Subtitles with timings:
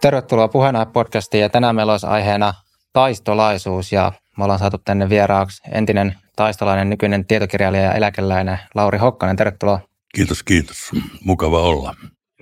[0.00, 2.54] Tervetuloa puheenjohtaja podcastiin ja tänään meillä olisi aiheena
[2.92, 9.36] taistolaisuus ja me ollaan saatu tänne vieraaksi entinen taistolainen, nykyinen tietokirjailija ja eläkeläinen Lauri Hokkanen.
[9.36, 9.80] Tervetuloa.
[10.14, 10.90] Kiitos, kiitos.
[11.24, 11.94] Mukava olla.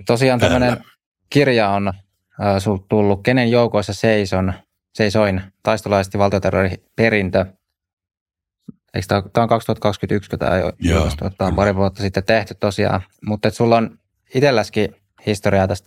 [0.06, 0.84] Tosiaan tämmöinen
[1.30, 1.95] kirja on äh,
[2.88, 4.52] tullut Kenen joukoissa seison,
[4.95, 6.18] seisoin taistolaisesti
[6.96, 7.46] perintö.
[8.95, 13.02] Eikö tämä, tämä on 2021, kun tämä julkaistu, tämä on pari vuotta sitten tehty tosiaan.
[13.27, 13.98] Mutta sulla on
[14.34, 14.96] itselläskin
[15.27, 15.84] historiaa tästä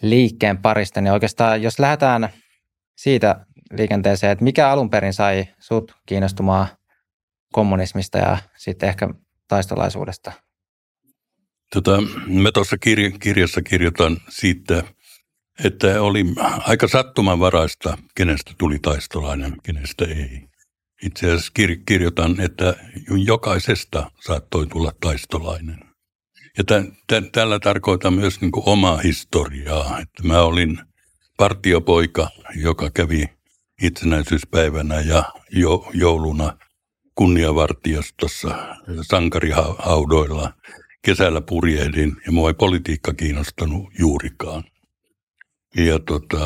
[0.00, 2.28] taistolaisliikkeen parista, niin oikeastaan jos lähdetään
[2.96, 6.68] siitä liikenteeseen, että mikä alun perin sai sut kiinnostumaan
[7.52, 9.08] kommunismista ja sitten ehkä
[9.48, 10.32] taistolaisuudesta?
[11.72, 14.82] Tota, mä tuossa kir- kirjassa kirjoitan siitä,
[15.64, 16.24] että oli
[16.58, 20.48] aika sattumanvaraista, kenestä tuli taistolainen, kenestä ei.
[21.02, 22.74] Itse asiassa kir- kirjoitan, että
[23.24, 25.85] jokaisesta saattoi tulla taistolainen.
[26.58, 30.78] Ja t- t- tällä tarkoitan myös niin omaa historiaa, että mä olin
[31.36, 33.24] partiopoika, joka kävi
[33.82, 36.58] itsenäisyyspäivänä ja jo, jouluna
[37.14, 40.52] kunniavartiostossa sankarihaudoilla.
[41.02, 44.64] Kesällä purjehdin ja mua ei politiikka kiinnostanut juurikaan.
[45.76, 46.38] Ja tota,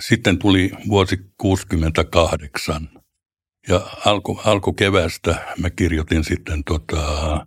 [0.00, 2.88] sitten tuli vuosi 68
[3.68, 7.46] ja alku, alkukevästä mä kirjoitin sitten tota,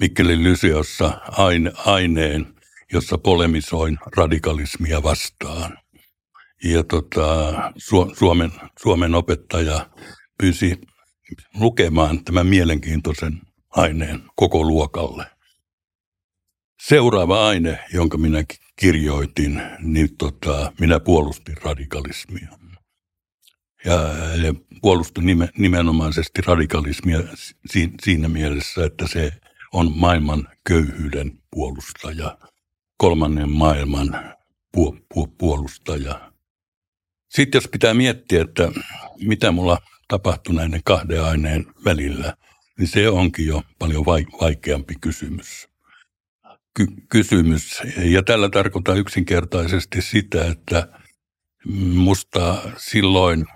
[0.00, 2.54] Mikkelin Lyseossa aine, aineen,
[2.92, 5.78] jossa polemisoin radikalismia vastaan.
[6.64, 9.90] Ja tota, Su, Suomen, Suomen opettaja
[10.38, 10.80] pyysi
[11.54, 15.26] lukemaan tämän mielenkiintoisen aineen koko luokalle.
[16.82, 18.44] Seuraava aine, jonka minä
[18.76, 22.48] kirjoitin, niin tota, minä puolustin radikalismia.
[23.84, 23.92] Ja,
[24.42, 25.24] ja puolustin
[25.58, 27.18] nimenomaisesti radikalismia
[28.02, 29.32] siinä mielessä, että se
[29.76, 32.38] on maailman köyhyyden puolustaja,
[32.96, 34.36] kolmannen maailman
[35.38, 36.32] puolustaja.
[37.28, 38.70] Sitten jos pitää miettiä, että
[39.20, 42.36] mitä mulla tapahtui näiden kahden aineen välillä,
[42.78, 44.04] niin se onkin jo paljon
[44.40, 45.68] vaikeampi kysymys.
[46.74, 47.82] Ky- kysymys.
[47.96, 50.88] Ja tällä tarkoittaa yksinkertaisesti sitä, että
[51.94, 53.46] musta silloin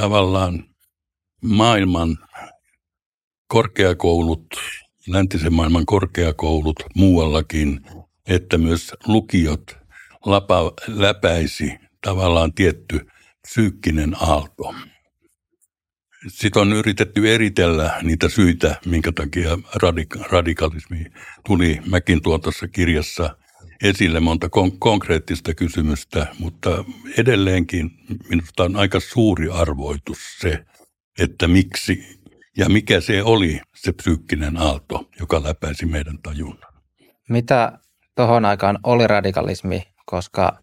[0.00, 0.64] tavallaan
[1.42, 2.18] maailman
[3.46, 4.46] korkeakoulut,
[5.06, 7.80] läntisen maailman korkeakoulut muuallakin,
[8.28, 9.76] että myös lukiot
[10.26, 13.06] lapa, läpäisi tavallaan tietty
[13.42, 14.74] psyykkinen aalto.
[16.28, 21.06] Sitten on yritetty eritellä niitä syitä, minkä takia radika- radikalismi
[21.46, 21.80] tuli.
[21.86, 23.36] Mäkin tuon tuossa kirjassa
[23.82, 26.84] esille monta kon- konkreettista kysymystä, mutta
[27.18, 27.90] edelleenkin
[28.28, 30.64] minusta on aika suuri arvoitus se,
[31.18, 32.21] että miksi
[32.56, 36.72] ja mikä se oli se psyykkinen aalto, joka läpäisi meidän tajunnan.
[37.28, 37.78] Mitä
[38.16, 40.58] tuohon aikaan oli radikalismi, koska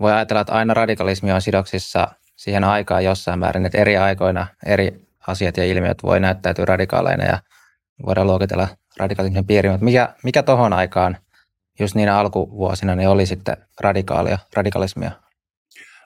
[0.00, 5.06] voi ajatella, että aina radikalismi on sidoksissa siihen aikaan jossain määrin, että eri aikoina eri
[5.26, 7.42] asiat ja ilmiöt voi näyttäytyä radikaaleina ja
[8.06, 11.16] voidaan luokitella radikalismin piiriin, mutta mikä, mikä tuohon aikaan
[11.80, 15.10] just niin alkuvuosina niin oli sitten radikaalia, radikalismia?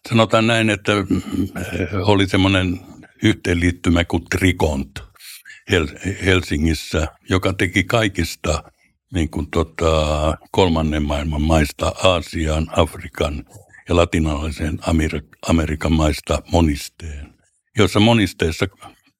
[0.08, 0.92] Sanotaan näin, että
[2.04, 2.81] oli semmoinen
[3.22, 5.09] yhteenliittymä kuin Trikont
[6.25, 8.62] Helsingissä, joka teki kaikista
[9.14, 13.44] niin kuin tota, kolmannen maailman maista Aasian, Afrikan
[13.88, 14.78] ja latinalaisen
[15.47, 17.34] Amerikan maista monisteen,
[17.78, 18.66] jossa monisteessa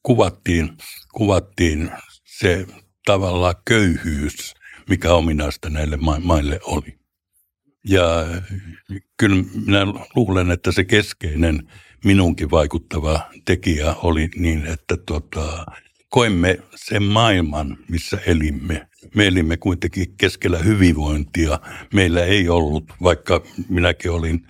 [0.03, 0.77] kuvattiin,
[1.15, 1.91] kuvattiin
[2.25, 2.67] se
[3.07, 4.55] tavallaan köyhyys,
[4.89, 6.99] mikä ominaista näille maille oli.
[7.89, 8.27] Ja
[9.17, 11.69] kyllä minä luulen, että se keskeinen
[12.05, 15.67] minunkin vaikuttava tekijä oli niin, että tota,
[16.11, 18.89] koimme sen maailman, missä elimme.
[19.15, 21.59] Me elimme kuitenkin keskellä hyvinvointia.
[21.95, 24.47] Meillä ei ollut, vaikka minäkin olin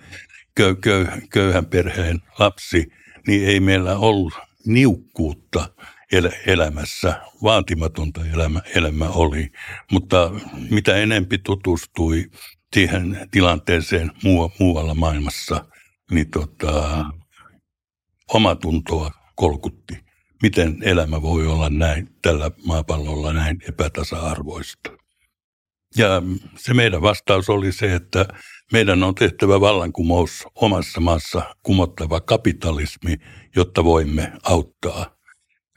[0.55, 2.87] köy, köy, köyhän perheen lapsi,
[3.27, 4.33] niin ei meillä ollut
[4.65, 5.69] niukkuutta
[6.11, 7.21] el- elämässä.
[7.43, 9.51] Vaatimatonta elämä, elämä oli.
[9.91, 10.31] Mutta
[10.69, 12.31] mitä enempi tutustui
[12.73, 15.65] siihen tilanteeseen muu, muualla maailmassa,
[16.11, 17.05] niin tota,
[18.27, 20.10] omatuntoa kolkutti
[20.41, 24.91] miten elämä voi olla näin tällä maapallolla näin epätasa-arvoista.
[25.95, 26.21] Ja
[26.57, 28.25] se meidän vastaus oli se, että
[28.71, 33.15] meidän on tehtävä vallankumous omassa maassa kumottava kapitalismi,
[33.55, 35.15] jotta voimme auttaa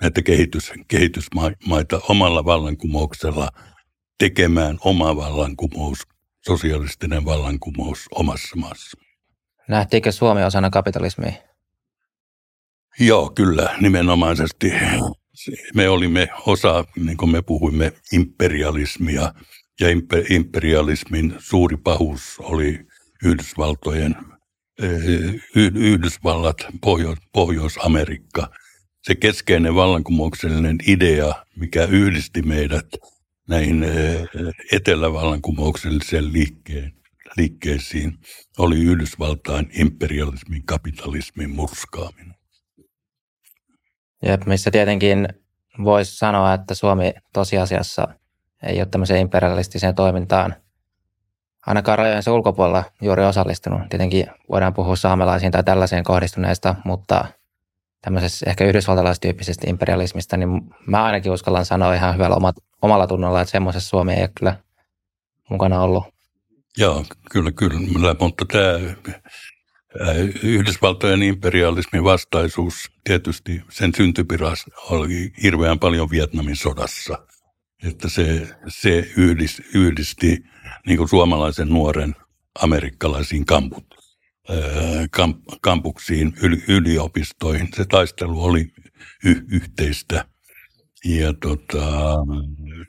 [0.00, 3.48] näitä kehitys, kehitysmaita omalla vallankumouksella
[4.18, 5.98] tekemään oma vallankumous,
[6.46, 8.98] sosialistinen vallankumous omassa maassa.
[9.68, 11.32] Nähtiinkö Suomi osana kapitalismia?
[13.00, 14.72] Joo, kyllä, nimenomaisesti.
[15.74, 19.34] Me olimme osa, niin kuin me puhuimme, imperialismia.
[19.80, 19.88] Ja
[20.30, 22.86] imperialismin suuri pahuus oli
[23.24, 24.16] Yhdysvaltojen,
[25.74, 28.50] Yhdysvallat, Pohjois- Pohjois-Amerikka.
[29.02, 32.86] Se keskeinen vallankumouksellinen idea, mikä yhdisti meidät
[33.48, 33.84] näihin
[34.72, 36.92] etelävallankumoukselliseen liikkeen,
[37.36, 38.18] liikkeisiin,
[38.58, 42.34] oli Yhdysvaltain imperialismin, kapitalismin murskaaminen.
[44.26, 45.28] Jep, missä tietenkin
[45.84, 48.08] voisi sanoa, että Suomi tosiasiassa
[48.62, 50.54] ei ole tämmöiseen imperialistiseen toimintaan
[51.66, 53.80] ainakaan rajojensa ulkopuolella juuri osallistunut.
[53.90, 57.24] Tietenkin voidaan puhua saamelaisiin tai tällaiseen kohdistuneesta, mutta
[58.00, 60.48] tämmöisessä ehkä yhdysvaltalaistyyppisestä imperialismista, niin
[60.86, 64.56] mä ainakin uskallan sanoa ihan hyvällä omat, omalla tunnolla, että semmoisessa Suomi ei ole kyllä
[65.50, 66.04] mukana ollut.
[66.78, 67.78] Joo, kyllä, kyllä.
[68.20, 68.78] Mutta tämä
[70.42, 77.26] Yhdysvaltojen imperialismin vastaisuus tietysti sen syntypiras oli hirveän paljon Vietnamin sodassa.
[77.84, 80.44] Että se, se yhdisti, yhdisti
[80.86, 82.16] niin kuin suomalaisen nuoren
[82.62, 83.86] amerikkalaisiin kamput,
[85.10, 86.34] kamp, kampuksiin,
[86.68, 87.68] yliopistoihin.
[87.76, 88.72] Se taistelu oli
[89.24, 90.24] y, yhteistä.
[91.04, 92.14] Ja tota,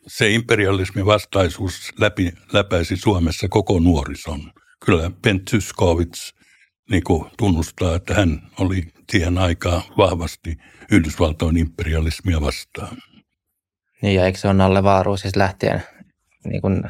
[0.08, 4.52] se imperialismin vastaisuus läpi, läpäisi Suomessa koko nuorison.
[4.86, 6.36] Kyllä Ben Tyskovits
[6.90, 7.04] niin
[7.38, 10.58] tunnustaa, että hän oli siihen aikaan vahvasti
[10.92, 12.98] Yhdysvaltojen imperialismia vastaan.
[14.02, 15.84] Niin, ja eikö se ole Nalle Vaaru siis lähtien
[16.46, 16.84] niin kuin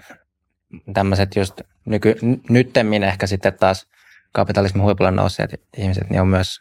[0.93, 2.15] tämmöiset just nyky,
[2.49, 3.87] nyttemmin ehkä sitten taas
[4.31, 6.59] kapitalismin huipulla nousseet ihmiset, niin on myös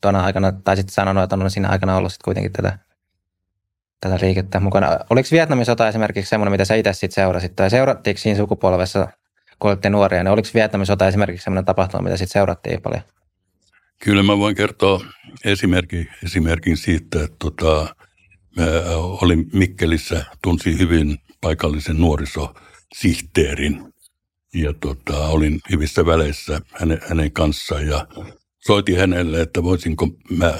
[0.00, 2.78] tuona aikana, tai sitten sanonut, että on siinä aikana ollut sitten kuitenkin tätä,
[4.00, 4.98] tätä liikettä mukana.
[5.10, 9.08] Oliko Vietnamin sota esimerkiksi semmoinen, mitä sä itse sitten seurasit, tai seurattiinko siinä sukupolvessa,
[9.60, 13.02] kun olitte nuoria, niin oliko Vietnamin sota esimerkiksi semmoinen tapahtuma, mitä sitten seurattiin paljon?
[14.04, 15.04] Kyllä mä voin kertoa
[15.44, 17.94] esimerkin, esimerkin siitä, että tota,
[18.56, 18.64] mä
[18.96, 23.92] olin Mikkelissä, tunsin hyvin paikallisen nuorisosihteerin
[24.54, 28.06] ja tota, olin hyvissä väleissä hänen, hänen kanssaan ja
[28.66, 30.54] soitin hänelle, että voisinko mä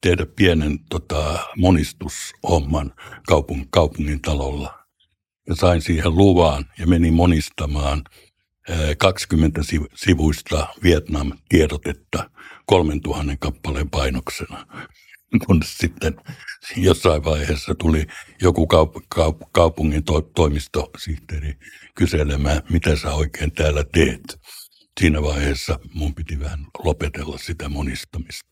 [0.00, 2.92] tehdä pienen tota, monistushomman
[3.26, 4.78] kaupung, kaupungin talolla.
[5.48, 8.02] Ja sain siihen luvan ja menin monistamaan
[8.98, 9.60] 20
[9.94, 12.30] sivuista Vietnam-tiedotetta
[12.66, 14.66] 3000 kappaleen painoksena
[15.46, 16.14] kun sitten
[16.76, 18.06] jossain vaiheessa tuli
[18.42, 21.54] joku kaup- kaup- kaupungin to- toimistosihteeri
[21.94, 24.40] kyselemään, mitä sä oikein täällä teet.
[25.00, 28.50] Siinä vaiheessa mun piti vähän lopetella sitä monistamista.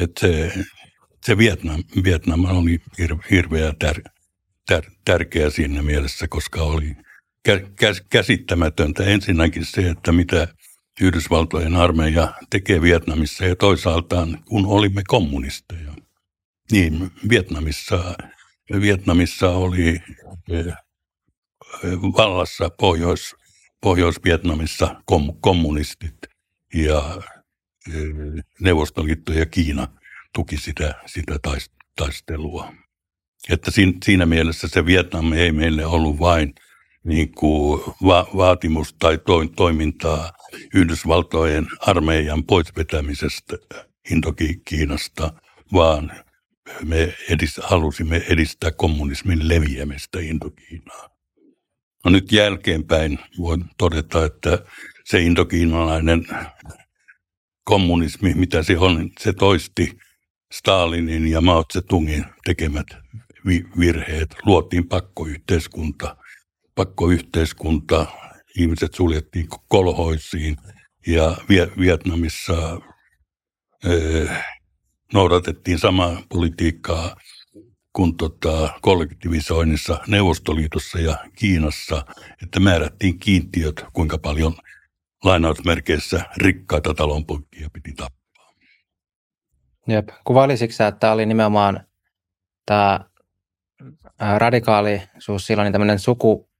[0.00, 0.52] Et se,
[1.26, 4.10] se Vietnam, Vietnam oli hir- hirveän tär-
[4.72, 6.96] tär- tärkeä siinä mielessä, koska oli
[7.48, 10.48] kä- käsittämätöntä ensinnäkin se, että mitä
[11.00, 15.94] Yhdysvaltojen armeija tekee Vietnamissa ja toisaalta kun olimme kommunisteja.
[16.72, 18.14] Niin, Vietnamissa,
[18.80, 20.00] Vietnamissa oli
[20.50, 20.66] eh,
[21.92, 23.34] vallassa Pohjois,
[23.80, 26.16] Pohjois-Vietnamissa kom, kommunistit
[26.74, 27.22] ja
[27.94, 29.88] eh, Neuvostoliitto ja Kiina
[30.34, 31.38] tuki sitä, sitä
[31.96, 32.72] taistelua.
[33.48, 33.70] Että
[34.04, 36.54] siinä mielessä se Vietnam ei meille ollut vain
[37.04, 40.32] niin kuin va- vaatimus tai to- toimintaa
[40.74, 43.56] Yhdysvaltojen armeijan poisvetämisestä
[44.10, 45.32] Indokiinasta,
[45.72, 46.12] vaan
[46.84, 51.10] me edist, halusimme edistää kommunismin leviämistä Indokiinaan.
[52.04, 54.58] No nyt jälkeenpäin voin todeta, että
[55.04, 56.26] se indokiinalainen
[57.64, 59.98] kommunismi, mitä se on, se toisti
[60.52, 62.86] Stalinin ja Mao Zedongin tekemät
[63.78, 64.36] virheet.
[64.46, 66.16] Luotiin pakkoyhteiskunta,
[66.74, 68.06] pakkoyhteiskunta,
[68.58, 70.56] ihmiset suljettiin kolhoisiin
[71.06, 71.36] ja
[71.78, 72.80] Vietnamissa
[75.12, 77.16] noudatettiin samaa politiikkaa
[77.92, 82.04] kuin tota kollektivisoinnissa Neuvostoliitossa ja Kiinassa,
[82.42, 84.54] että määrättiin kiintiöt, kuinka paljon
[85.24, 88.52] lainausmerkeissä rikkaita talonpoikia piti tappaa.
[89.88, 90.08] Jep.
[90.24, 91.86] Kuvailisitko sä, että tämä oli nimenomaan
[92.66, 93.00] tämä
[94.38, 95.98] radikaalisuus silloin niin tämmöinen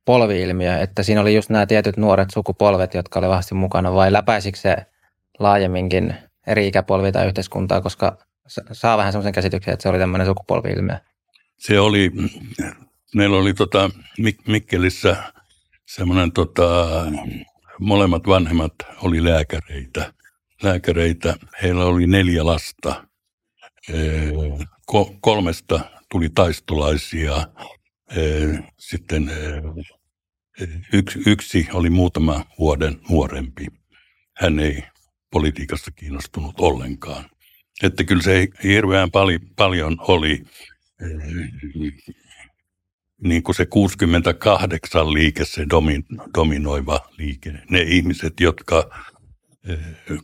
[0.02, 4.59] sukupolvi-ilmiö, että siinä oli just nämä tietyt nuoret sukupolvet, jotka oli vahvasti mukana, vai läpäisikö
[4.59, 4.76] se
[5.38, 6.14] laajemminkin
[6.47, 8.18] eri ikäpolvia tai yhteiskuntaa, koska
[8.73, 10.97] saa vähän semmoisen käsityksen, että se oli tämmöinen sukupolvi-ilmiö.
[11.59, 12.11] Se oli,
[13.14, 13.90] meillä oli tota
[14.21, 15.16] Mik- Mikkelissä
[15.87, 16.87] semmoinen tota,
[17.80, 20.12] molemmat vanhemmat oli lääkäreitä.
[20.62, 23.04] Lääkäreitä, heillä oli neljä lasta.
[25.21, 25.80] kolmesta
[26.11, 27.47] tuli taistolaisia.
[28.78, 29.31] Sitten
[30.92, 33.66] yksi, yksi oli muutama vuoden nuorempi.
[34.37, 34.85] Hän ei
[35.31, 37.25] politiikasta kiinnostunut ollenkaan.
[37.83, 40.42] Että kyllä se hirveän pali, paljon oli
[43.23, 45.66] niin kuin se 68 liike, se
[46.35, 47.52] dominoiva liike.
[47.71, 48.90] Ne ihmiset, jotka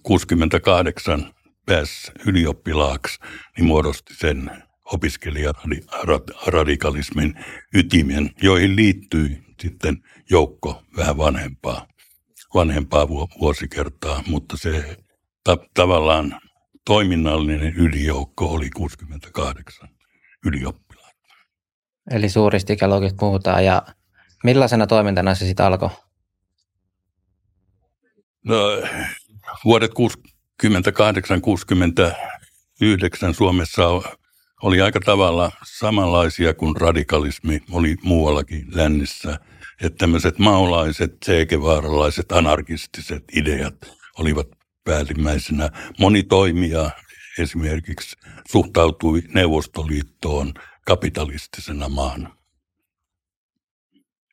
[0.02, 1.35] 68
[1.66, 3.18] pääsi ylioppilaaksi,
[3.57, 4.50] niin muodosti sen
[4.92, 11.87] opiskelijaradikalismin ytimen, joihin liittyi sitten joukko vähän vanhempaa,
[12.54, 13.09] vanhempaa
[13.40, 14.97] vuosikertaa, mutta se
[15.45, 16.40] ta- tavallaan
[16.85, 19.88] toiminnallinen ylijoukko oli 68
[20.47, 21.28] ylioppilaita.
[22.11, 23.83] Eli suurista ikäluokista puhutaan ja
[24.45, 25.90] millaisena toimintana se sitten alkoi?
[28.45, 28.57] No,
[29.64, 29.95] vuodet 68-69
[33.33, 33.88] Suomessa
[34.62, 39.38] oli aika tavalla samanlaisia kuin radikalismi oli muuallakin lännissä.
[39.83, 43.75] Että tämmöiset maolaiset, seikevaaralaiset, anarkistiset ideat
[44.19, 44.49] olivat
[44.85, 45.71] päällimmäisenä.
[45.99, 46.91] Moni toimija
[47.38, 48.17] esimerkiksi
[48.50, 50.55] suhtautui Neuvostoliittoon
[50.87, 52.38] kapitalistisena maana.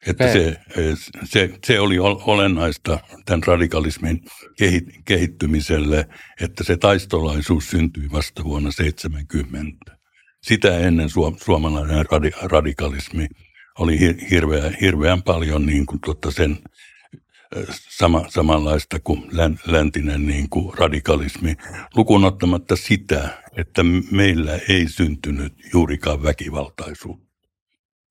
[0.08, 0.58] Että se,
[1.24, 4.22] se, se oli olennaista tämän radikalismin
[5.06, 6.08] kehittymiselle,
[6.42, 9.98] että se taistolaisuus syntyi vasta vuonna 70.
[10.48, 11.10] Sitä ennen
[11.46, 12.06] suomalainen
[12.42, 13.28] radikalismi
[13.80, 14.00] oli
[14.30, 16.58] hirveän, hirveän paljon niin kuin tuota sen
[17.90, 19.24] sama, samanlaista kuin
[19.68, 21.56] läntinen niin kuin radikalismi,
[21.96, 27.26] lukuun ottamatta sitä, että meillä ei syntynyt juurikaan väkivaltaisuutta.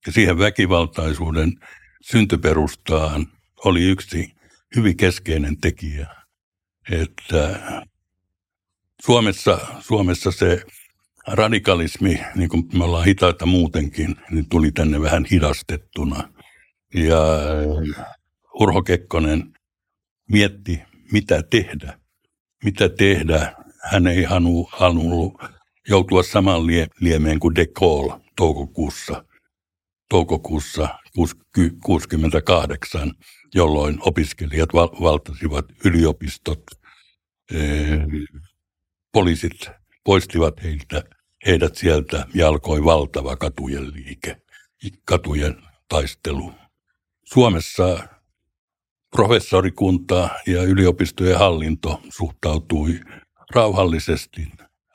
[0.06, 1.52] Ja siihen väkivaltaisuuden
[2.02, 3.26] syntyperustaan
[3.64, 4.34] oli yksi
[4.76, 6.06] hyvin keskeinen tekijä,
[6.90, 7.60] että
[9.04, 10.62] Suomessa, Suomessa se
[11.26, 16.28] radikalismi, niin kuin me ollaan hitaita muutenkin, niin tuli tänne vähän hidastettuna.
[16.94, 17.18] Ja
[18.60, 19.54] Urho Kekkonen
[20.30, 21.98] mietti, mitä tehdä.
[22.64, 23.54] Mitä tehdä.
[23.82, 24.24] Hän ei
[24.72, 25.34] halunnut
[25.88, 26.66] joutua saman
[27.00, 29.24] liemeen kuin De Gaulle toukokuussa,
[30.08, 33.12] toukokuussa 1968,
[33.54, 36.62] jolloin opiskelijat valtasivat yliopistot.
[39.12, 39.70] Poliisit
[40.04, 41.04] poistivat heiltä,
[41.46, 44.36] heidät sieltä ja alkoi valtava katujen liike,
[45.04, 46.52] katujen taistelu.
[47.24, 48.08] Suomessa
[49.16, 53.00] professorikunta ja yliopistojen hallinto suhtautui
[53.54, 54.48] rauhallisesti,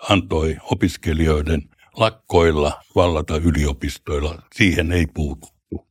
[0.10, 4.42] antoi opiskelijoiden lakkoilla vallata yliopistoilla.
[4.56, 5.88] Siihen ei puututtu.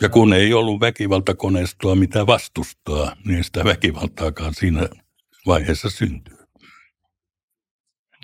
[0.00, 4.88] Ja kun ei ollut väkivaltakoneistoa, mitä vastustaa, niin sitä väkivaltaakaan siinä
[5.46, 6.41] vaiheessa syntyy.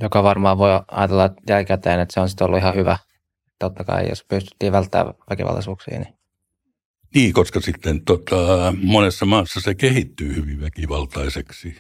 [0.00, 2.98] Joka varmaan voi ajatella jälkikäteen, että se on sitten ollut ihan hyvä.
[3.58, 6.18] Totta kai, jos pystyttiin välttämään väkivaltaisuuksia, niin
[7.14, 11.76] niin, koska sitten tota, monessa maassa se kehittyy hyvin väkivaltaiseksi.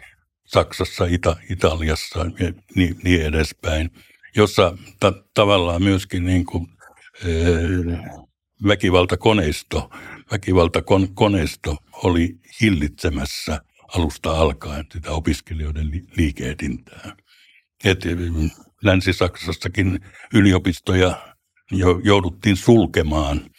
[0.46, 3.90] Saksassa, Ita- Italiassa ja niin, niin edespäin,
[4.36, 6.66] jossa ta- tavallaan myöskin niin kuin,
[7.24, 7.28] e,
[8.68, 9.90] väkivaltakoneisto,
[10.32, 13.60] väkivaltakoneisto oli hillitsemässä
[13.94, 17.16] alusta alkaen sitä opiskelijoiden li- liikehdintää.
[17.84, 18.00] Et
[18.82, 20.00] Länsi-Saksassakin
[20.34, 21.36] yliopistoja
[22.04, 23.40] jouduttiin sulkemaan–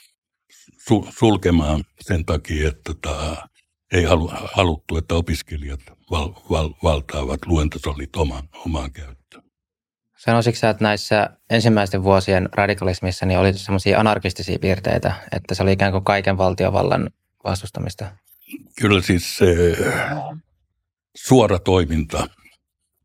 [0.90, 3.48] su, sulkemaan sen takia, että tota,
[3.92, 5.80] ei halu, haluttu, että opiskelijat
[6.12, 9.44] val, val, valtaavat luentosalit oman, omaan käyttöön.
[10.18, 15.92] Sanoisitko että näissä ensimmäisten vuosien radikalismissa niin oli sellaisia anarkistisia piirteitä, että se oli ikään
[15.92, 17.10] kuin kaiken valtiovallan
[17.44, 18.12] vastustamista?
[18.82, 19.78] Kyllä siis se
[21.18, 22.28] suora toiminta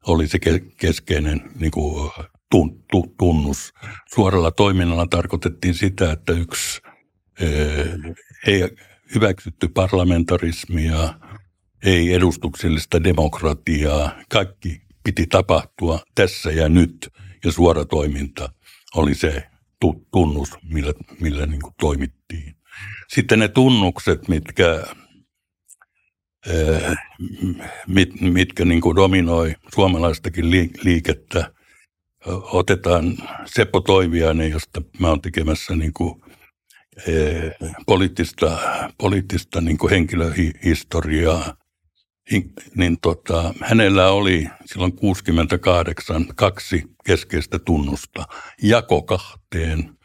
[0.06, 0.38] oli se
[0.76, 2.10] keskeinen niin kuin,
[3.18, 3.72] tunnus.
[4.14, 6.80] Suoralla toiminnalla tarkoitettiin sitä, että yksi
[8.46, 8.68] ei
[9.14, 11.14] hyväksytty parlamentarismia,
[11.84, 14.10] ei edustuksellista demokratiaa.
[14.28, 17.08] Kaikki piti tapahtua tässä ja nyt
[17.44, 18.52] ja suora toiminta
[18.94, 19.46] oli se
[20.12, 22.56] tunnus, millä, millä niin kuin toimittiin.
[23.08, 24.84] Sitten ne tunnukset, mitkä,
[27.86, 30.50] mit, mitkä niin kuin dominoi suomalaistakin
[30.84, 31.52] liikettä,
[32.52, 36.24] otetaan Seppo Toiviainen, josta mä oon tekemässä niin kuin
[37.06, 37.52] Eh,
[37.86, 38.58] poliittista,
[38.98, 41.54] poliittista niin kuin henkilöhistoriaa,
[42.76, 48.24] niin tota, hänellä oli silloin 68 kaksi keskeistä tunnusta.
[48.62, 49.98] Jako kahteen,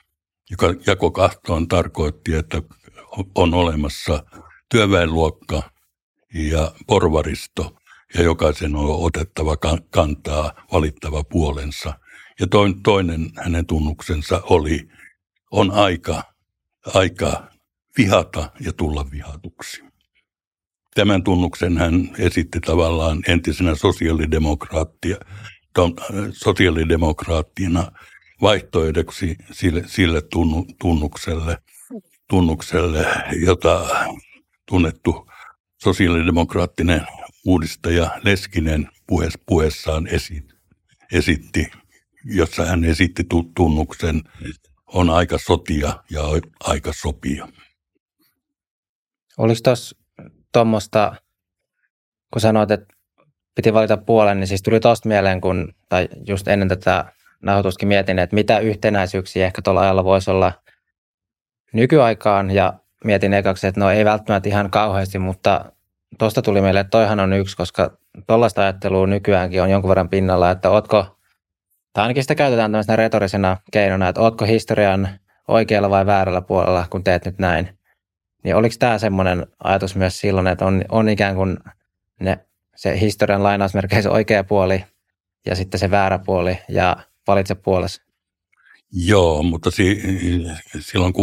[0.51, 2.61] joka jako kahtoon tarkoitti, että
[3.35, 4.23] on olemassa
[4.71, 5.71] työväenluokka
[6.33, 7.75] ja porvaristo,
[8.13, 9.57] ja jokaisen on otettava
[9.89, 11.93] kantaa, valittava puolensa.
[12.39, 12.47] Ja
[12.83, 14.87] toinen hänen tunnuksensa oli,
[15.51, 16.23] on aika
[16.85, 17.47] aika
[17.97, 19.83] vihata ja tulla vihatuksi.
[20.95, 25.17] Tämän tunnuksen hän esitti tavallaan entisenä sosiaalidemokraattia,
[26.31, 27.91] sosiaalidemokraattina
[28.41, 31.57] vaihtoehdoksi sille, sille tunnu, tunnukselle,
[32.29, 33.05] tunnukselle,
[33.45, 33.87] jota
[34.65, 35.28] tunnettu
[35.83, 37.07] sosiaalidemokraattinen
[37.45, 40.47] uudistaja Leskinen puheess, puheessaan esi,
[41.13, 41.71] esitti,
[42.25, 43.23] jossa hän esitti
[43.55, 44.21] tunnuksen
[44.87, 46.21] on aika sotia ja
[46.63, 47.47] aika sopia.
[49.37, 49.95] Oliko tuossa
[50.53, 51.15] tuommoista,
[52.33, 52.95] kun sanoit, että
[53.55, 58.19] piti valita puolen, niin siis tuli tuosta mieleen, kun, tai just ennen tätä nauhoituskin mietin,
[58.19, 60.53] että mitä yhtenäisyyksiä ehkä tuolla ajalla voisi olla
[61.73, 62.73] nykyaikaan, ja
[63.05, 65.65] mietin ekaksi, että no ei välttämättä ihan kauheasti, mutta
[66.17, 70.51] tuosta tuli meille, että toihan on yksi, koska tuollaista ajattelua nykyäänkin on jonkun verran pinnalla,
[70.51, 71.17] että ootko,
[71.93, 75.09] tai ainakin sitä käytetään tämmöisenä retorisena keinona, että ootko historian
[75.47, 77.77] oikealla vai väärällä puolella, kun teet nyt näin.
[78.43, 81.57] Niin oliko tämä semmoinen ajatus myös silloin, että on, on ikään kuin
[82.19, 82.39] ne,
[82.75, 84.85] se historian lainausmerkeissä oikea puoli
[85.45, 88.08] ja sitten se väärä puoli ja valitse puolesi?
[88.91, 90.01] Joo, mutta si-
[90.79, 91.17] silloin 68-69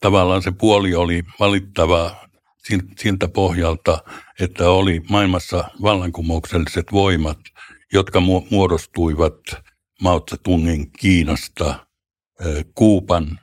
[0.00, 2.16] tavallaan se puoli oli valittava
[2.98, 4.02] siltä pohjalta,
[4.40, 7.38] että oli maailmassa vallankumoukselliset voimat,
[7.92, 8.20] jotka
[8.50, 9.34] muodostuivat
[10.02, 11.86] Mao Tse-tungin Kiinasta,
[12.74, 13.38] Kuupan,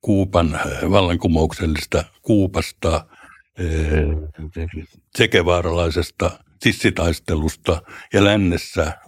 [0.00, 0.60] Kuupan
[0.90, 3.06] vallankumouksellista Kuupasta,
[5.16, 6.30] sekevaaralaisesta
[6.62, 7.82] sissitaistelusta
[8.12, 8.98] ja lännessä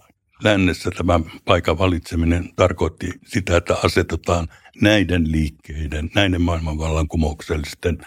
[0.43, 4.47] lännessä tämä paikan valitseminen tarkoitti sitä, että asetetaan
[4.81, 7.97] näiden liikkeiden, näiden maailman vallankumouksellisten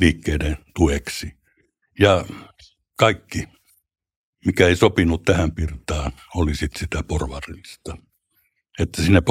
[0.00, 1.32] liikkeiden tueksi.
[2.00, 2.24] Ja
[2.96, 3.44] kaikki,
[4.46, 7.96] mikä ei sopinut tähän pirtaan, oli sitten sitä porvarillista.
[8.78, 9.22] Että sinne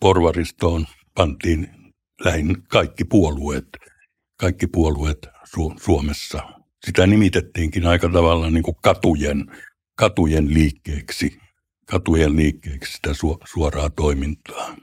[0.00, 1.68] porvaristoon pantiin
[2.24, 3.66] lähin kaikki puolueet,
[4.36, 6.42] kaikki puolueet Su- Suomessa.
[6.86, 9.44] Sitä nimitettiinkin aika tavalla niin kuin katujen,
[9.94, 11.40] katujen liikkeeksi
[11.90, 13.10] katujen liikkeeksi sitä
[13.52, 14.76] suoraa toimintaa.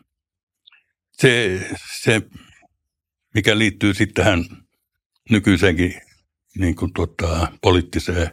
[1.12, 1.62] Se,
[2.02, 2.22] se
[3.34, 4.46] mikä liittyy sitten tähän
[5.30, 6.02] nykyiseenkin
[6.58, 8.30] niin kuin tota, poliittiseen,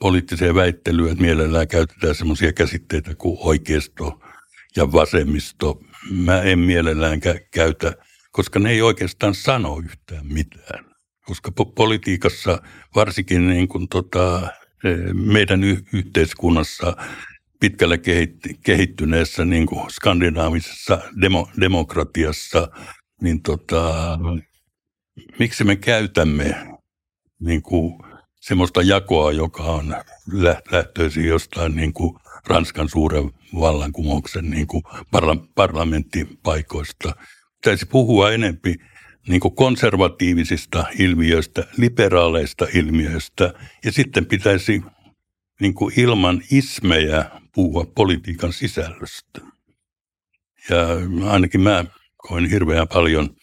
[0.00, 4.20] poliittiseen väittelyyn, että mielellään käytetään semmoisia käsitteitä kuin oikeisto
[4.76, 5.80] ja vasemmisto.
[6.10, 7.96] Mä en mielellään kä- käytä,
[8.32, 10.84] koska ne ei oikeastaan sano yhtään mitään.
[11.26, 12.62] Koska po- politiikassa,
[12.94, 14.48] varsinkin niin kuin tota,
[15.12, 16.96] meidän y- yhteiskunnassa,
[17.60, 17.98] pitkälle
[18.62, 22.68] kehittyneessä niin kuin skandinaavisessa demo, demokratiassa,
[23.22, 24.18] niin tota,
[25.38, 26.66] miksi me käytämme
[27.40, 27.98] niin kuin
[28.40, 29.96] semmoista jakoa, joka on
[30.70, 32.14] lähtöisin jostain niin kuin
[32.46, 37.14] Ranskan suuren vallankumouksen niin kuin parla- parlamenttipaikoista.
[37.62, 38.74] Pitäisi puhua enempi
[39.28, 44.82] niin kuin konservatiivisista ilmiöistä, liberaaleista ilmiöistä, ja sitten pitäisi
[45.60, 49.40] niin kuin ilman ismejä puhua politiikan sisällöstä.
[50.70, 50.86] Ja
[51.30, 51.84] ainakin mä
[52.16, 53.36] koin hirveän paljon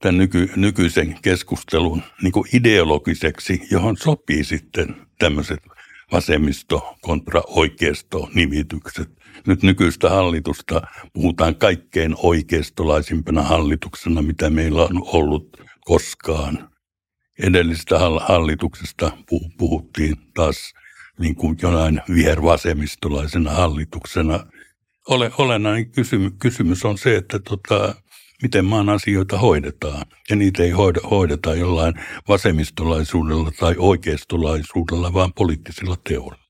[0.00, 5.60] tämän nyky, nykyisen keskustelun niin kuin ideologiseksi, johon sopii sitten tämmöiset
[6.12, 9.08] vasemmisto kontra oikeisto nimitykset.
[9.46, 16.70] Nyt nykyistä hallitusta puhutaan kaikkein oikeistolaisimpana hallituksena, mitä meillä on ollut koskaan.
[17.42, 19.18] Edellisestä hallituksesta
[19.58, 20.74] puhuttiin taas
[21.18, 24.46] niin kuin jonain vihervasemmistolaisena hallituksena.
[25.08, 27.94] Ole, olennainen kysymys, kysymys on se, että tota,
[28.42, 30.06] miten maan asioita hoidetaan.
[30.30, 31.94] Ja niitä ei hoida, hoideta jollain
[32.28, 36.44] vasemmistolaisuudella tai oikeistolaisuudella, vaan poliittisilla teoilla.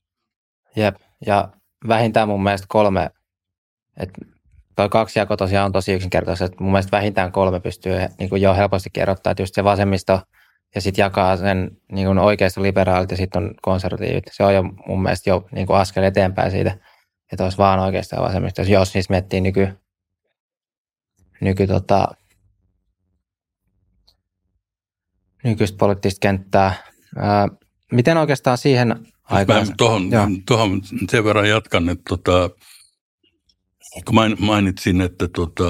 [0.75, 1.49] Jep, ja
[1.87, 3.09] vähintään mun mielestä kolme,
[3.97, 4.21] että
[4.75, 8.55] toi jako tosiaan on tosi yksinkertaisesti, että mun mielestä vähintään kolme pystyy niin kuin jo
[8.55, 10.21] helposti kerrottaa, että just se vasemmisto–
[10.77, 14.23] ja sitten jakaa sen niin kuin oikeasta liberaalit ja sitten on konservatiivit.
[14.31, 16.77] Se on jo mun mielestä jo niin kuin askel eteenpäin siitä,
[17.31, 18.61] että olisi vaan oikeasta ja vasemmista.
[18.61, 19.67] Jos siis miettii nyky,
[21.41, 22.07] nyky tota,
[25.43, 26.73] nykyistä poliittista kenttää.
[27.17, 27.47] Ää,
[27.91, 29.67] miten oikeastaan siihen aikaan...
[29.77, 30.09] Tuohon,
[30.47, 32.49] tuohon sen verran jatkan, että tota,
[34.05, 35.69] kun mainitsin, että tota,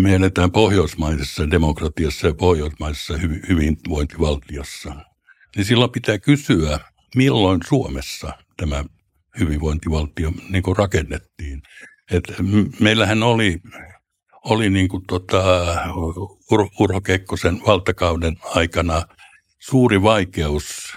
[0.00, 3.14] me eletään pohjoismaisessa demokratiassa ja pohjoismaisessa
[3.48, 4.94] hyvinvointivaltiossa,
[5.56, 6.80] niin silloin pitää kysyä,
[7.16, 8.84] milloin Suomessa tämä
[9.38, 11.62] hyvinvointivaltio niin kuin rakennettiin.
[12.10, 12.24] Et
[12.80, 13.60] meillähän oli,
[14.44, 15.42] oli niin kuin tota,
[16.80, 19.02] Urho Kekkosen valtakauden aikana
[19.58, 20.96] suuri vaikeus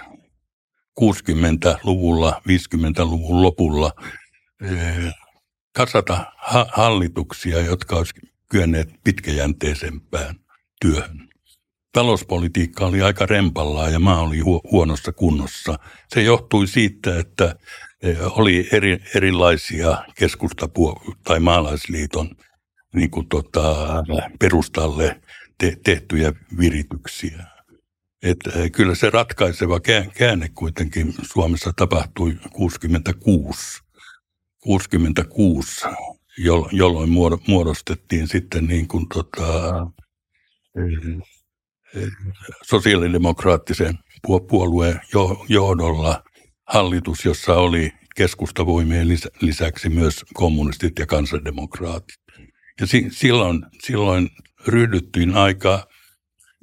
[1.00, 3.92] 60-luvulla, 50-luvun lopulla
[5.72, 10.36] kasata ha- hallituksia, jotka olisivat kyenneet pitkäjänteisempään
[10.80, 11.28] työhön.
[11.92, 14.40] talouspolitiikka oli aika rempallaan ja maa oli
[14.72, 15.78] huonossa kunnossa.
[16.08, 17.56] Se johtui siitä, että
[18.02, 22.36] e, oli eri, erilaisia keskustapuo- tai maalaisliiton
[22.94, 23.76] niin kuin tota,
[24.40, 25.22] perustalle
[25.58, 27.44] te- tehtyjä virityksiä.
[28.22, 29.80] Et e, kyllä se ratkaiseva
[30.18, 33.81] käänne kuitenkin Suomessa tapahtui 66.
[34.62, 35.86] 66,
[36.72, 37.10] jolloin
[37.48, 39.86] muodostettiin sitten niin kuin tota,
[42.62, 43.98] sosiaalidemokraattisen
[44.48, 45.00] puolueen
[45.48, 46.22] johdolla
[46.68, 49.08] hallitus, jossa oli keskustavoimien
[49.40, 52.22] lisäksi myös kommunistit ja kansandemokraatit.
[52.80, 54.28] Ja silloin, silloin
[54.66, 55.86] ryhdyttiin aika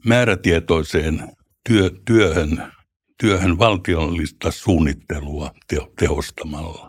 [0.06, 1.32] määrätietoiseen
[1.70, 2.72] työ, työhön,
[3.20, 5.52] työhön valtiollista suunnittelua
[6.00, 6.89] tehostamalla.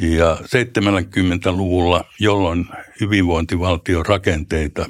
[0.00, 2.66] Ja 70-luvulla, jolloin
[3.00, 4.88] hyvinvointivaltion rakenteita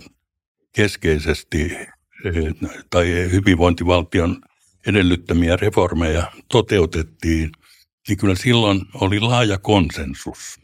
[0.75, 1.77] keskeisesti
[2.91, 4.43] tai hyvinvointivaltion
[4.87, 7.51] edellyttämiä reformeja toteutettiin,
[8.09, 10.61] niin kyllä silloin oli laaja konsensus.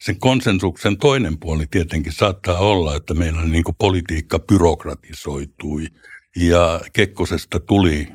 [0.00, 5.86] Sen konsensuksen toinen puoli tietenkin saattaa olla, että meillä niin politiikka byrokratisoitui
[6.36, 8.08] ja Kekkosesta tuli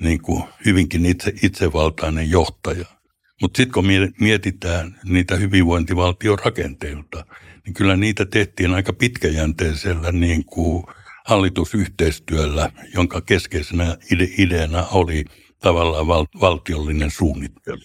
[0.00, 2.97] niin kuin hyvinkin itse, itsevaltainen johtaja.
[3.42, 3.84] Mutta sitten kun
[4.20, 7.24] mietitään niitä hyvinvointivaltion rakenteilta,
[7.64, 10.84] niin kyllä niitä tehtiin aika pitkäjänteisellä niin kuin
[11.26, 15.24] hallitusyhteistyöllä, jonka keskeisenä ide- ideana oli
[15.58, 17.82] tavallaan val- valtiollinen suunnittelu.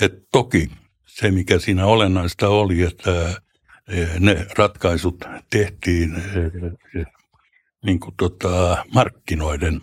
[0.00, 0.70] Et toki
[1.06, 3.42] se, mikä siinä olennaista oli, että
[3.88, 6.20] e, ne ratkaisut tehtiin e,
[7.84, 9.80] niin kuin tota, markkinoiden,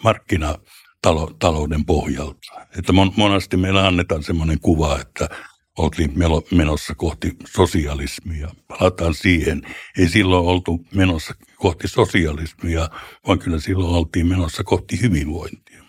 [1.13, 2.67] markkinatalouden pohjalta.
[2.77, 5.29] Että monasti meillä annetaan sellainen kuva, että
[5.77, 6.13] oltiin
[6.51, 8.49] menossa kohti sosialismia.
[8.67, 9.61] Palataan siihen.
[9.97, 12.89] Ei silloin oltu menossa kohti sosialismia,
[13.27, 15.83] vaan kyllä silloin oltiin menossa kohti hyvinvointia.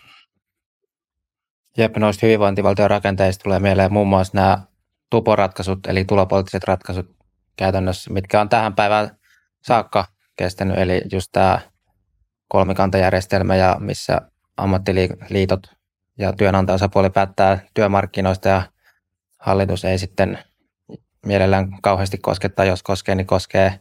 [1.77, 4.63] Jep, noista hyvinvointivaltion rakenteista tulee mieleen muun muassa nämä
[5.09, 7.15] tuporatkaisut, eli tulopoliittiset ratkaisut
[7.57, 9.17] käytännössä, mitkä on tähän päivään
[9.63, 10.05] saakka
[10.35, 11.59] kestänyt, eli just tämä
[12.47, 14.21] kolmikantajärjestelmä, ja missä
[14.63, 15.67] ammattiliitot
[16.17, 18.61] ja työnantajaosapuoli päättää työmarkkinoista ja
[19.39, 20.39] hallitus ei sitten
[21.25, 23.79] mielellään kauheasti koskettaa, jos koskee, niin koskee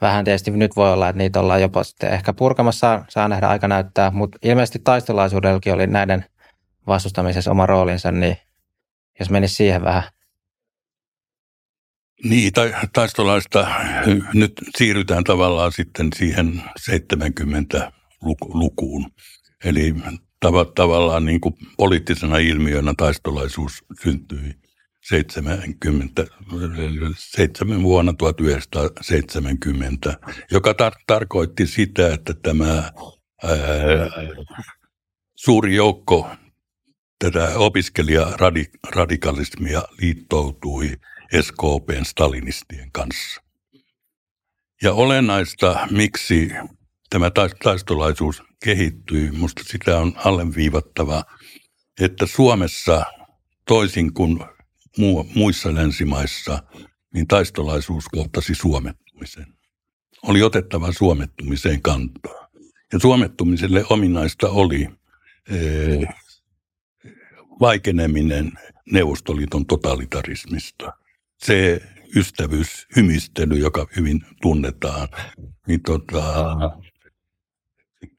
[0.00, 3.68] vähän tietysti nyt voi olla, että niitä ollaan jopa sitten ehkä purkamassa, saa nähdä aika
[3.68, 6.24] näyttää, mutta ilmeisesti taistolaisuudellakin oli näiden
[6.86, 8.36] vastustamisessa oma roolinsa, niin
[9.18, 10.02] jos menisi siihen vähän.
[12.24, 13.68] Niin, ta- taistolaista
[14.34, 19.10] nyt siirrytään tavallaan sitten siihen 70-lukuun.
[19.64, 19.94] Eli
[20.46, 24.54] tav- tavallaan niin kuin poliittisena ilmiönä taistolaisuus syntyi
[25.00, 26.26] 70,
[27.18, 30.18] 7 vuonna 1970,
[30.50, 32.92] joka tar- tarkoitti sitä, että tämä ää,
[35.36, 36.30] suuri joukko
[37.18, 40.96] tätä opiskelijaradikalismia liittoutui
[41.40, 43.42] SKPn stalinistien kanssa.
[44.82, 46.50] Ja olennaista, miksi
[47.10, 47.30] tämä
[47.64, 51.24] taistolaisuus kehittyi, minusta sitä on alleviivattava,
[52.00, 53.04] että Suomessa
[53.66, 54.44] toisin kuin
[55.34, 56.62] muissa länsimaissa,
[57.14, 59.46] niin taistolaisuus kohtasi suomettumisen.
[60.22, 62.48] Oli otettava suomettumiseen kantaa.
[62.92, 64.88] Ja suomettumiselle ominaista oli
[65.50, 66.06] ee,
[67.60, 68.52] vaikeneminen
[68.92, 70.92] Neuvostoliiton totalitarismista.
[71.38, 71.82] Se
[72.16, 75.08] ystävyys, hymistely, joka hyvin tunnetaan,
[75.68, 76.56] niin tota,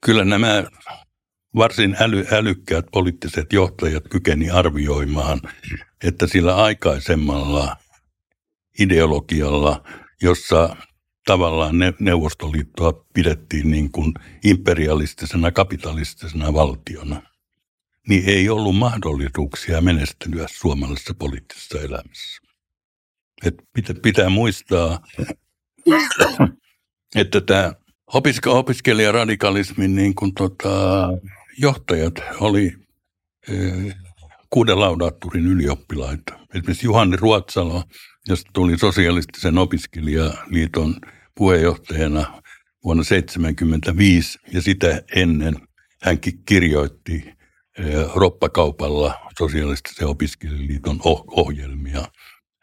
[0.06, 0.63] kyllä nämä
[1.56, 5.41] varsin äly, älykkäät poliittiset johtajat kykeni arvioimaan,
[6.04, 7.76] että sillä aikaisemmalla
[8.80, 9.84] ideologialla,
[10.22, 10.76] jossa
[11.26, 14.13] tavallaan Neuvostoliittoa pidettiin niin kuin
[14.44, 17.22] imperialistisena, kapitalistisena valtiona,
[18.08, 22.41] niin ei ollut mahdollisuuksia menestelyä suomalaisessa poliittisessa elämässä.
[23.46, 25.00] Et pitää, pitää muistaa,
[27.15, 27.74] että tämä
[28.47, 31.08] opiskelijaradikalismin niin kuin tota,
[31.58, 32.74] johtajat oli
[33.47, 33.54] e,
[34.50, 36.39] kuuden laudaatturin ylioppilaita.
[36.56, 37.84] Esimerkiksi Juhani Ruotsalo,
[38.28, 40.95] josta tuli sosialistisen opiskelijaliiton
[41.36, 42.41] puheenjohtajana
[42.84, 45.56] vuonna 1975 ja sitä ennen
[46.04, 47.24] hän kirjoitti
[47.78, 47.84] e,
[48.15, 52.06] roppakaupalla sosialistisen opiskelijaliiton ohjelmia.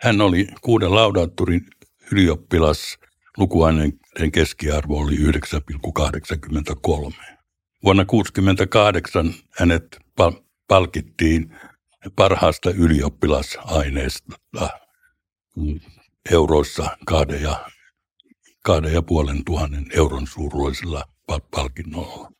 [0.00, 1.66] Hän oli kuuden laudaatturin
[2.12, 2.98] ylioppilas,
[4.18, 5.22] lukuaineiden keskiarvo oli 9,83.
[7.84, 9.98] Vuonna 1968 hänet
[10.68, 11.56] palkittiin
[12.16, 14.36] parhaasta ylioppilasaineesta
[16.30, 17.66] euroissa kahden ja,
[18.62, 21.04] kahden ja puolen tuhannen euron suuruisella
[21.50, 22.30] palkinnolla.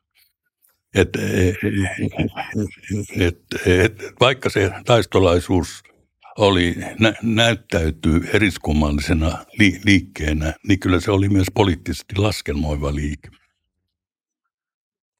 [0.94, 1.08] Et,
[3.16, 5.82] et, et, vaikka se taistolaisuus
[6.38, 13.28] oli, nä, näyttäytyy eriskummallisena li, liikkeenä, niin kyllä se oli myös poliittisesti laskelmoiva liike.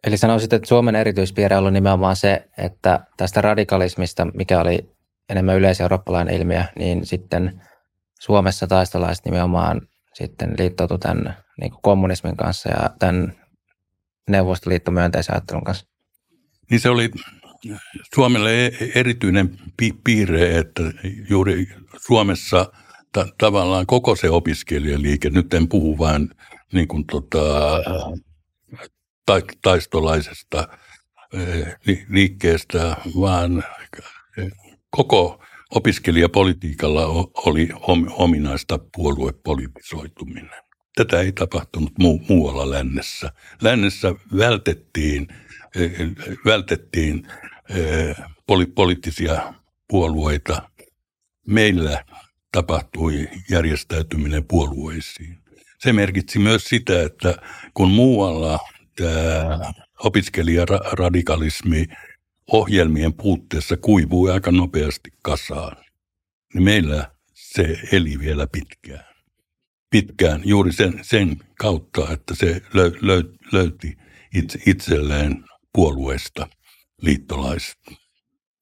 [0.05, 4.91] Eli sanoisit, että Suomen erityispiirre on ollut nimenomaan se, että tästä radikalismista, mikä oli
[5.29, 7.63] enemmän yleiseurooppalainen ilmiö, niin sitten
[8.21, 9.81] Suomessa taistelaiset nimenomaan
[10.15, 13.33] sitten liittoutui tämän niin kommunismin kanssa ja tämän
[14.29, 15.87] Neuvostoliitto myönteisen ajattelun kanssa.
[16.71, 17.11] Niin se oli
[18.15, 19.59] Suomelle e-, erityinen
[20.05, 20.83] piirre, että
[21.31, 21.69] juuri
[22.07, 22.73] Suomessa
[23.13, 26.31] ta- tavallaan koko se opiskelijaliike, nyt en puhu vain
[26.73, 27.39] niin kuin tota,
[29.27, 30.69] ta- taistolaisesta
[31.87, 33.65] li- liikkeestä, vaan
[34.91, 37.07] koko opiskelijapolitiikalla
[37.47, 37.69] oli
[38.11, 40.51] ominaista puoluepolitisoituminen.
[40.97, 43.33] Tätä ei tapahtunut muu, muualla lännessä.
[43.63, 45.29] Lännessä vältettiin,
[46.45, 47.27] vältettiin
[48.47, 49.55] poli, poliittisia
[49.89, 50.71] puolueita.
[51.47, 52.05] Meillä
[52.53, 55.39] tapahtui järjestäytyminen puolueisiin.
[55.79, 57.37] Se merkitsi myös sitä, että
[57.75, 58.59] kun muualla
[58.97, 59.73] tämä
[60.05, 61.87] opiskelijaradikalismi
[62.53, 65.77] ohjelmien puutteessa kuivui aika nopeasti kasaan,
[66.55, 69.05] niin meillä se eli vielä pitkään.
[69.91, 73.97] Pitkään juuri sen, sen kautta, että se löy, löy, löyti
[74.35, 76.49] itse, itselleen puolueesta
[77.03, 77.79] liittolaiset.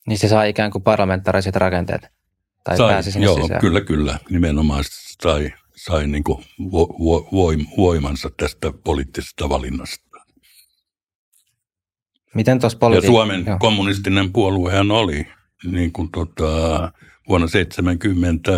[0.06, 2.08] Niin se sai ikään kuin parlamentaariset rakenteet?
[2.64, 3.60] Tai sai, pääsi sinne joo, sisään.
[3.60, 4.18] kyllä, kyllä.
[4.30, 4.84] Nimenomaan
[5.22, 7.28] sai, sai niin kuin vo, vo,
[7.76, 10.06] voimansa tästä poliittisesta valinnasta.
[12.34, 13.58] Miten tuossa politi- Ja Suomen joo.
[13.58, 15.26] kommunistinen puoluehan oli
[15.64, 16.92] niin kuin tota,
[17.28, 18.52] vuonna 70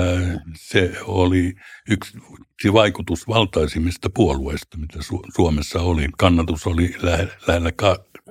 [0.57, 1.55] se oli
[1.91, 2.19] yksi
[2.73, 6.09] vaikutusvaltaisimmista puolueista, mitä Su- Suomessa oli.
[6.19, 6.95] Kannatus oli
[7.47, 7.73] lähellä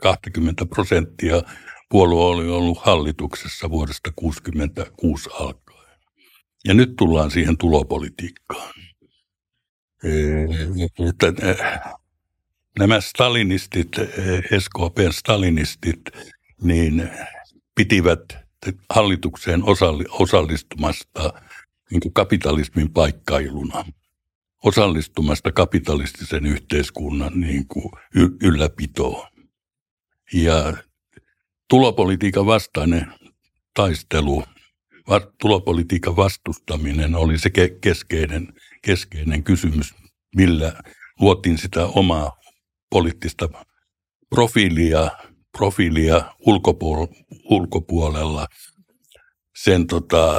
[0.01, 1.41] 20 prosenttia.
[1.89, 5.99] Puolue oli ollut hallituksessa vuodesta 1966 alkaen.
[6.65, 8.73] Ja nyt tullaan siihen tulopolitiikkaan.
[11.09, 11.33] Että
[12.79, 13.91] nämä stalinistit,
[14.59, 16.01] SKPn stalinistit,
[16.61, 17.09] niin
[17.75, 18.21] pitivät
[18.89, 19.61] hallitukseen
[20.09, 21.33] osallistumasta
[21.91, 23.85] niin kuin kapitalismin paikkailuna,
[24.63, 27.91] osallistumasta kapitalistisen yhteiskunnan niin kuin
[28.41, 29.27] ylläpitoon.
[30.33, 30.73] Ja
[31.69, 33.13] tulopolitiikan vastainen
[33.73, 34.43] taistelu,
[35.41, 37.49] tulopolitiikan vastustaminen oli se
[37.81, 39.95] keskeinen, keskeinen kysymys,
[40.35, 40.73] millä
[41.19, 42.37] luotiin sitä omaa
[42.89, 43.49] poliittista
[44.29, 45.09] profiilia,
[45.57, 47.13] profiilia ulkopuolella,
[47.43, 48.47] ulkopuolella
[49.63, 50.33] sen tota,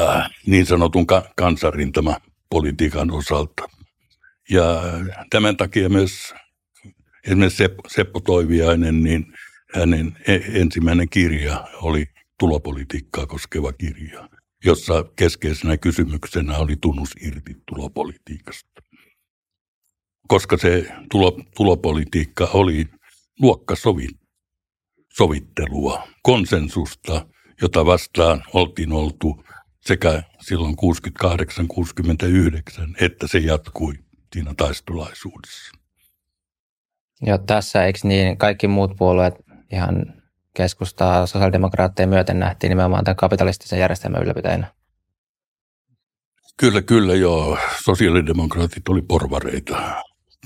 [0.46, 3.62] niin sanotun ka- kansanrintamapolitiikan osalta.
[4.50, 4.82] Ja
[5.30, 6.34] tämän takia myös
[7.26, 9.26] esimerkiksi Seppo, Seppo Toiviainen, niin
[9.74, 12.06] hänen e-, ensimmäinen kirja oli
[12.38, 14.28] tulopolitiikkaa koskeva kirja,
[14.64, 18.82] jossa keskeisenä kysymyksenä oli tunnus irti tulopolitiikasta
[20.28, 22.86] koska se tulo, tulopolitiikka oli
[23.40, 27.26] luokkasovittelua, konsensusta,
[27.62, 29.44] jota vastaan oltiin oltu
[29.80, 30.76] sekä silloin
[31.24, 31.26] 68-69,
[33.00, 33.94] että se jatkui
[34.34, 35.72] siinä taistolaisuudessa.
[37.26, 39.34] Ja tässä eikö niin kaikki muut puolueet
[39.72, 40.14] ihan
[40.54, 44.66] keskustaa sosiaalidemokraatteja myöten nähtiin nimenomaan tämän kapitalistisen järjestelmän ylläpitäjänä?
[46.56, 47.58] Kyllä, kyllä joo.
[47.84, 50.02] Sosiaalidemokraatit oli porvareita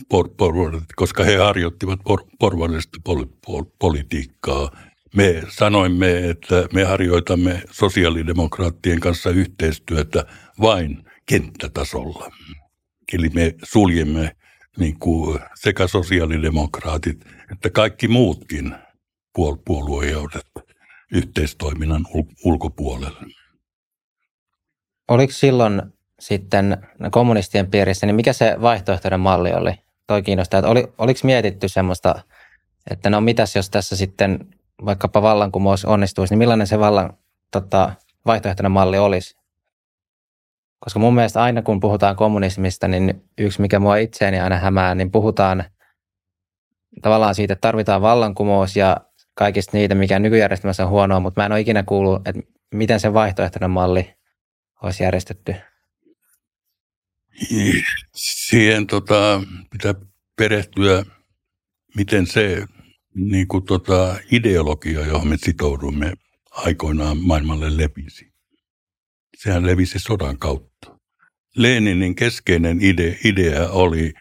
[0.09, 0.55] por, por,
[0.97, 4.71] koska he harjoittivat por, porvarillista pol, pol, politiikkaa.
[5.17, 10.25] Me sanoimme, että me harjoitamme sosiaalidemokraattien kanssa yhteistyötä
[10.61, 12.31] vain kenttätasolla.
[13.13, 14.37] Eli me suljemme
[14.79, 18.75] niin kuin sekä sosiaalidemokraatit että kaikki muutkin
[19.38, 20.47] puol- puoluejoudet
[21.12, 23.27] yhteistoiminnan ul- ulkopuolelle.
[25.09, 25.83] Oliko silloin
[26.21, 29.75] sitten kommunistien piirissä, niin mikä se vaihtoehtoinen malli oli?
[30.07, 32.14] Toi kiinnostaa, että oli, oliko mietitty semmoista,
[32.90, 34.38] että no mitäs jos tässä sitten
[34.85, 37.16] vaikkapa vallankumous onnistuisi, niin millainen se vallan
[37.51, 37.92] tota,
[38.27, 39.37] vaihtoehtoinen malli olisi?
[40.81, 45.11] Koska mun mielestä aina kun puhutaan kommunismista, niin yksi mikä mua itseäni aina hämää, niin
[45.11, 45.64] puhutaan
[47.03, 48.97] tavallaan siitä, että tarvitaan vallankumous ja
[49.35, 52.42] kaikista niitä, mikä nykyjärjestelmässä on huonoa, mutta mä en ole ikinä kuullut, että
[52.75, 54.14] miten se vaihtoehtoinen malli
[54.83, 55.55] olisi järjestetty.
[58.14, 59.95] Siihen tota, pitää
[60.37, 61.05] perehtyä,
[61.97, 62.66] miten se
[63.14, 66.12] niin kuin tota, ideologia, johon me sitoudumme
[66.51, 68.33] aikoinaan maailmalle levisi.
[69.37, 70.99] Sehän levisi sodan kautta.
[71.57, 74.12] Leninin keskeinen ide, idea oli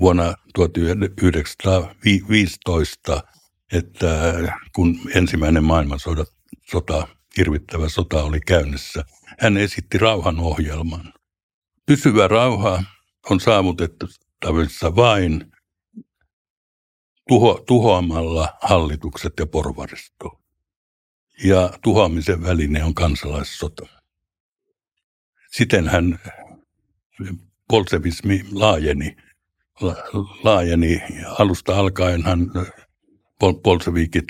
[0.00, 3.22] vuonna 1915,
[3.74, 4.32] että
[4.74, 6.24] kun ensimmäinen maailmansota,
[6.70, 9.04] sota, hirvittävä sota oli käynnissä,
[9.40, 11.12] hän esitti rauhanohjelman.
[11.86, 12.84] Pysyvä rauha
[13.30, 15.52] on saavutettavissa vain
[17.28, 20.40] tuho, tuhoamalla hallitukset ja porvaristo.
[21.44, 23.86] Ja tuhoamisen väline on kansalaissota.
[25.50, 26.20] Siten hän
[27.68, 29.16] bolsevismi laajeni,
[30.42, 31.02] laajeni.
[31.38, 32.38] Alusta alkaen hän
[33.40, 34.26] bolsevikit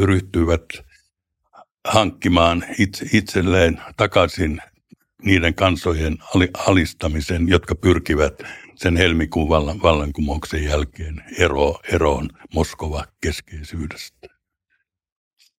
[0.00, 0.64] ryhtyivät
[1.88, 4.60] hankkimaan itse, itselleen takaisin
[5.22, 6.18] niiden kansojen
[6.66, 8.42] alistamisen, jotka pyrkivät
[8.76, 14.28] sen helmikuun vallan, vallankumouksen jälkeen ero, eroon Moskova keskeisyydestä.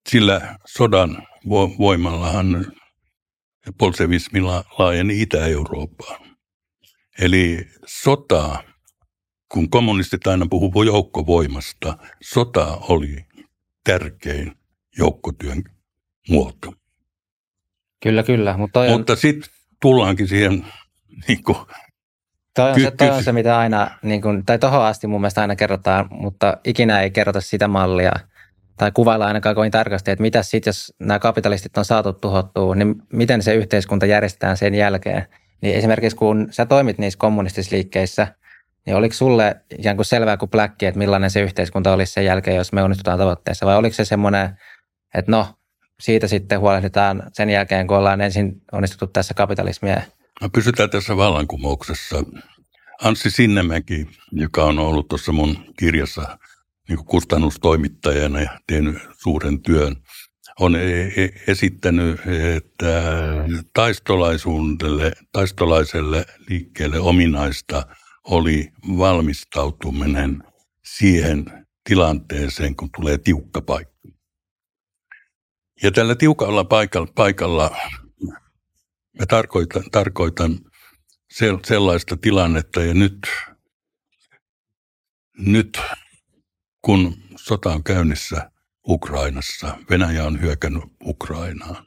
[0.09, 1.27] Sillä sodan
[1.79, 2.71] voimallahan
[3.77, 6.37] bolsevismi laajeni Itä-Eurooppaan.
[7.19, 8.63] Eli sota,
[9.55, 13.25] kun kommunistit aina puhuu joukkovoimasta, sota oli
[13.83, 14.51] tärkein
[14.97, 15.63] joukkotyön
[16.29, 16.73] muoto.
[18.03, 18.57] Kyllä, kyllä.
[18.57, 18.91] Mutta, on...
[18.91, 19.49] mutta sitten
[19.81, 20.65] tullaankin siihen
[21.27, 21.57] niin kuin,
[22.55, 25.41] Toi on, se, toi on se, mitä aina, niin kuin, tai tohon asti mun mielestä
[25.41, 28.11] aina kerrotaan, mutta ikinä ei kerrota sitä mallia,
[28.77, 32.95] tai kuvailla ainakaan kovin tarkasti, että mitä sitten, jos nämä kapitalistit on saatu tuhottua, niin
[33.13, 35.27] miten se yhteiskunta järjestetään sen jälkeen.
[35.61, 38.27] Niin esimerkiksi kun sä toimit niissä kommunistisliikkeissä,
[38.85, 42.57] niin oliko sulle ikään kuin selvää kuin pläkki, että millainen se yhteiskunta olisi sen jälkeen,
[42.57, 44.49] jos me onnistutaan tavoitteessa, vai oliko se semmoinen,
[45.15, 45.47] että no,
[45.99, 50.01] siitä sitten huolehditaan sen jälkeen, kun ollaan ensin onnistuttu tässä kapitalismia?
[50.41, 52.23] No pysytään tässä vallankumouksessa.
[53.03, 56.37] Anssi Sinnemäki, joka on ollut tuossa mun kirjassa
[56.89, 59.95] niin kustannustoimittajana ja tehnyt suuren työn,
[60.59, 62.21] on e- e- esittänyt,
[62.55, 63.03] että
[63.73, 67.85] taistolaisuudelle, taistolaiselle liikkeelle ominaista
[68.25, 70.43] oli valmistautuminen
[70.85, 73.95] siihen tilanteeseen, kun tulee tiukka paikka.
[75.83, 77.77] Ja tällä tiukalla paikalla, paikalla
[79.19, 80.59] mä tarkoitan, tarkoitan
[81.63, 83.27] sellaista tilannetta ja nyt,
[85.37, 85.81] nyt
[86.81, 88.51] kun sota on käynnissä
[88.87, 91.84] Ukrainassa, Venäjä on hyökännyt Ukrainaan.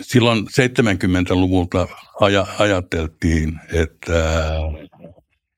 [0.00, 1.88] Silloin 70-luvulta
[2.20, 4.50] aj- ajateltiin, että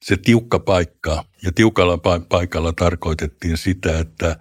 [0.03, 4.37] se tiukka paikka, ja tiukalla paikalla tarkoitettiin sitä, että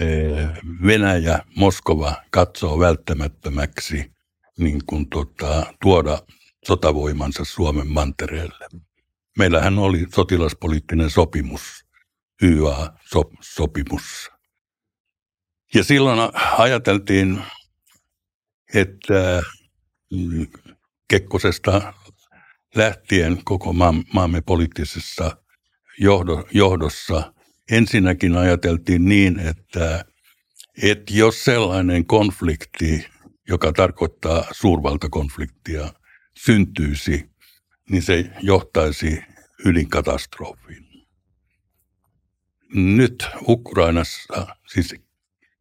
[0.00, 0.48] Eh,
[0.86, 4.12] Venäjä, Moskova katsoo välttämättömäksi
[4.58, 6.18] niin kuin tota, tuoda
[6.66, 8.68] sotavoimansa Suomen mantereelle.
[9.38, 11.62] Meillähän oli sotilaspoliittinen sopimus,
[12.42, 14.30] YA-sopimus.
[15.74, 16.18] Ja silloin
[16.58, 17.42] ajateltiin,
[18.74, 19.42] että
[20.12, 20.46] mm,
[21.08, 21.94] Kekkosesta
[22.74, 23.72] lähtien koko
[24.12, 25.36] maamme poliittisessa
[26.52, 27.32] johdossa
[27.70, 30.04] ensinnäkin ajateltiin niin, että,
[30.82, 33.06] että jos sellainen konflikti,
[33.48, 35.92] joka tarkoittaa suurvaltakonfliktia,
[36.38, 37.30] syntyisi,
[37.90, 39.22] niin se johtaisi
[39.64, 40.86] ydinkatastrofiin.
[42.74, 44.94] Nyt Ukrainassa, siis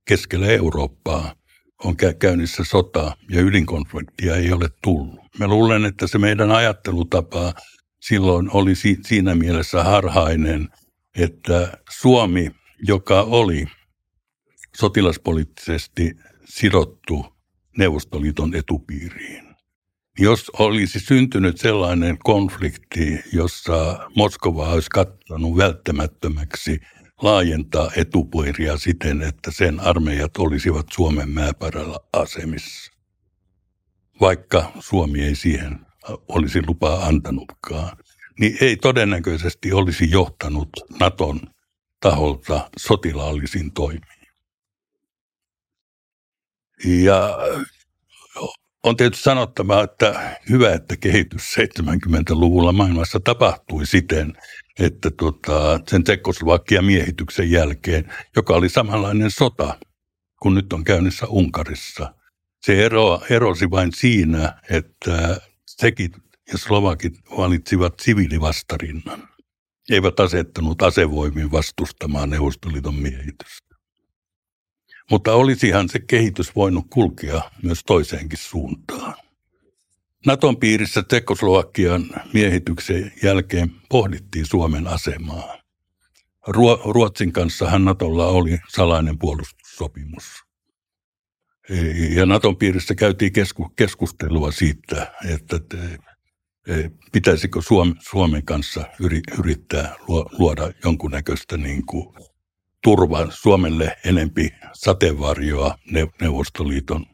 [0.05, 1.35] keskellä Eurooppaa,
[1.83, 5.19] on käynnissä sota ja ydinkonfliktia ei ole tullut.
[5.39, 7.53] Mä luulen, että se meidän ajattelutapa
[7.99, 8.73] silloin oli
[9.05, 10.69] siinä mielessä harhainen,
[11.15, 12.51] että Suomi,
[12.87, 13.65] joka oli
[14.77, 16.15] sotilaspoliittisesti
[16.45, 17.25] sidottu
[17.77, 19.55] Neuvostoliiton etupiiriin,
[20.19, 26.81] jos olisi syntynyt sellainen konflikti, jossa Moskova olisi katsonut välttämättömäksi
[27.21, 32.91] laajentaa etupiiriä siten, että sen armeijat olisivat Suomen määpärällä asemissa,
[34.21, 35.86] vaikka Suomi ei siihen
[36.27, 37.97] olisi lupaa antanutkaan,
[38.39, 41.41] niin ei todennäköisesti olisi johtanut Naton
[41.99, 44.19] taholta sotilaallisiin toimiin.
[46.86, 47.38] Ja
[48.84, 54.34] on tietysti sanottava, että hyvä, että kehitys 70-luvulla maailmassa tapahtui siten,
[54.79, 59.79] että tota, sen Tsekoslovakian miehityksen jälkeen, joka oli samanlainen sota
[60.41, 62.13] kuin nyt on käynnissä Unkarissa.
[62.61, 66.11] Se ero, erosi vain siinä, että tsekit
[66.51, 69.29] ja slovakit valitsivat siviilivastarinnan.
[69.89, 73.75] Eivät asettanut asevoimiin vastustamaan Neuvostoliiton miehitystä.
[75.12, 79.15] Mutta olisihan se kehitys voinut kulkea myös toiseenkin suuntaan.
[80.25, 85.59] Naton piirissä Tsekoslovakian miehityksen jälkeen pohdittiin Suomen asemaa.
[86.85, 90.23] Ruotsin kanssa Natolla oli salainen puolustussopimus.
[92.15, 93.31] Ja Naton piirissä käytiin
[93.75, 95.59] keskustelua siitä, että
[97.11, 97.59] pitäisikö
[98.09, 98.85] Suomen kanssa
[99.37, 99.95] yrittää
[100.39, 102.15] luoda jonkunnäköistä niin kuin
[102.83, 105.75] turva Suomelle enempi sateenvarjoa
[106.21, 107.05] Neuvostoliiton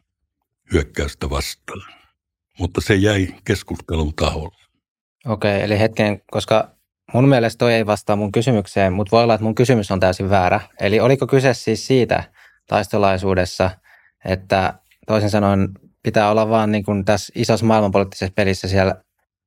[0.72, 2.05] hyökkäystä vastaan.
[2.58, 4.56] Mutta se jäi keskustelun taholle.
[5.26, 6.70] Okei, eli hetken, koska
[7.12, 10.30] mun mielestä toi ei vastaa mun kysymykseen, mutta voi olla, että mun kysymys on täysin
[10.30, 10.60] väärä.
[10.80, 12.24] Eli oliko kyse siis siitä
[12.66, 13.70] taistolaisuudessa,
[14.24, 14.74] että
[15.06, 15.68] toisin sanoen
[16.02, 18.94] pitää olla vaan niin kuin tässä isossa maailmanpoliittisessa pelissä siellä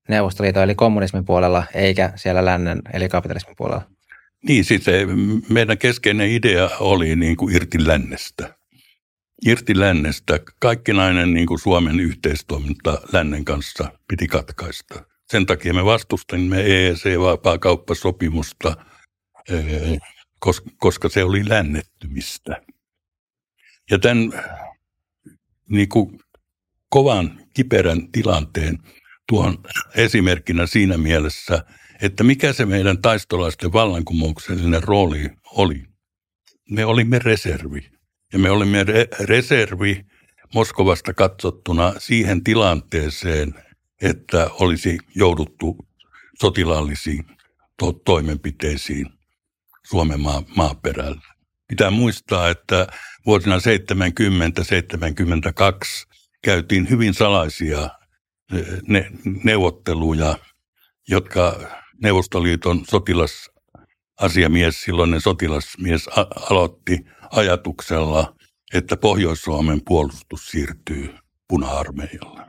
[0.10, 3.82] Neuvostoliiton eli kommunismin puolella, eikä siellä lännen eli kapitalismin puolella?
[4.48, 5.08] Niin, siis se
[5.50, 8.59] meidän keskeinen idea oli niin kuin irti lännestä.
[9.46, 10.40] Irti lännestä.
[10.60, 15.06] Kaikkinainen niin kuin Suomen yhteistoiminta lännen kanssa piti katkaista.
[15.32, 18.78] Sen takia me vastustimme EEC-vapaakauppasopimusta,
[19.50, 20.00] eh,
[20.78, 22.62] koska se oli lännettymistä.
[23.92, 24.32] Ja tämän
[25.70, 26.20] niin kuin
[26.90, 28.78] kovan, kiperän tilanteen
[29.28, 29.58] tuon
[29.96, 31.66] esimerkkinä siinä mielessä,
[32.02, 35.84] että mikä se meidän taistolaisten vallankumouksellinen rooli oli.
[36.70, 37.99] Me olimme reservi.
[38.34, 40.06] Ja me olimme re- reservi
[40.54, 43.54] Moskovasta katsottuna siihen tilanteeseen,
[44.02, 45.78] että olisi jouduttu
[46.42, 47.26] sotilaallisiin
[47.80, 49.10] to- toimenpiteisiin
[49.88, 51.22] Suomen maa- maaperällä.
[51.68, 52.88] Pitää muistaa, että
[53.26, 53.62] vuosina 70-72
[56.44, 57.90] käytiin hyvin salaisia
[58.88, 59.12] ne,
[59.44, 60.38] neuvotteluja,
[61.08, 61.60] jotka
[62.04, 66.10] Neuvostoliiton sotilasasiamies, silloinen sotilasmies
[66.50, 68.36] aloitti ajatuksella,
[68.74, 71.16] että Pohjois-Suomen puolustus siirtyy
[71.48, 72.42] puna-armeijalle.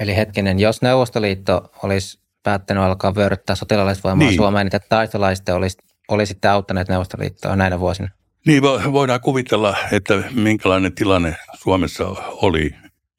[0.00, 4.36] Eli hetkinen, jos Neuvostoliitto olisi päättänyt alkaa vyöryttää sotilaallista niin.
[4.36, 8.08] Suomeen, niin taistolaisten olisi, olisitte auttaneet Neuvostoliittoa näinä vuosina?
[8.46, 8.62] Niin,
[8.92, 12.70] voidaan kuvitella, että minkälainen tilanne Suomessa oli,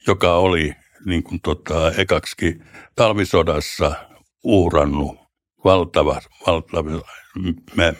[0.08, 0.76] joka oli
[1.06, 2.62] niin kuin tota, ekaksi
[2.96, 3.96] talvisodassa
[4.44, 5.18] uurannut
[5.64, 7.02] valtava, valtava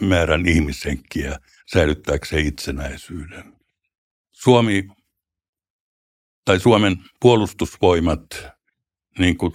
[0.00, 1.38] määrän ihmishenkiä
[1.72, 3.54] säilyttääkseen itsenäisyyden.
[4.32, 4.88] Suomi
[6.44, 8.26] tai Suomen puolustusvoimat
[9.18, 9.52] niin kuin,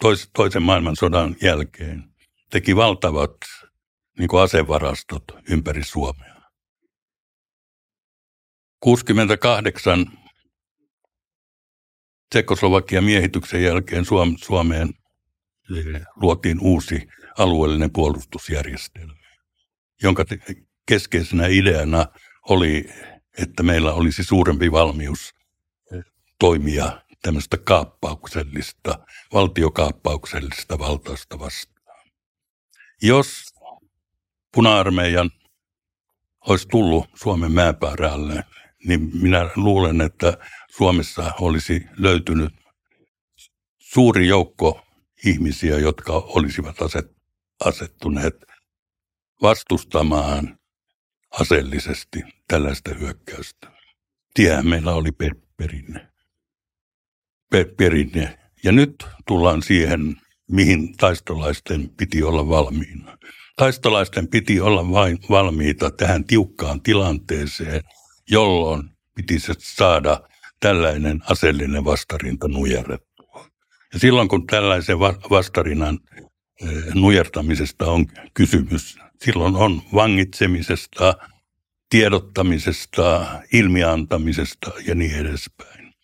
[0.00, 2.04] tois, toisen maailmansodan jälkeen
[2.50, 3.36] teki valtavat
[4.18, 6.40] niin kuin asevarastot ympäri Suomea.
[8.80, 10.06] 68
[12.30, 14.04] Tsekoslovakian miehityksen jälkeen
[14.44, 14.88] Suomeen
[16.16, 17.08] luotiin uusi
[17.38, 19.14] alueellinen puolustusjärjestelmä,
[20.02, 20.24] jonka
[20.86, 22.06] keskeisenä ideana
[22.48, 22.88] oli,
[23.38, 25.34] että meillä olisi suurempi valmius
[26.38, 28.98] toimia tämmöistä kaappauksellista,
[29.32, 32.06] valtiokaappauksellista valtausta vastaan.
[33.02, 33.54] Jos
[34.54, 35.30] puna-armeijan
[36.48, 38.44] olisi tullut Suomen mäenpäärälle,
[38.84, 40.38] niin minä luulen, että
[40.76, 42.54] Suomessa olisi löytynyt
[43.78, 44.80] suuri joukko
[45.24, 46.82] ihmisiä, jotka olisivat
[47.64, 48.44] asettuneet
[49.42, 50.58] vastustamaan
[51.40, 53.70] aseellisesti tällaista hyökkäystä.
[54.34, 56.08] Tiehän meillä oli per, perinne.
[57.50, 58.38] Per, perinne.
[58.64, 60.16] Ja nyt tullaan siihen,
[60.50, 63.18] mihin taistolaisten piti olla valmiina.
[63.56, 67.82] Taistolaisten piti olla vain valmiita tähän tiukkaan tilanteeseen,
[68.30, 70.20] jolloin pitisi saada
[70.60, 73.46] tällainen aseellinen vastarinta nujerrettua.
[73.92, 74.98] Ja silloin kun tällaisen
[75.30, 75.98] vastarinnan
[76.94, 81.14] nujertamisesta on kysymys, silloin on vangitsemisesta,
[81.90, 85.94] tiedottamisesta, ilmiantamisesta ja niin edespäin.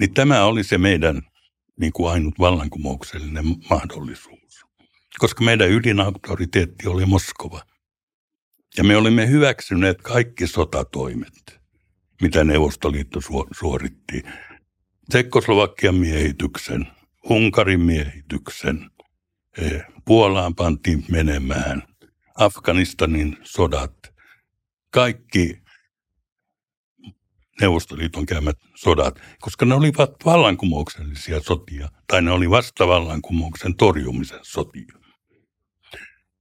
[0.00, 1.22] Niin tämä oli se meidän
[1.80, 4.66] niin kuin ainut vallankumouksellinen mahdollisuus.
[5.18, 7.62] Koska meidän ydinauktoriteetti oli Moskova.
[8.76, 11.56] Ja me olimme hyväksyneet kaikki sotatoimet
[12.22, 13.20] mitä Neuvostoliitto
[13.58, 14.22] suoritti.
[15.10, 16.88] Tsekkoslovakian miehityksen,
[17.30, 18.95] Unkarin miehityksen, eh,
[20.04, 21.82] Puolaan pantiin menemään,
[22.34, 24.14] Afganistanin sodat,
[24.90, 25.62] kaikki
[27.60, 34.92] Neuvostoliiton käymät sodat, koska ne olivat vallankumouksellisia sotia, tai ne oli vastavallankumouksen torjumisen sotia.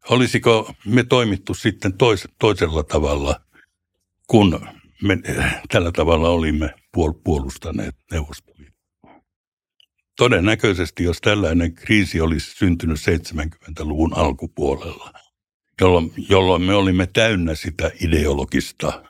[0.10, 3.42] Olisiko me toimittu sitten tois, toisella tavalla,
[4.28, 4.68] kun
[5.04, 5.18] me
[5.72, 8.65] tällä tavalla olimme puol- puolustaneet Neuvostoliittoa.
[10.18, 15.14] Todennäköisesti, jos tällainen kriisi olisi syntynyt 70-luvun alkupuolella,
[15.82, 19.04] jolloin, jolloin me olimme täynnä sitä ideologista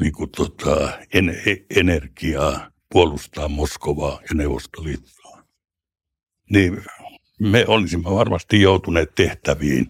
[0.00, 5.44] niin kuin tota, en, e, energiaa puolustaa Moskovaa ja Neuvostoliittoa,
[6.50, 6.84] niin
[7.40, 9.86] me olisimme varmasti joutuneet tehtäviin,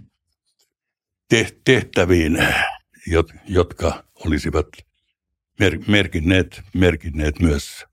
[1.65, 2.39] tehtäviin
[3.49, 4.69] jotka olisivat
[5.61, 7.85] mer- merkinneet, merkinneet myös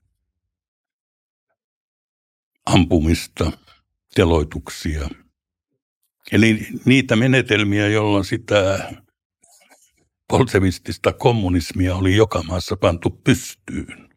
[2.74, 3.52] ampumista,
[4.16, 5.10] teloituksia.
[6.32, 8.92] Eli niitä menetelmiä, jolloin sitä
[10.28, 14.10] polsevistista kommunismia oli joka maassa pantu pystyyn.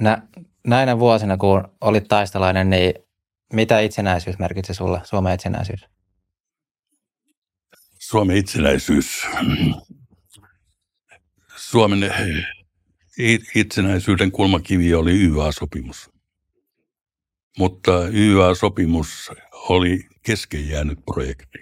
[0.00, 0.22] Nä,
[0.66, 2.94] näinä vuosina, kun olit taistalainen, niin
[3.52, 5.80] mitä itsenäisyys merkitsi sulle, Suomen itsenäisyys?
[7.98, 9.26] Suomen itsenäisyys.
[11.56, 12.14] Suomen
[13.54, 16.17] itsenäisyyden kulmakivi oli YA-sopimus.
[17.58, 21.58] Mutta YA-sopimus oli kesken jäänyt projekti.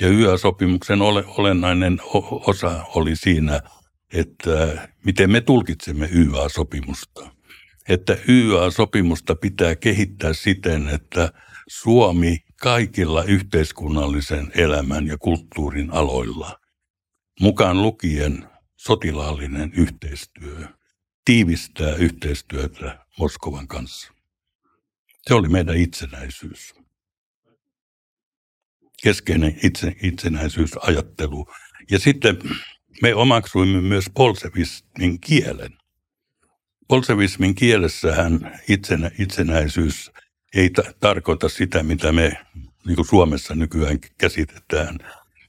[0.00, 1.02] Ja YA-sopimuksen
[1.36, 1.98] olennainen
[2.46, 3.60] osa oli siinä,
[4.12, 7.30] että miten me tulkitsemme YA-sopimusta.
[7.88, 11.32] Että YA-sopimusta pitää kehittää siten, että
[11.68, 16.58] Suomi kaikilla yhteiskunnallisen elämän ja kulttuurin aloilla,
[17.40, 20.66] mukaan lukien sotilaallinen yhteistyö,
[21.24, 24.12] tiivistää yhteistyötä Moskovan kanssa.
[25.28, 26.74] Se oli meidän itsenäisyys.
[29.02, 31.46] Keskeinen itse, itsenäisyysajattelu.
[31.90, 32.38] Ja sitten
[33.02, 35.78] me omaksuimme myös polsevismin kielen.
[36.88, 40.10] Polsevismin kielessähän itsenä, itsenäisyys
[40.54, 42.46] ei ta- tarkoita sitä, mitä me
[42.86, 44.98] niin kuin Suomessa nykyään käsitetään,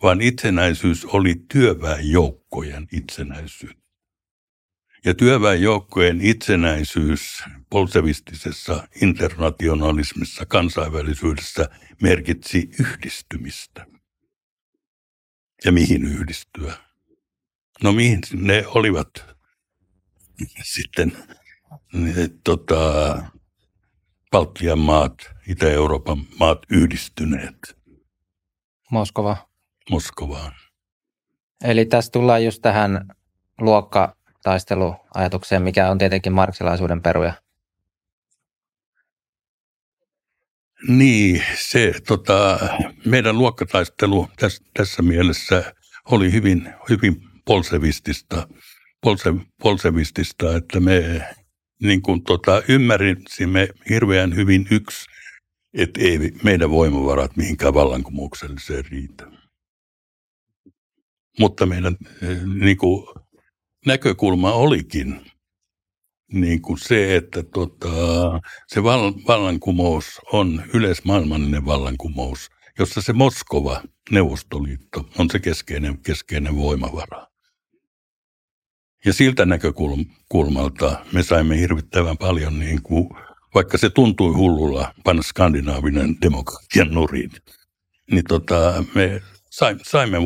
[0.03, 3.78] vaan itsenäisyys oli työväenjoukkojen itsenäisyys.
[5.05, 11.69] Ja työväenjoukkojen itsenäisyys polsevistisessa internationalismissa, kansainvälisyydessä
[12.01, 13.85] merkitsi yhdistymistä.
[15.65, 16.73] Ja mihin yhdistyä?
[17.83, 19.09] No mihin ne olivat
[20.73, 21.17] sitten
[21.93, 23.23] ne, tota,
[24.31, 25.13] Baltian maat,
[25.47, 27.77] Itä-Euroopan maat yhdistyneet.
[28.91, 29.49] Moskova.
[29.89, 30.51] Moskovaan.
[31.63, 33.07] Eli tässä tullaan just tähän
[34.45, 37.33] luokkataisteluajatukseen, mikä on tietenkin marksilaisuuden peruja.
[40.87, 42.59] Niin, se tota,
[43.05, 45.73] meidän luokkataistelu tässä, tässä mielessä
[46.11, 47.15] oli hyvin, hyvin
[47.45, 48.47] polsevistista,
[49.01, 51.27] polse, polsevistista, että me
[51.81, 55.05] niin kuin tota, ymmärsimme hirveän hyvin yksi,
[55.73, 59.27] että ei meidän voimavarat mihinkään vallankumoukselliseen riitä.
[61.39, 63.05] Mutta meidän eh, niin kuin,
[63.85, 65.31] näkökulma olikin
[66.33, 67.89] niin kuin se, että tota,
[68.67, 68.83] se
[69.27, 72.49] vallankumous on yleismaailmallinen vallankumous,
[72.79, 77.27] jossa se Moskova, Neuvostoliitto, on se keskeinen, keskeinen voimavara.
[79.05, 83.09] Ja siltä näkökulmalta me saimme hirvittävän paljon, niin kuin,
[83.55, 87.31] vaikka se tuntui hullulla panna skandinaavinen demokratian nurin,
[88.11, 89.21] niin tota, me
[89.83, 90.17] saimme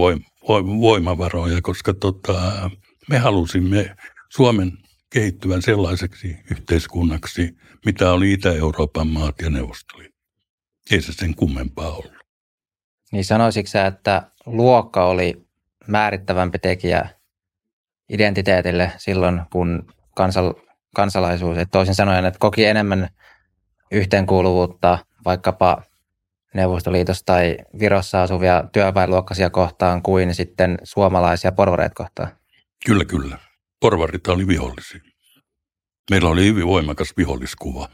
[0.81, 2.69] voimavaroja, koska tota,
[3.09, 3.95] me halusimme
[4.29, 4.71] Suomen
[5.13, 10.19] kehittyvän sellaiseksi yhteiskunnaksi, mitä oli Itä-Euroopan maat ja Neuvostoliitto.
[10.91, 12.13] Ei se sen kummempaa ollut.
[13.11, 15.47] Niin sanoisitko sä, että luokka oli
[15.87, 17.09] määrittävämpi tekijä
[18.09, 20.53] identiteetille silloin, kun kansal,
[20.95, 23.09] kansalaisuus, että toisin sanoen, että koki enemmän
[23.91, 25.83] yhteenkuuluvuutta vaikkapa
[26.53, 32.42] Neuvostoliitossa tai Virossa asuvia työväenluokkaisia kohtaan kuin sitten suomalaisia porvareita kohtaan?
[32.85, 33.39] Kyllä, kyllä.
[33.79, 35.01] Porvarit oli vihollisia.
[36.09, 37.89] Meillä oli hyvin voimakas viholliskuva.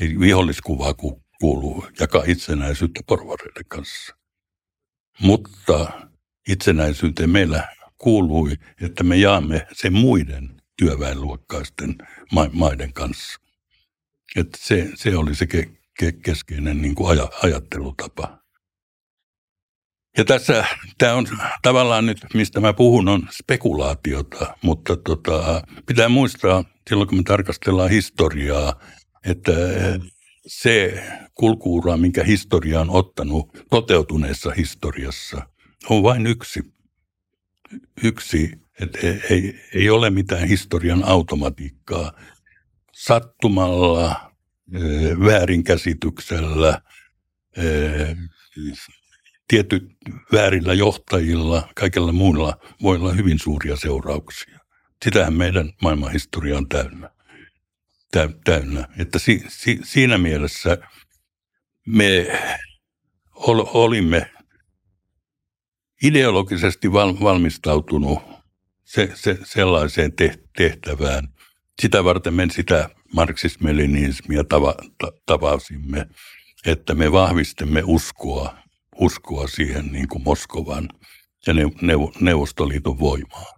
[0.00, 0.94] Ei viholliskuvaa
[1.40, 4.16] kuuluu jakaa itsenäisyyttä porvareiden kanssa.
[5.20, 6.08] Mutta
[6.48, 11.96] itsenäisyyteen meillä kuului, että me jaamme sen muiden työväenluokkaisten
[12.52, 13.40] maiden kanssa.
[14.36, 18.45] Että se, se oli se ke, ke, keskeinen niin kuin aj, ajattelutapa.
[20.18, 20.64] Ja tässä,
[20.98, 21.26] tämä on
[21.62, 27.90] tavallaan nyt, mistä mä puhun, on spekulaatiota, mutta tota, pitää muistaa silloin, kun me tarkastellaan
[27.90, 28.80] historiaa,
[29.24, 29.52] että
[30.46, 31.04] se
[31.34, 35.42] kulkuura, minkä historia on ottanut toteutuneessa historiassa,
[35.90, 36.76] on vain yksi
[38.02, 38.98] yksi, että
[39.30, 42.12] ei, ei ole mitään historian automatiikkaa.
[42.92, 44.32] Sattumalla,
[45.26, 46.80] väärinkäsityksellä,
[49.48, 49.96] tietyt
[50.32, 54.58] väärillä johtajilla, kaikilla muilla voi olla hyvin suuria seurauksia.
[55.04, 57.10] Sitähän meidän maailmanhistoria on täynnä.
[58.44, 58.88] täynnä.
[58.98, 60.78] Että si, si, siinä mielessä
[61.86, 62.26] me
[63.34, 64.30] ol, olimme
[66.02, 68.18] ideologisesti val, valmistautunut
[68.84, 70.12] se, se, sellaiseen
[70.56, 71.28] tehtävään.
[71.82, 76.06] Sitä varten me sitä marksismelinismia tava, ta, tavasimme,
[76.66, 78.58] että me vahvistimme uskoa,
[79.00, 80.88] uskoa siihen niin kuin Moskovan
[81.46, 81.54] ja
[82.20, 83.52] Neuvostoliiton voimaa.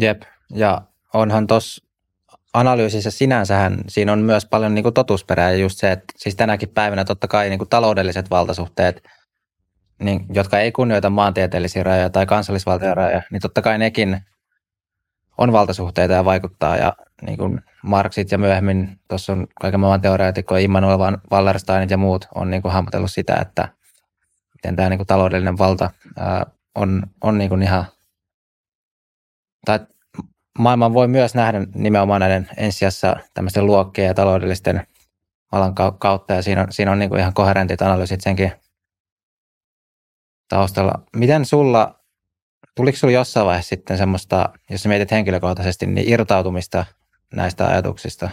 [0.00, 0.22] Jep,
[0.54, 0.82] ja
[1.14, 1.84] onhan tuossa
[2.54, 6.68] analyysissä sinänsähän siinä on myös paljon niin kuin totuusperää ja just se, että siis tänäkin
[6.68, 9.02] päivänä totta kai niin kuin taloudelliset valtasuhteet–
[10.02, 14.20] niin, jotka ei kunnioita maantieteellisiä rajoja tai kansallisvaltion rajoja, niin totta kai nekin
[15.38, 16.76] on valtasuhteita ja vaikuttaa.
[16.76, 16.92] Ja
[17.22, 20.98] niin kuin Marksit ja myöhemmin tuossa on kaiken maailman teoreetikkoja, Immanuel
[21.32, 23.68] Wallersteinit ja muut on niin kuin hahmotellut sitä, että
[24.58, 27.84] miten tämä niin kuin taloudellinen valta ää, on, on niin kuin ihan,
[29.64, 29.80] tai
[30.58, 34.86] maailman voi myös nähdä nimenomaan näiden ensisijassa tämmöisten luokkien ja taloudellisten
[35.52, 38.52] alan kautta, ja siinä on, siinä on niin kuin ihan koherentit analyysit senkin
[40.48, 41.02] taustalla.
[41.16, 42.00] Miten sulla,
[42.76, 46.86] tuliko sulla jossain vaiheessa sitten semmoista, jos sä mietit henkilökohtaisesti, niin irtautumista
[47.34, 48.30] näistä ajatuksista?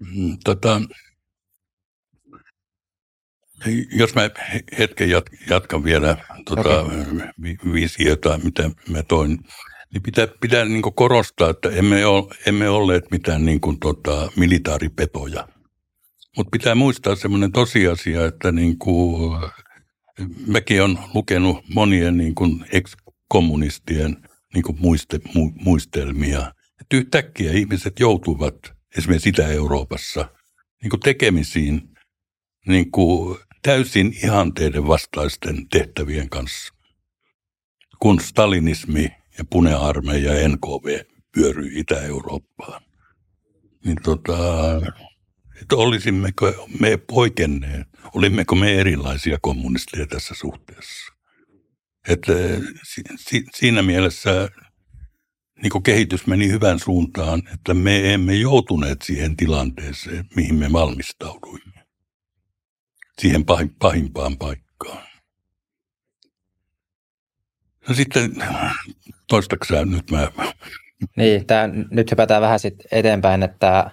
[0.00, 0.80] Mm, tota,
[3.92, 4.30] jos mä
[4.78, 5.10] hetken
[5.50, 6.94] jatkan vielä tuota okay.
[7.72, 9.38] visiota, mitä mä toin,
[9.92, 15.48] niin pitää, pitää niin korostaa, että emme, ole, emme olleet mitään niin kuin tota, militaaripetoja.
[16.36, 19.40] Mutta pitää muistaa semmoinen tosiasia, että niin kuin,
[20.46, 24.16] mäkin olen lukenut monien niin kuin ex-kommunistien
[24.54, 26.52] niin kuin muiste, mu, muistelmia.
[26.80, 28.54] Että yhtäkkiä ihmiset joutuvat
[28.98, 30.28] esimerkiksi Itä-Euroopassa
[30.82, 31.90] niin kuin tekemisiin
[32.66, 36.74] niin kuin täysin ihanteiden vastaisten tehtävien kanssa.
[37.98, 39.08] Kun stalinismi
[39.38, 41.00] ja punearmeija ja NKV
[41.34, 42.82] pyöryi Itä-Eurooppaan,
[43.84, 44.36] niin tota,
[45.62, 51.12] että olisimmeko me poikenneet, olimmeko me erilaisia kommunisteja tässä suhteessa.
[52.08, 52.32] Että
[52.82, 54.48] si, si, siinä mielessä
[55.62, 61.69] niin kehitys meni hyvän suuntaan, että me emme joutuneet siihen tilanteeseen, mihin me valmistauduimme
[63.20, 63.44] siihen
[63.78, 65.02] pahimpaan paikkaan.
[67.88, 68.32] No sitten,
[69.28, 70.28] toistaksä nyt mä...
[71.16, 73.90] Niin, tää, nyt hypätään vähän sit eteenpäin, että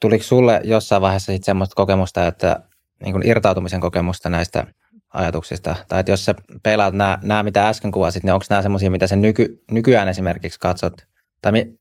[0.00, 2.62] tuliko sulle jossain vaiheessa sitten semmoista kokemusta, että
[3.04, 4.66] niin kuin irtautumisen kokemusta näistä
[5.14, 5.76] ajatuksista?
[5.88, 9.06] Tai että jos sä peilaat nämä, nämä mitä äsken kuvasit, niin onko nämä semmoisia, mitä
[9.06, 11.06] sä nyky, nykyään esimerkiksi katsot?
[11.42, 11.74] Tai mi,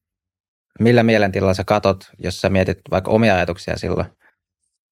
[0.80, 4.08] millä mielentilalla sä katot, jos sä mietit vaikka omia ajatuksia silloin?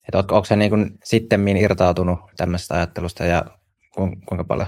[0.08, 3.46] Että onko, onko se niin kuin sittemmin irtautunut tämmöisestä ajattelusta ja
[4.26, 4.68] kuinka paljon?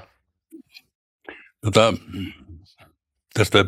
[1.62, 1.94] Tota,
[3.34, 3.66] tästä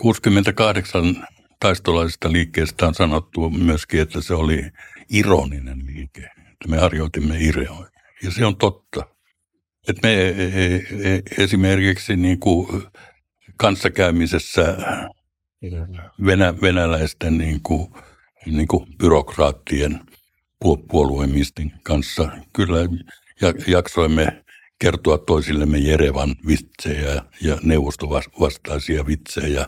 [0.00, 1.16] 68 eh,
[1.60, 4.70] taistolaisesta liikkeestä on sanottu myöskin, että se oli
[5.10, 6.20] ironinen liike.
[6.52, 7.90] Että me harjoitimme ireoja.
[8.22, 9.06] Ja se on totta.
[9.88, 12.82] Että me eh, eh, esimerkiksi niin kuin
[13.56, 14.76] kanssakäymisessä
[16.26, 17.94] venä, venäläisten niin kuin,
[18.46, 20.00] niin kuin byrokraattien
[20.90, 22.28] puoluemistin kanssa.
[22.52, 22.76] Kyllä
[23.66, 24.44] jaksoimme
[24.78, 29.66] kertoa toisillemme Jerevan vitsejä ja neuvostovastaisia vitsejä.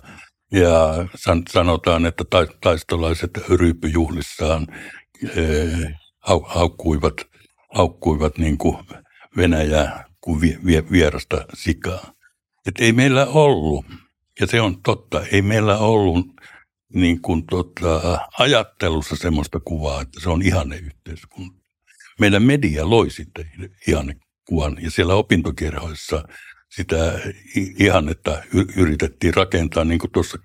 [0.52, 2.24] Ja san, sanotaan, että
[2.60, 4.66] taistolaiset ryyppyjuhlissaan
[5.36, 5.94] eh,
[6.46, 7.14] haukkuivat,
[7.74, 8.76] haukkuivat niin kuin
[9.36, 10.40] Venäjää kuin
[10.90, 12.12] vierasta sikaa.
[12.66, 13.86] Et ei meillä ollut,
[14.40, 16.26] ja se on totta, ei meillä ollut
[16.94, 21.60] niin kuin tota, ajattelussa semmoista kuvaa, että se on ihanne yhteiskunta.
[22.20, 23.50] Meidän media loi sitten
[23.88, 26.24] ihannekuvan ja siellä opintokerhoissa
[26.70, 27.20] sitä
[27.54, 28.42] ihannetta
[28.76, 30.38] yritettiin rakentaa, niin kuin tuossa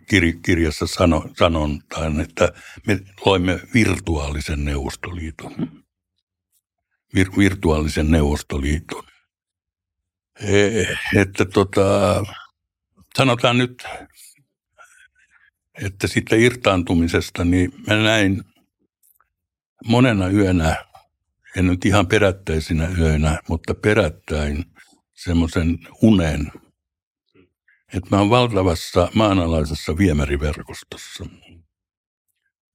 [0.46, 2.54] kirjassa sano, sanontaan, että
[2.88, 5.84] me loimme virtuaalisen neuvostoliiton.
[7.16, 9.04] Vir, virtuaalisen neuvostoliiton.
[10.40, 10.82] E,
[11.16, 12.24] että tota,
[13.18, 13.84] sanotaan nyt
[15.84, 18.44] että sitten irtaantumisesta, niin mä näin
[19.86, 20.86] monena yönä,
[21.58, 24.66] en nyt ihan perättäisinä yöinä, mutta perättäin
[25.14, 26.52] semmoisen unen,
[27.94, 31.26] että mä oon valtavassa maanalaisessa viemäriverkostossa.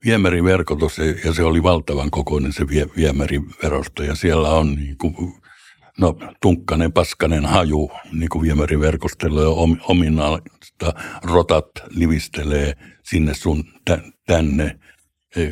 [0.05, 5.40] Viemäriverkotos, ja se oli valtavan kokoinen se vie, viemäriverosto, ja siellä on niin kuin
[6.01, 10.93] no, tunkkanen, paskanen haju, niin kuin viemäriverkostella jo ominaista,
[11.23, 12.75] rotat livistelee
[13.05, 13.65] sinne sun
[14.27, 14.79] tänne,
[15.37, 15.43] e,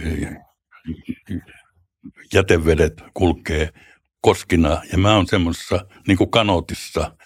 [2.35, 3.69] jätevedet kulkee
[4.21, 7.17] koskina, ja mä oon semmoisessa niin kuin kanotissa,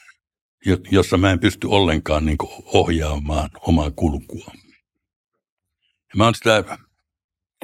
[0.90, 4.52] jossa mä en pysty ollenkaan niin kuin ohjaamaan omaa kulkua.
[5.84, 6.64] Ja mä oon sitä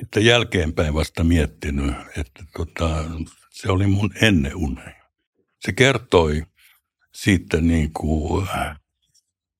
[0.03, 3.05] että jälkeenpäin vasta miettinyt, että tota,
[3.51, 4.97] se oli mun ennen uneni
[5.61, 6.43] se kertoi
[7.15, 8.49] siitä niin kuin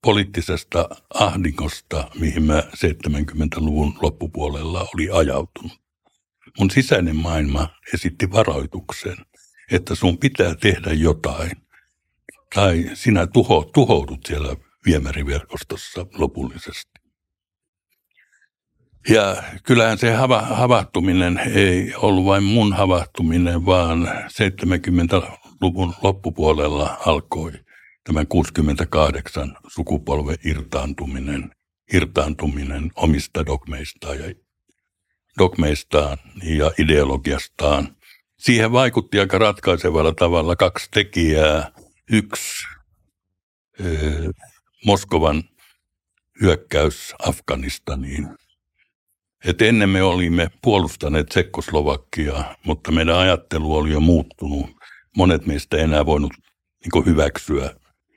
[0.03, 5.73] poliittisesta ahdingosta, mihin mä 70-luvun loppupuolella oli ajautunut.
[6.59, 9.17] Mun sisäinen maailma esitti varoituksen,
[9.73, 11.51] että sun pitää tehdä jotain,
[12.55, 16.99] tai sinä tuho, tuhoudut siellä viemäriverkostossa lopullisesti.
[19.09, 24.09] Ja kyllähän se hava, havahtuminen ei ollut vain mun havahtuminen, vaan
[25.59, 27.53] 70-luvun loppupuolella alkoi
[28.05, 31.51] tämän 68 sukupolven irtaantuminen,
[31.93, 34.35] irtaantuminen omista dogmeistaan ja,
[35.39, 37.97] dogmeistaan ja ideologiastaan.
[38.39, 41.73] Siihen vaikutti aika ratkaisevalla tavalla kaksi tekijää.
[42.11, 42.65] Yksi
[44.85, 45.43] Moskovan
[46.41, 48.29] hyökkäys Afganistaniin.
[49.45, 54.78] Et ennen me olimme puolustaneet Tsekkoslovakiaa, mutta meidän ajattelu oli jo muuttunut.
[55.17, 56.33] Monet meistä ei enää voinut
[56.85, 57.75] niin hyväksyä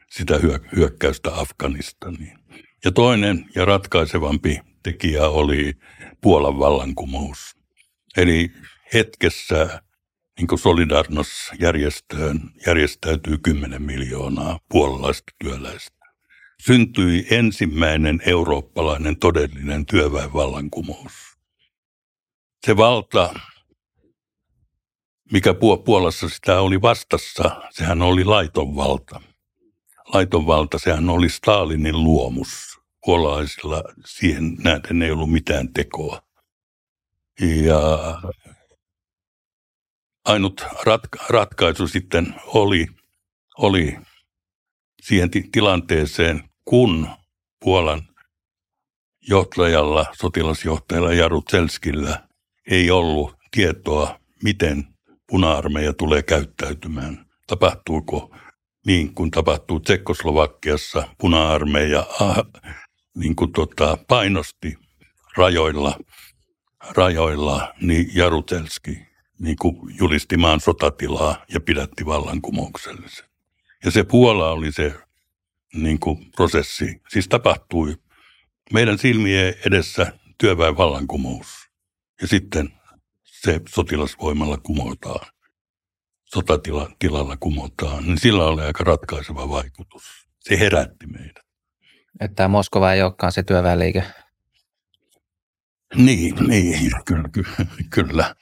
[0.10, 0.40] sitä
[0.76, 2.38] hyökkäystä Afganistaniin.
[2.86, 5.74] Ja toinen ja ratkaisevampi tekijä oli
[6.22, 7.56] Puolan vallankumous.
[8.18, 8.52] Eli
[8.94, 9.82] hetkessä
[10.40, 16.06] niin Solidarnos-järjestöön järjestäytyy 10 miljoonaa puolalaista työläistä.
[16.62, 21.14] Syntyi ensimmäinen eurooppalainen todellinen työväenvallankumous.
[22.66, 23.34] Se valta,
[25.32, 25.54] mikä
[25.86, 29.22] Puolassa sitä oli vastassa, sehän oli laiton valta.
[30.14, 32.80] Laiton valta, sehän oli Stalinin luomus.
[33.06, 36.22] Puolalaisilla siihen nähden ei ollut mitään tekoa.
[37.40, 37.80] Ja
[40.26, 42.88] ainut ratka- ratkaisu sitten oli,
[43.58, 43.98] oli
[45.02, 47.10] siihen t- tilanteeseen, kun
[47.60, 48.02] Puolan
[49.22, 52.28] johtajalla, sotilasjohtajalla Jaru Tselskillä
[52.72, 54.91] ei ollut tietoa, miten
[55.32, 57.26] puna-armeija tulee käyttäytymään.
[57.48, 58.36] Tapahtuuko
[58.86, 62.38] niin kuin tapahtuu Tsekkoslovakiassa, puna-armeija ah,
[63.18, 64.78] niin kuin tota, painosti
[65.38, 66.00] rajoilla,
[66.90, 68.98] rajoilla niin Jarutelski
[69.40, 73.26] niin kuin julisti maan sotatilaa ja pidätti vallankumouksellisen.
[73.86, 74.94] Ja se Puola oli se
[75.74, 77.98] niin kuin prosessi, siis tapahtui
[78.74, 81.48] meidän silmien edessä työväenvallankumous.
[82.22, 82.81] Ja sitten
[83.44, 85.28] se sotilasvoimalla kumotaan,
[86.26, 90.04] sotatilalla kumotaan, niin sillä oli aika ratkaiseva vaikutus.
[90.40, 91.46] Se herätti meidät.
[92.20, 94.04] Että Moskova ei olekaan se työväenliike.
[95.96, 98.36] Niin, niin kyllä, kyllä, kyllä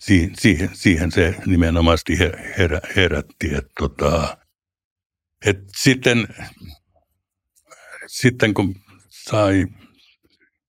[0.00, 2.18] siihen, siihen, siihen se nimenomaisesti
[2.58, 3.54] herä, herätti.
[3.54, 4.38] Että tota,
[5.46, 6.28] et sitten,
[8.06, 8.74] sitten kun
[9.08, 9.66] sai,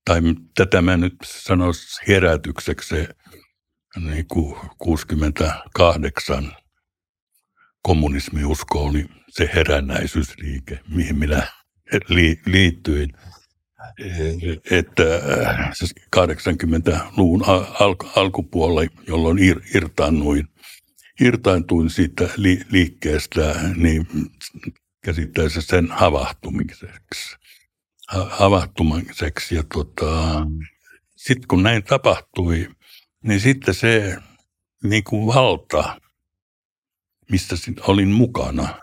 [0.06, 0.22] tai
[0.56, 3.08] tätä mä nyt sanoisin herätykseksi, se
[4.00, 6.52] niin kuin 68
[7.82, 11.48] kommunismiusko oli se herännäisyysliike, mihin minä
[12.46, 13.14] liittyin–
[14.72, 15.04] että
[16.16, 20.48] 80-luvun al- alkupuolella, jolloin ir- irtaannuin,
[21.22, 24.08] irtaantuin siitä li- liikkeestä, niin
[25.04, 27.36] käsittäisi sen havahtumiseksi.
[28.08, 29.56] Ha- havahtumiseksi.
[29.56, 30.46] Ja tota,
[31.16, 32.70] sitten kun näin tapahtui,
[33.24, 34.18] niin sitten se
[34.84, 36.02] niin kuin valta,
[37.32, 38.80] mistä olin mukana,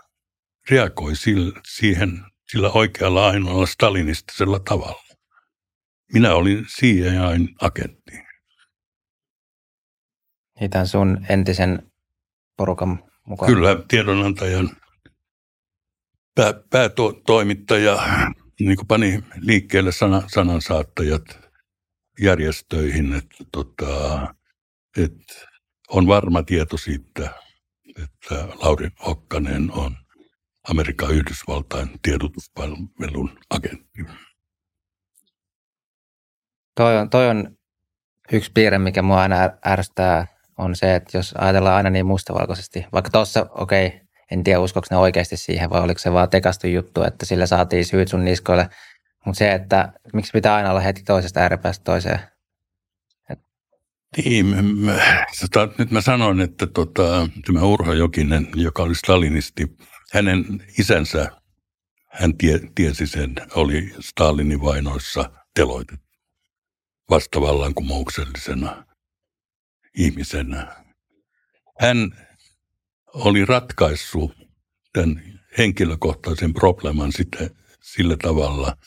[0.69, 1.13] reagoi
[1.67, 5.03] siihen sillä oikealla ainoalla stalinistisella tavalla.
[6.13, 8.11] Minä olin CIAin agentti.
[10.59, 11.91] Niin tämän sun entisen
[12.57, 13.51] porukan mukaan?
[13.51, 14.69] Kyllä, tiedonantajan
[16.35, 17.97] pää, päätoimittaja
[18.59, 21.44] niin kuin pani liikkeelle sana, sanansaattajat
[22.21, 24.33] järjestöihin, että, tota,
[24.97, 25.33] että
[25.89, 27.29] on varma tieto siitä,
[28.03, 29.95] että Lauri Okkanen on
[30.69, 34.05] Amerikan Yhdysvaltain tiedotuspalvelun agentti.
[36.75, 37.57] Toi on, toi on
[38.31, 39.35] yksi piirre, mikä mua aina
[39.67, 43.99] ärsyttää, on se, että jos ajatellaan aina niin mustavalkoisesti, vaikka tuossa, okei, okay,
[44.31, 47.85] en tiedä uskoiko ne oikeasti siihen vai oliko se vaan tekastu juttu, että sillä saatiin
[47.85, 48.69] syyt sun niskoille,
[49.25, 52.19] mutta se, että miksi pitää aina olla heti toisesta ääripäästä toiseen.
[54.17, 59.77] Niin, mä, tota, nyt mä sanoin, että tota, tämä Urho Jokinen, joka oli stalinisti,
[60.13, 60.45] hänen
[60.79, 61.31] isänsä,
[62.11, 66.05] hän tie, tiesi sen, oli Stalinin vainoissa teloitettu
[67.09, 68.85] vastavallankumouksellisena
[69.97, 70.75] ihmisenä.
[71.79, 71.97] Hän
[73.13, 74.31] oli ratkaissut
[74.93, 75.23] tämän
[75.57, 77.49] henkilökohtaisen probleeman sitä,
[77.83, 78.77] sillä tavalla,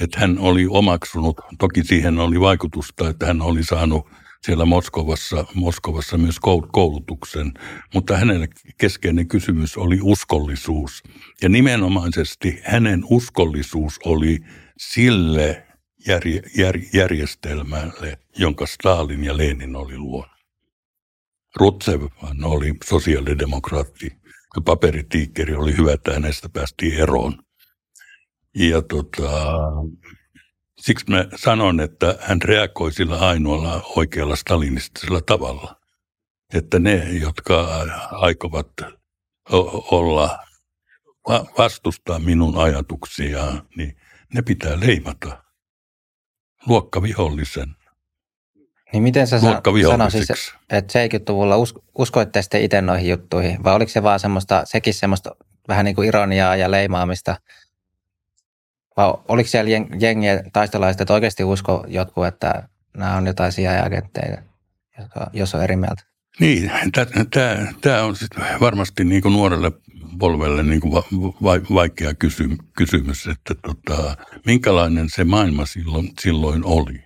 [0.00, 4.08] että hän oli omaksunut, toki siihen oli vaikutusta, että hän oli saanut
[4.46, 6.36] siellä Moskovassa, Moskovassa myös
[6.72, 7.52] koulutuksen,
[7.94, 11.02] mutta hänelle keskeinen kysymys oli uskollisuus.
[11.42, 14.38] Ja nimenomaisesti hänen uskollisuus oli
[14.78, 15.66] sille
[16.06, 16.22] jär,
[16.58, 20.34] jär, järjestelmälle, jonka Stalin ja Lenin oli luonut.
[21.56, 22.02] Rutsev
[22.42, 24.06] oli sosiaalidemokraatti
[24.56, 27.38] ja paperitiikkeri oli hyvä, että hänestä päästiin eroon.
[28.54, 29.60] Ja tota,
[30.84, 35.76] Siksi mä sanon, että hän reagoi sillä ainoalla oikealla stalinistisella tavalla.
[36.54, 38.68] Että ne, jotka aikovat
[39.90, 40.38] olla,
[41.58, 43.96] vastustaa minun ajatuksia, niin
[44.34, 45.44] ne pitää leimata
[46.66, 47.76] luokkavihollisen.
[48.92, 50.30] Niin miten sä sanoisit,
[50.70, 51.56] että 70-luvulla
[51.98, 55.36] uskoitte sitten itse noihin juttuihin, vai oliko se vaan semmoista, sekin semmoista
[55.68, 57.36] vähän niin kuin ironiaa ja leimaamista,
[58.96, 64.42] vai oliko siellä jengiä taistolaiset, että oikeasti usko jotkut, että nämä on jotain CIA-agentteja,
[65.32, 66.02] jos on eri mieltä?
[66.40, 66.70] Niin,
[67.80, 68.30] tämä on sit
[68.60, 69.72] varmasti niin kuin nuorelle
[70.18, 71.02] polvelle niin kuin va,
[71.42, 74.16] va, vaikea kysy, kysymys, että tota,
[74.46, 77.04] minkälainen se maailma silloin, silloin oli.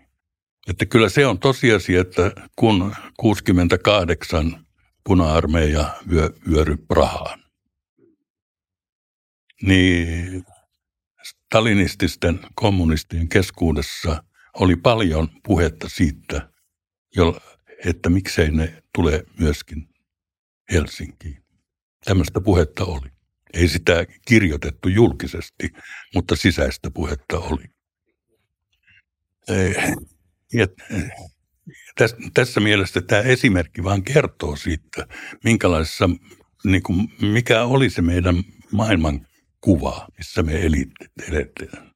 [0.69, 4.67] Että kyllä se on tosiasia, että kun 68
[5.05, 7.41] puna-armeija vyö, vyöry Prahaan,
[9.63, 10.45] niin
[11.29, 14.25] stalinististen kommunistien keskuudessa
[14.55, 16.51] oli paljon puhetta siitä,
[17.85, 19.89] että miksei ne tule myöskin
[20.73, 21.45] Helsinkiin.
[22.05, 23.09] Tämmöistä puhetta oli.
[23.55, 25.73] Ei sitä kirjoitettu julkisesti,
[26.15, 27.65] mutta sisäistä puhetta oli.
[30.53, 30.67] Ja
[32.35, 35.07] tässä mielessä tämä esimerkki vaan kertoo siitä,
[35.45, 36.11] minkälaisessa,
[36.65, 39.28] niin kuin, mikä oli se meidän maailman
[39.61, 40.61] kuva, missä me
[41.29, 41.91] eletään.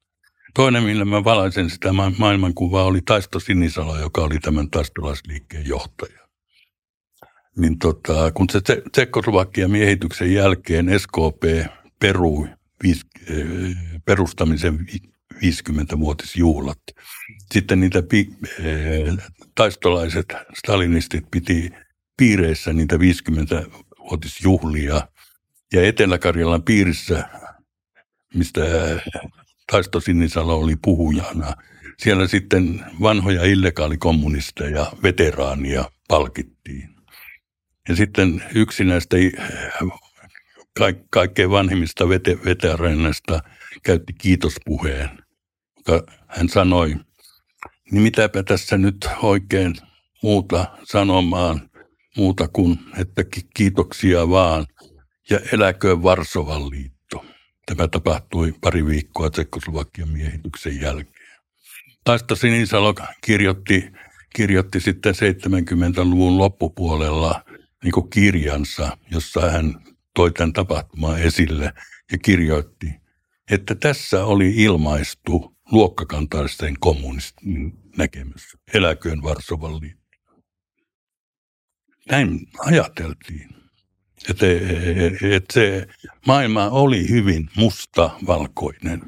[0.53, 6.19] Toinen, millä mä valaisen sitä maailmankuvaa, oli Taisto Sinisalo, joka oli tämän taistolaisliikkeen johtaja.
[7.57, 8.61] Niin tota, kun se
[8.91, 11.43] Tsekkoslovakian miehityksen jälkeen SKP
[11.99, 12.49] perui
[12.83, 13.45] viis, eh,
[14.05, 14.87] perustamisen
[15.41, 16.79] 50-vuotisjuhlat.
[17.53, 19.13] Sitten niitä pi, eh,
[19.55, 21.71] taistolaiset stalinistit piti
[22.17, 25.07] piireissä niitä 50-vuotisjuhlia.
[25.73, 27.29] Ja Etelä-Karjalan piirissä,
[28.33, 28.61] mistä
[29.71, 31.53] Taisto Sinisalo oli puhujana,
[31.97, 36.89] siellä sitten vanhoja illegaalikommunisteja, veteraania palkittiin.
[37.89, 39.17] Ja sitten yksi näistä
[41.09, 43.39] kaikkein vanhimmista vete, veteraaneista
[43.83, 45.09] käytti kiitospuheen.
[46.27, 46.95] Hän sanoi,
[47.91, 49.75] niin mitäpä tässä nyt oikein
[50.23, 51.69] muuta sanomaan,
[52.17, 53.23] muuta kuin, että
[53.53, 54.65] kiitoksia vaan
[55.29, 56.92] ja eläköön Varsovan liitto.
[57.65, 61.23] Tämä tapahtui pari viikkoa Tsekkoslovakian miehityksen jälkeen.
[62.03, 63.91] Taista Sinisalo kirjoitti,
[64.35, 67.43] kirjoitti sitten 70-luvun loppupuolella
[67.83, 69.75] niin kirjansa, jossa hän
[70.15, 71.73] toi tämän tapahtuman esille
[72.11, 72.87] ja kirjoitti,
[73.51, 78.57] että tässä oli ilmaistu luokkakantaisten kommunistin näkemys.
[78.73, 80.03] Eläköön Varsovan liitto.
[82.09, 83.62] Näin ajateltiin.
[84.29, 84.45] Että,
[85.35, 85.87] että se
[86.27, 89.01] maailma oli hyvin musta-valkoinen.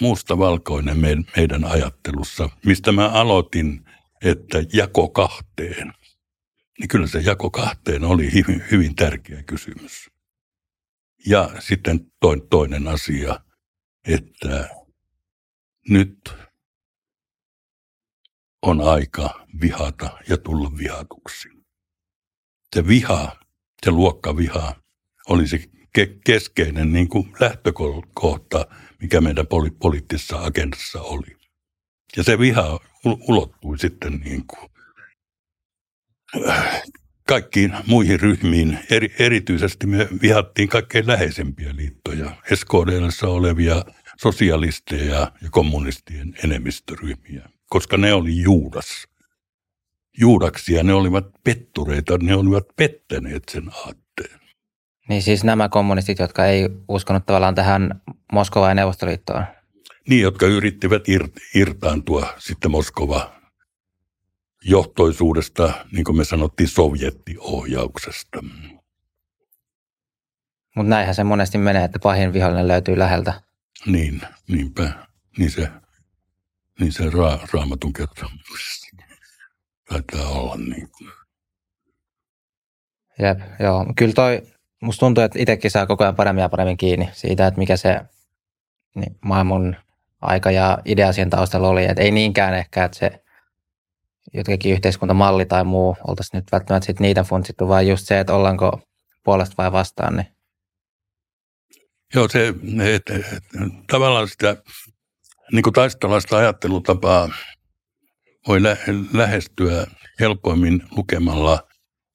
[0.00, 0.96] Musta-valkoinen
[1.36, 3.84] meidän ajattelussa, mistä mä aloitin,
[4.22, 5.92] että jako kahteen
[6.80, 10.10] niin kyllä se jako kahteen oli hyvin, hyvin tärkeä kysymys.
[11.26, 12.12] Ja sitten
[12.50, 13.40] toinen asia,
[14.04, 14.68] että
[15.88, 16.34] nyt
[18.62, 21.48] on aika vihata ja tulla vihatuksi.
[22.74, 23.36] Se viha,
[23.84, 24.76] se luokkaviha,
[25.28, 25.56] oli se
[25.98, 28.66] ke- keskeinen niin kuin lähtökohta,
[29.02, 31.36] mikä meidän poli- poliittisessa agendassa oli.
[32.16, 34.70] Ja se viha ulottui sitten niin kuin
[37.28, 38.78] kaikkiin muihin ryhmiin.
[38.90, 43.84] Eri, erityisesti me vihattiin kaikkein läheisempiä liittoja, SKDLssä olevia
[44.22, 49.09] sosialisteja ja kommunistien enemmistöryhmiä, koska ne oli Juudas.
[50.20, 54.40] Juudaksia, ne olivat pettureita, ne olivat pettäneet sen aatteen.
[55.08, 58.00] Niin siis nämä kommunistit, jotka ei uskonut tavallaan tähän
[58.32, 59.44] Moskovaan ja Neuvostoliittoon?
[60.08, 61.02] Niin, jotka yrittivät
[61.54, 63.32] irtaantua sitten Moskova
[64.64, 68.44] johtoisuudesta, niin kuin me sanottiin, sovjettiohjauksesta.
[70.76, 73.42] Mutta näinhän se monesti menee, että pahin vihollinen löytyy läheltä.
[73.86, 74.92] Niin, niinpä.
[75.38, 75.68] Niin se,
[76.80, 78.89] niin se ra, raamatun kertomuksessa
[79.90, 81.10] taitaa olla niin kuin.
[83.22, 83.86] Jep, joo.
[83.96, 84.42] Kyllä toi,
[84.82, 88.00] musta tuntuu, että itsekin saa koko ajan paremmin ja paremmin kiinni siitä, että mikä se
[88.94, 89.76] niin, maailman
[90.20, 91.84] aika ja idea siihen taustalla oli.
[91.84, 93.22] Että ei niinkään ehkä, että se
[94.34, 98.80] jotenkin yhteiskuntamalli tai muu oltaisiin nyt välttämättä sit niitä funtsittu, vaan just se, että ollaanko
[99.24, 100.16] puolesta vai vastaan.
[100.16, 100.26] Niin.
[102.14, 102.54] Joo, se,
[102.94, 103.44] että et,
[103.90, 104.56] tavallaan sitä
[105.52, 107.28] niin kuin taistolaista ajattelutapaa
[108.48, 108.76] voi lä-
[109.12, 109.86] lähestyä
[110.20, 111.68] helpoimmin lukemalla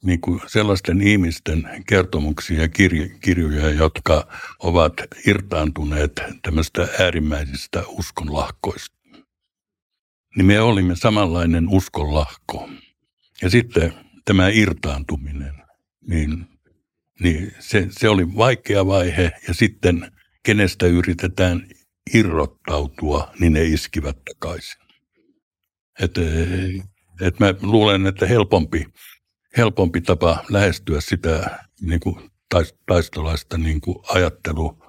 [0.04, 4.28] niin kuin sellaisten ihmisten kertomuksia ja kirj- kirjoja, jotka
[4.60, 4.94] ovat
[5.28, 8.96] irtaantuneet tämmöistä äärimmäisistä uskonlahkoista.
[10.36, 12.70] niin me olimme samanlainen uskonlahko.
[13.42, 13.94] Ja sitten
[14.26, 15.54] tämä irtaantuminen,
[16.08, 16.48] niin,
[17.20, 20.12] niin se, se oli vaikea vaihe ja sitten
[20.44, 21.68] kenestä yritetään
[22.14, 24.85] irrottautua, niin ne iskivät takaisin.
[26.00, 26.18] Et,
[27.22, 28.86] et mä luulen, että helpompi,
[29.58, 32.32] helpompi tapa lähestyä sitä niin kuin
[32.86, 34.84] taistolaista niin kuin ajattelu,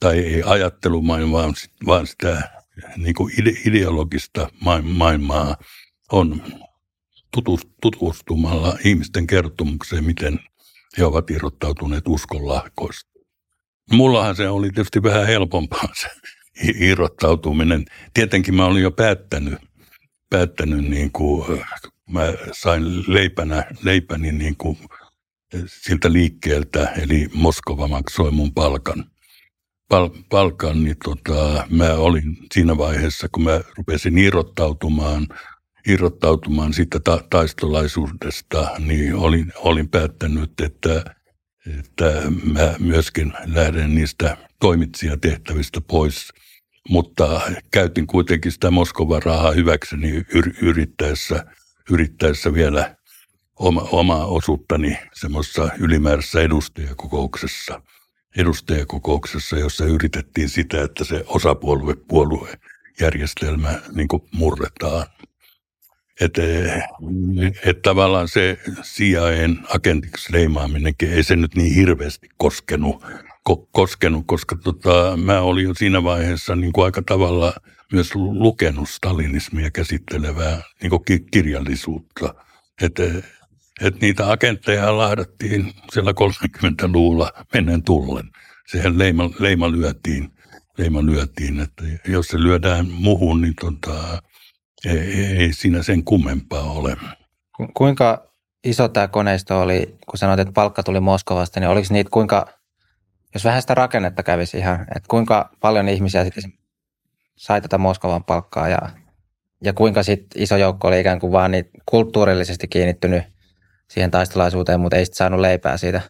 [0.00, 1.54] tai ei ajattelu vaan,
[1.86, 2.50] vaan sitä
[2.96, 3.32] niin kuin
[3.66, 4.48] ideologista
[4.82, 5.56] maailmaa
[6.12, 6.42] on
[7.82, 10.40] tutustumalla ihmisten kertomukseen, miten
[10.98, 13.10] he ovat irrottautuneet uskonlahkoista.
[13.92, 16.08] Mullahan se oli tietysti vähän helpompaa se
[16.78, 17.84] irrottautuminen.
[18.14, 19.58] Tietenkin mä olin jo päättänyt,
[20.30, 21.64] päättänyt niin kuin,
[22.10, 22.22] mä
[22.52, 22.82] sain
[23.14, 24.78] leipänä, leipäni niin kuin
[25.66, 29.04] siltä liikkeeltä, eli Moskova maksoi mun palkan.
[29.88, 35.26] Pal- palkan, niin tota, mä olin siinä vaiheessa, kun mä rupesin irrottautumaan,
[35.88, 41.04] irrottautumaan siitä ta- taistolaisuudesta, niin olin, olin päättänyt, että,
[41.78, 46.28] että mä myöskin lähden niistä toimitsijatehtävistä pois–
[46.88, 50.24] mutta käytin kuitenkin sitä Moskovan rahaa hyväkseni
[50.62, 51.44] yrittäessä,
[51.90, 52.96] yrittäessä vielä
[53.56, 57.82] oma, omaa osuuttani semmoisessa ylimääräisessä edustajakokouksessa,
[58.36, 65.06] edustajakokouksessa, jossa yritettiin sitä, että se osapuoluejärjestelmä niin murretaan.
[66.20, 66.42] Että
[67.64, 73.04] et tavallaan se CIAn agentiksi leimaaminenkin ei se nyt niin hirveästi koskenut
[73.50, 77.52] ko- koskenut, koska tota, mä olin jo siinä vaiheessa niin kuin aika tavalla
[77.92, 82.34] myös lukenut stalinismia käsittelevää niin kuin kirjallisuutta.
[82.82, 83.02] Että
[83.80, 88.30] et niitä agentteja lahdattiin siellä 30-luvulla menneen tullen.
[88.66, 90.32] Sehän leima, leima lyötiin,
[90.78, 94.22] leima lyötiin, että jos se lyödään muhun, niin tota,
[94.84, 94.98] ei,
[95.38, 96.96] ei siinä sen kummempaa ole.
[97.74, 98.32] Kuinka
[98.64, 102.57] iso tämä koneisto oli, kun sanoit, että palkka tuli Moskovasta, niin oliko niitä kuinka
[103.34, 106.52] jos vähän sitä rakennetta kävisi ihan, että kuinka paljon ihmisiä sitten
[107.36, 108.78] sai tätä Moskovan palkkaa ja,
[109.64, 113.22] ja kuinka sitten iso joukko oli ikään kuin vaan niin kulttuurillisesti kiinnittynyt
[113.90, 116.00] siihen taistelaisuuteen, mutta ei sitten saanut leipää siitä.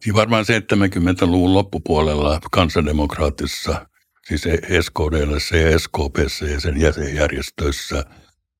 [0.00, 3.86] Siinä varmaan 70-luvun loppupuolella kansandemokraatissa,
[4.26, 4.42] siis
[4.80, 8.04] SKDL ja SKPssä ja sen jäsenjärjestöissä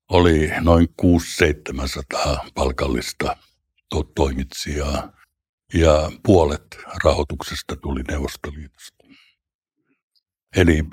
[0.08, 3.36] oli noin 600-700 palkallista
[3.90, 5.12] to- toimitsijaa
[5.74, 9.04] ja puolet rahoituksesta tuli Neuvostoliitosta.
[10.56, 10.84] Eli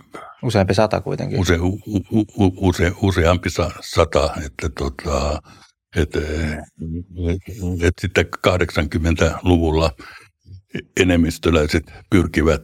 [0.44, 1.40] useampi sata kuitenkin.
[1.40, 1.80] Use, u,
[2.12, 3.50] u, use, useampi
[3.82, 5.42] sata, että tota,
[5.96, 6.24] et, et,
[7.82, 9.92] et sitten 80-luvulla
[11.00, 12.62] enemmistöläiset pyrkivät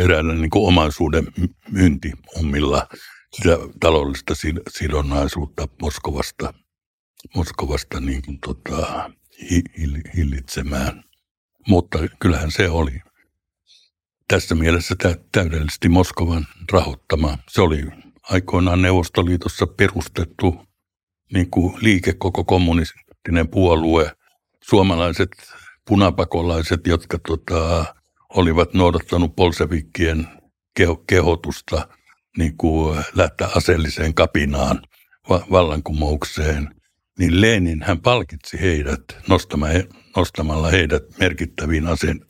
[0.00, 1.26] eräällä niin kuin omaisuuden
[1.70, 2.86] myyntiommilla
[3.36, 4.34] sitä taloudellista
[4.70, 6.54] sidonnaisuutta Moskovasta,
[7.36, 9.10] Moskovasta niin kuin tota,
[10.16, 11.07] hillitsemään.
[11.68, 13.02] Mutta kyllähän se oli.
[14.28, 14.94] Tässä mielessä
[15.32, 17.38] täydellisesti Moskovan rahoittama.
[17.48, 17.84] Se oli
[18.22, 20.60] aikoinaan Neuvostoliitossa perustettu
[21.32, 24.12] niin kuin liike, koko kommunistinen puolue,
[24.64, 25.30] suomalaiset
[25.88, 27.94] punapakolaiset, jotka tota,
[28.28, 30.28] olivat noudattanut polsevikkien
[30.74, 31.88] keho, kehotusta
[32.38, 34.82] niin kuin lähteä aseelliseen kapinaan,
[35.28, 36.77] va- vallankumoukseen,
[37.18, 39.02] niin Lenin hän palkitsi heidät
[40.16, 41.84] nostamalla heidät merkittäviin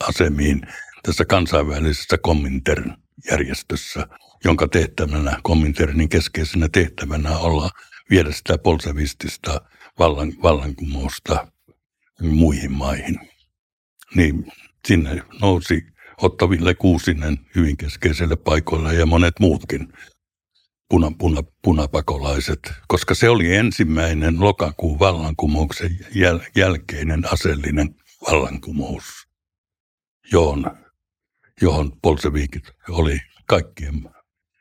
[0.08, 0.62] asemiin
[1.02, 4.06] tässä kansainvälisessä Komintern-järjestössä,
[4.44, 7.70] jonka tehtävänä, Kominternin keskeisenä tehtävänä olla
[8.10, 9.60] viedä sitä polsevistista
[9.98, 11.52] vallan, vallankumousta
[12.20, 13.20] muihin maihin.
[14.14, 14.52] Niin
[14.86, 15.86] sinne nousi
[16.22, 19.92] Otto Ville Kuusinen hyvin keskeiselle paikoille ja monet muutkin
[20.88, 27.94] puna, puna, punapakolaiset, koska se oli ensimmäinen lokakuun vallankumouksen jäl, jälkeinen aseellinen
[28.26, 29.04] vallankumous,
[30.32, 30.78] johon,
[31.60, 34.10] johon polseviikit oli kaikkien,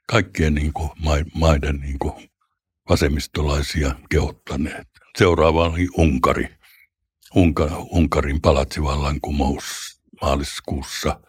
[0.07, 0.89] kaikkien niin kuin
[1.33, 2.29] maiden niin kuin
[2.89, 4.87] vasemmistolaisia kehottaneet.
[5.17, 6.57] Seuraava oli Unkari.
[7.35, 9.63] Unka, Unkarin palatsivallankumous
[10.21, 11.19] maaliskuussa,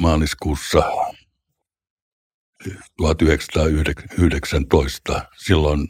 [0.00, 0.82] maaliskuussa
[2.96, 5.28] 1919.
[5.36, 5.88] Silloin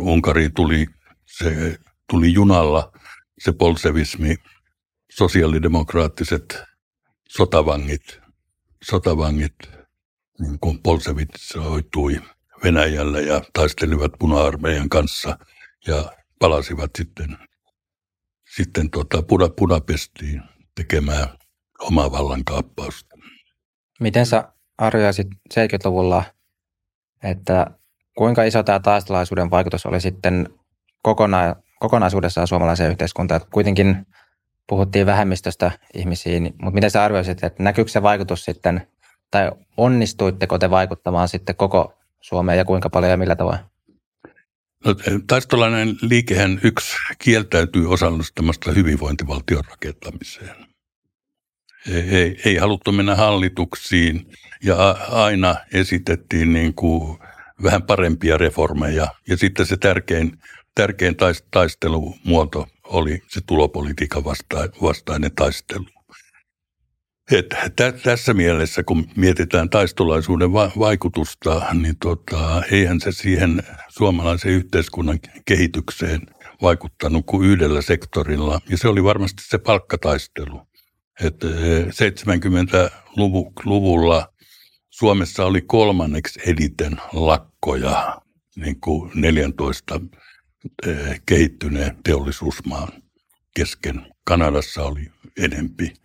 [0.00, 0.86] Unkariin tuli,
[1.26, 1.78] se,
[2.10, 2.92] tuli junalla
[3.38, 4.36] se polsevismi,
[5.10, 6.62] sosiaalidemokraattiset
[7.28, 8.20] sotavangit,
[8.84, 9.54] sotavangit
[10.40, 12.20] niin kuin polsevitsoitui
[12.64, 15.38] Venäjällä ja taistelivat puna-armeijan kanssa
[15.86, 17.38] ja palasivat sitten,
[18.56, 19.22] sitten tota
[19.58, 20.42] Budapestiin
[20.74, 21.28] tekemään
[21.80, 23.16] omaa vallankaappausta.
[24.00, 26.24] Miten sä arvioisit 70-luvulla,
[27.22, 27.66] että
[28.18, 30.48] kuinka iso tämä taistelaisuuden vaikutus oli sitten
[31.02, 33.40] kokona- kokonaisuudessaan suomalaiseen yhteiskuntaan?
[33.52, 34.06] Kuitenkin
[34.68, 38.86] puhuttiin vähemmistöstä ihmisiin, mutta miten sä arvioisit, että näkyykö se vaikutus sitten,
[39.30, 43.58] tai onnistuitteko te vaikuttamaan sitten koko Suomeen ja kuinka paljon ja millä tavoin?
[44.84, 44.94] No,
[45.26, 50.63] taistolainen liikehän yksi kieltäytyy osallistumasta hyvinvointivaltion rakentamiseen.
[51.92, 54.26] Ei, ei, haluttu mennä hallituksiin
[54.62, 57.18] ja aina esitettiin niin kuin
[57.62, 59.06] vähän parempia reformeja.
[59.28, 60.38] Ja sitten se tärkein,
[60.74, 61.16] tärkein
[61.50, 64.24] taistelumuoto oli se tulopolitiikan
[64.82, 65.84] vastainen taistelu.
[67.32, 74.52] Et tä, tässä mielessä, kun mietitään taistolaisuuden va- vaikutusta, niin tota, eihän se siihen suomalaisen
[74.52, 76.20] yhteiskunnan kehitykseen
[76.62, 80.60] vaikuttanut kuin yhdellä sektorilla, ja se oli varmasti se palkkataistelu.
[81.20, 84.24] Et 70-luvulla e,
[84.90, 88.20] Suomessa oli kolmanneksi editen lakkoja
[88.56, 90.00] niin kuin 14
[90.86, 90.92] e,
[91.26, 92.88] kehittyneen teollisuusmaan
[93.56, 94.06] kesken.
[94.24, 95.92] Kanadassa oli enempi–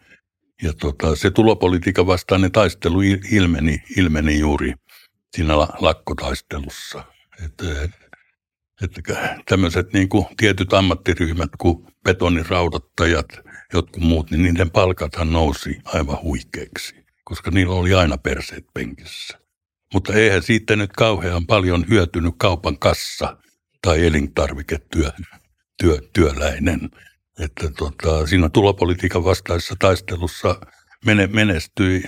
[0.63, 3.01] ja tota, se tulopolitiikan vastainen taistelu
[3.31, 4.73] ilmeni, ilmeni juuri
[5.35, 7.03] siinä lakkotaistelussa.
[7.45, 7.89] Että,
[8.81, 9.01] että
[9.49, 13.27] tämmöiset niin kuin tietyt ammattiryhmät kuin betoniraudattajat,
[13.73, 19.39] jotkut muut, niin niiden palkathan nousi aivan huikeiksi, koska niillä oli aina perseet penkissä.
[19.93, 23.37] Mutta eihän siitä nyt kauhean paljon hyötynyt kaupan kassa
[23.81, 25.39] tai elintarviketyöläinen.
[25.77, 26.89] Työ, työläinen
[27.39, 30.61] että tota, siinä tulopolitiikan vastaisessa taistelussa
[31.29, 32.03] menestyi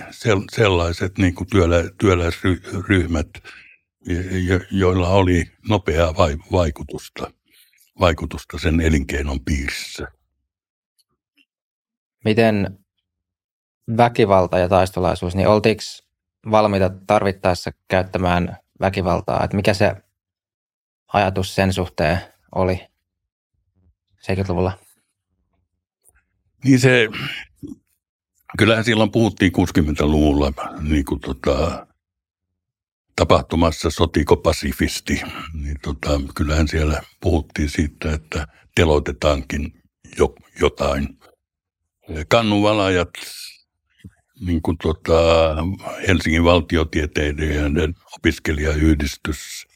[0.52, 3.28] sellaiset niin kuin työlä, työläisryhmät,
[4.70, 6.14] joilla oli nopeaa
[6.52, 7.32] vaikutusta,
[8.00, 10.08] vaikutusta sen elinkeinon piirissä.
[12.24, 12.78] Miten
[13.96, 15.82] väkivalta ja taistolaisuus, niin oltiinko
[16.50, 19.44] valmiita tarvittaessa käyttämään väkivaltaa?
[19.44, 19.96] Että mikä se
[21.12, 22.18] ajatus sen suhteen
[22.54, 22.86] oli
[24.22, 24.78] 70-luvulla?
[26.64, 27.08] Niin se,
[28.58, 31.86] kyllähän silloin puhuttiin 60-luvulla niin kuin tota,
[33.16, 35.22] tapahtumassa Sotiko Pasifisti,
[35.62, 39.82] niin tota, kyllähän siellä puhuttiin siitä, että teloitetaankin
[40.18, 41.18] jo, jotain.
[42.28, 43.10] Kannuvalajat,
[44.40, 45.56] niin kuin tota,
[46.08, 49.66] Helsingin valtiotieteiden opiskelijayhdistys,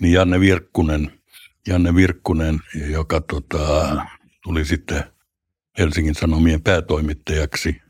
[0.00, 1.20] niin Janne Virkkunen,
[1.66, 2.60] Janne Virkkunen
[2.90, 3.96] joka tota,
[4.42, 5.04] tuli sitten
[5.78, 7.82] Helsingin Sanomien päätoimittajaksi.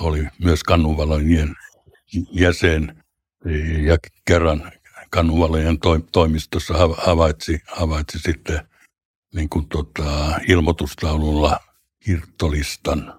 [0.00, 1.54] Oli myös kannunvalojen
[2.30, 3.04] jäsen
[3.86, 4.72] ja kerran
[5.10, 5.78] kannunvalojen
[6.12, 8.68] toimistossa havaitsi, havaitsi sitten
[9.34, 11.60] niin kuin tota, ilmoitustaululla
[12.06, 13.17] hirttolistan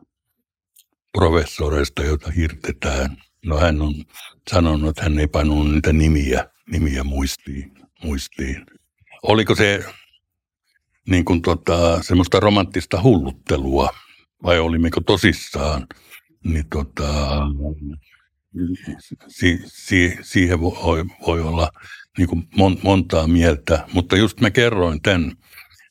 [1.18, 3.18] professoreista, joita hirtetään.
[3.46, 3.94] No hän on
[4.52, 7.72] sanonut, että hän ei pannut niitä nimiä, nimiä muistiin,
[8.04, 8.66] muistiin.
[9.24, 9.86] Oliko se
[11.10, 13.90] niin kuin tota, semmoista romanttista hulluttelua,
[14.44, 15.88] vai olimmeko tosissaan,
[16.44, 17.42] niin tota,
[19.28, 21.72] si, si, siihen voi, voi olla
[22.18, 23.86] niin kuin mon, montaa mieltä.
[23.94, 25.32] Mutta just mä kerroin tämän,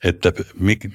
[0.05, 0.33] että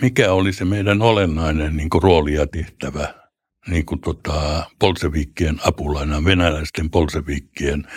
[0.02, 3.23] mikä oli se meidän olennainen niin kuin rooli ja tehtävä
[3.68, 7.88] niin kuin tota, polseviikkien apulaina, venäläisten polseviikkien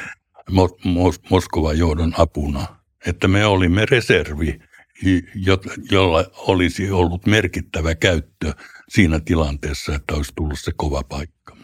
[0.51, 2.67] Mos- Moskovan johdon apuna.
[3.07, 4.61] Että me olimme reservi
[5.91, 8.55] jolla olisi ollut merkittävä käyttö
[8.89, 11.57] siinä tilanteessa, että olisi tullut se kova paikka.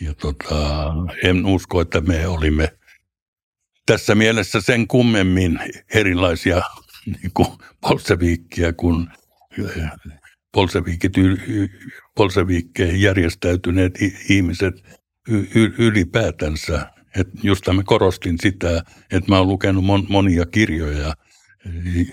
[0.00, 0.92] Ja tota,
[1.24, 2.78] en usko, että me olimme
[3.86, 5.58] tässä mielessä sen kummemmin
[5.94, 6.62] erilaisia
[7.06, 7.48] niin kuin
[7.80, 9.08] bolseviikkia kuin
[10.52, 11.12] bolseviikit,
[12.16, 13.98] bolseviikkeihin järjestäytyneet
[14.28, 14.74] ihmiset
[15.78, 16.90] ylipäätänsä.
[17.16, 21.14] Et just mä korostin sitä, että mä oon lukenut monia kirjoja–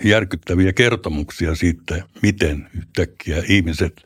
[0.04, 4.02] järkyttäviä kertomuksia siitä, miten yhtäkkiä ihmiset,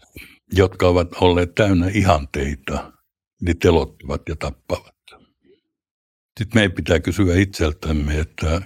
[0.52, 2.92] jotka ovat olleet täynnä ihanteita,
[3.40, 4.94] niin telottuvat ja tappavat.
[6.38, 8.62] Sitten meidän pitää kysyä itseltämme, että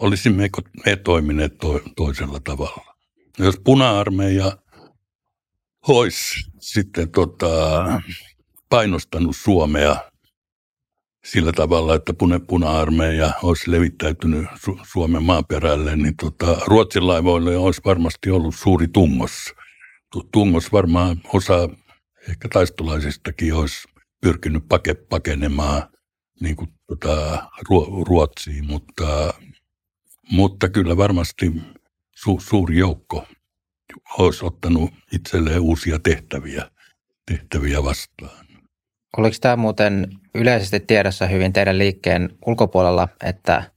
[0.00, 2.96] olisimmeko me toimineet to- toisella tavalla.
[3.38, 4.58] Jos puna-armeija
[5.88, 7.84] olisi sitten tota,
[8.68, 9.96] painostanut Suomea
[11.24, 12.12] sillä tavalla, että
[12.46, 19.54] puna-armeija olisi levittäytynyt Su- Suomen maaperälle, niin tota, Ruotsin laivoille olisi varmasti ollut suuri tungos.
[20.32, 21.68] Tungos varmaan osa
[22.28, 23.88] ehkä taistolaisistakin olisi
[24.20, 25.82] pyrkinyt pake, pakenemaan
[26.40, 27.46] niin kuin tota,
[28.08, 29.34] Ruotsiin, mutta,
[30.30, 31.52] mutta kyllä varmasti
[32.16, 33.26] su, suuri joukko
[34.18, 36.70] olisi ottanut itselleen uusia tehtäviä,
[37.26, 38.46] tehtäviä vastaan.
[39.16, 43.70] Oliko tämä muuten yleisesti tiedossa hyvin teidän liikkeen ulkopuolella, että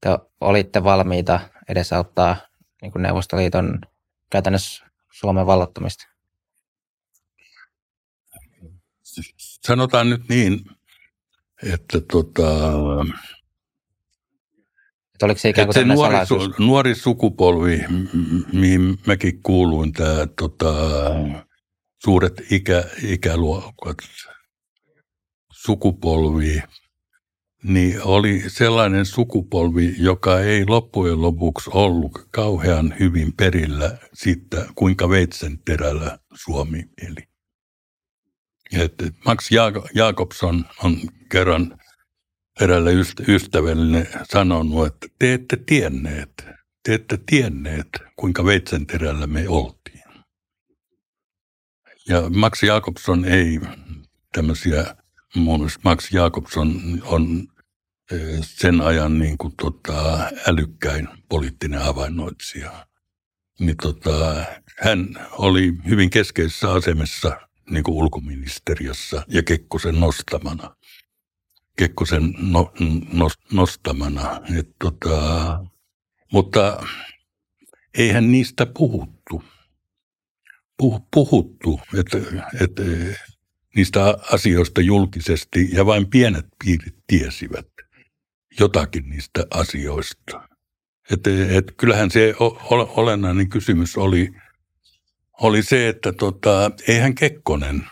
[0.00, 0.08] te
[0.40, 2.36] olitte valmiita edesauttaa
[2.82, 3.80] niin kuin Neuvostoliiton
[4.30, 6.08] käytännössä Suomen vallottamista?
[9.38, 10.60] Sanotaan nyt niin,
[11.62, 12.42] että tota,
[15.22, 17.84] että oliko se ikään kuin se nuori, su, nuori sukupolvi,
[18.52, 20.74] mihin mäkin kuuluin, tämä tota,
[22.04, 23.96] suuret ikä, ikäluokat,
[25.52, 26.62] sukupolvi,
[27.62, 35.58] niin oli sellainen sukupolvi, joka ei loppujen lopuksi ollut kauhean hyvin perillä siitä, kuinka veitsen
[35.58, 37.28] terällä Suomi eli.
[38.72, 38.94] Et
[39.24, 39.50] Max
[39.94, 40.96] Jakobson on
[41.30, 41.78] kerran
[42.60, 42.90] erälle
[43.28, 46.46] ystävälle sanonut, että te ette tienneet,
[46.82, 50.02] te ette tienneet, kuinka veitsen terällä me oltiin.
[52.08, 53.60] Ja Max Jakobson ei
[54.32, 54.96] tämmöisiä,
[55.34, 57.48] muun muassa Max Jakobson on
[58.42, 62.86] sen ajan niin kuin tota, älykkäin poliittinen havainnoitsija.
[63.60, 64.44] Niin tota,
[64.78, 70.76] hän oli hyvin keskeisessä asemassa niin kuin ulkoministeriössä ja Kekkosen nostamana.
[71.76, 72.72] Kekkosen no,
[73.12, 74.40] no, nostamana.
[74.58, 75.64] Et tota,
[76.32, 76.86] mutta
[77.98, 79.44] eihän niistä puhuttu.
[80.76, 82.18] Puh, puhuttu, että,
[82.60, 82.82] että
[83.76, 87.66] niistä asioista julkisesti ja vain pienet piirit tiesivät
[88.60, 90.48] jotakin niistä asioista.
[91.10, 92.34] Et, et kyllähän se
[92.70, 94.30] olennainen kysymys oli,
[95.40, 97.86] oli se, että tota, eihän Kekkonen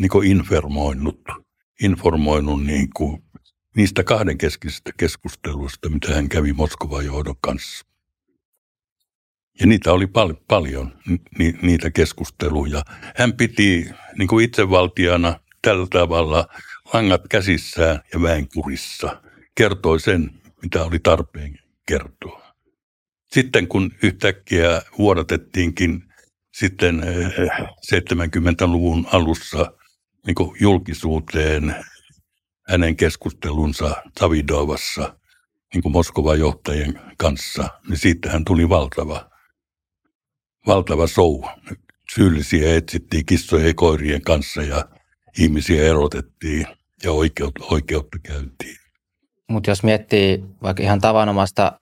[0.00, 1.20] niin informoinut,
[1.82, 3.22] informoinut niin kuin
[3.76, 7.86] niistä kahdenkeskisistä keskusteluista, mitä hän kävi Moskovan johdon kanssa.
[9.60, 10.98] Ja niitä oli pal- paljon,
[11.38, 12.82] ni- niitä keskusteluja.
[13.16, 16.48] Hän piti niin kuin itsevaltiana tällä tavalla
[16.92, 19.16] langat käsissään ja väen kurissa–
[19.60, 20.30] kertoi sen,
[20.62, 22.54] mitä oli tarpeen kertoa.
[23.32, 26.04] Sitten kun yhtäkkiä vuodatettiinkin
[26.54, 27.02] sitten
[27.86, 29.72] 70-luvun eh, alussa
[30.26, 31.74] niin julkisuuteen
[32.68, 35.16] hänen keskustelunsa Tavidovassa
[35.74, 39.30] niin Moskovan johtajien kanssa, niin siitähän tuli valtava,
[40.66, 41.42] valtava show.
[42.14, 44.84] Syyllisiä etsittiin kissojen ja koirien kanssa ja
[45.38, 46.66] ihmisiä erotettiin
[47.04, 48.76] ja oikeutta, oikeutta käytiin.
[49.48, 51.80] Mutta jos miettii vaikka ihan tavanomasta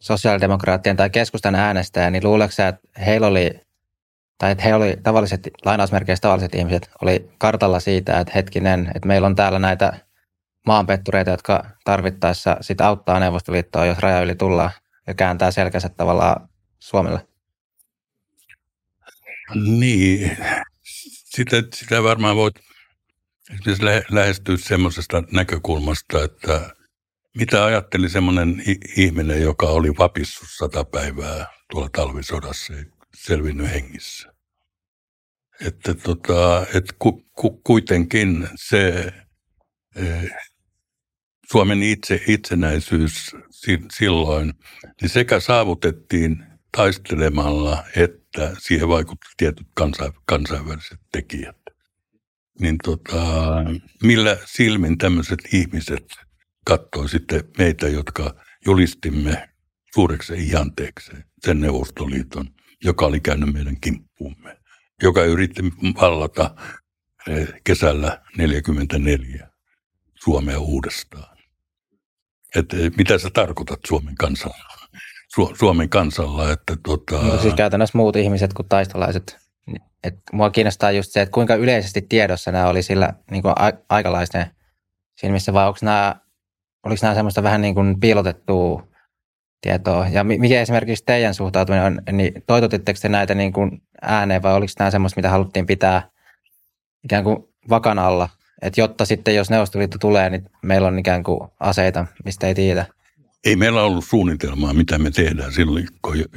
[0.00, 3.50] sosiaalidemokraattien tai keskustan äänestäjää, niin luuleeko että heillä oli,
[4.38, 9.26] tai että he oli tavalliset, lainausmerkeissä tavalliset ihmiset, oli kartalla siitä, että hetkinen, että meillä
[9.26, 9.98] on täällä näitä
[10.66, 14.70] maanpettureita, jotka tarvittaessa sit auttaa Neuvostoliittoa, jos raja yli tullaan
[15.06, 16.48] ja kääntää selkänsä tavallaan
[16.78, 17.26] Suomelle?
[19.54, 20.36] Niin,
[21.34, 22.54] sitä, sitä varmaan voit
[24.10, 26.70] lähestyä semmoisesta näkökulmasta, että
[27.38, 28.62] mitä ajatteli semmoinen
[28.96, 32.72] ihminen, joka oli vapissut sata päivää tuolla talvisodassa
[33.26, 34.32] selvinnyt hengissä?
[35.66, 39.12] Että tota, et ku, ku, kuitenkin se
[39.96, 40.02] e,
[41.52, 43.36] Suomen itse, itsenäisyys
[43.92, 44.52] silloin,
[45.00, 46.44] niin sekä saavutettiin
[46.76, 49.66] taistelemalla, että siihen vaikutti tietyt
[50.24, 51.56] kansainväliset tekijät.
[52.60, 53.24] Niin tota,
[54.02, 56.06] millä silmin tämmöiset ihmiset–
[56.64, 58.34] katsoi sitten meitä, jotka
[58.66, 59.48] julistimme
[59.94, 61.12] suureksi ihanteeksi
[61.44, 62.51] sen Neuvostoliiton,
[62.84, 64.58] joka oli käynyt meidän kimppuumme,
[65.02, 65.62] joka yritti
[66.00, 66.54] vallata
[67.28, 69.48] eh, kesällä 1944
[70.14, 71.36] Suomea uudestaan.
[72.56, 74.88] Et eh, mitä sä tarkoitat Suomen kansalla?
[75.36, 77.22] Su- Suomen kansalla, että tota...
[77.22, 79.38] No, siis käytännössä muut ihmiset kuin taistolaiset.
[80.04, 83.78] Et mua kiinnostaa just se, että kuinka yleisesti tiedossa nämä oli sillä niin kuin a-
[83.88, 84.46] aikalaisten
[85.16, 86.16] siinä missä, vai onko nämä
[86.86, 88.86] oliko nämä semmoista vähän niin kuin piilotettua
[89.62, 90.08] tietoa?
[90.08, 94.72] Ja mikä esimerkiksi teidän suhtautuminen on, niin toitotitteko te näitä niin kuin ääneen vai oliko
[94.78, 96.10] nämä semmoista, mitä haluttiin pitää
[97.04, 97.36] ikään kuin
[97.68, 98.28] vakan alla?
[98.62, 102.86] Että jotta sitten, jos Neuvostoliitto tulee, niin meillä on ikään kuin aseita, mistä ei tiedä.
[103.44, 105.88] Ei meillä ollut suunnitelmaa, mitä me tehdään silloin,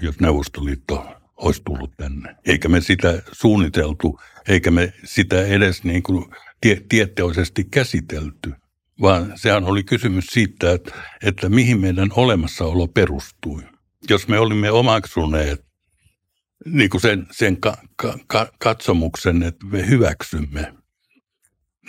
[0.02, 1.06] jos Neuvostoliitto
[1.38, 2.36] olisi tullut tänne.
[2.46, 6.26] Eikä me sitä suunniteltu, eikä me sitä edes niin kuin
[6.62, 8.54] tie- tieteellisesti käsitelty
[9.02, 10.92] vaan sehän oli kysymys siitä, että,
[11.24, 13.64] että mihin meidän olemassaolo perustui.
[14.10, 15.66] Jos me olimme omaksuneet
[16.66, 17.78] niin kuin sen, sen ka,
[18.28, 20.74] ka, katsomuksen, että me hyväksymme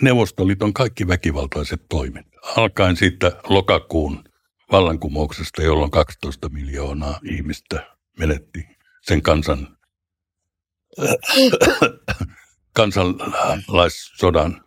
[0.01, 2.25] Neuvostoliiton kaikki väkivaltaiset toimet,
[2.55, 4.23] alkaen siitä lokakuun
[4.71, 8.67] vallankumouksesta, jolloin 12 miljoonaa ihmistä menetti
[9.01, 9.77] sen kansan
[12.77, 14.61] kansalaissodan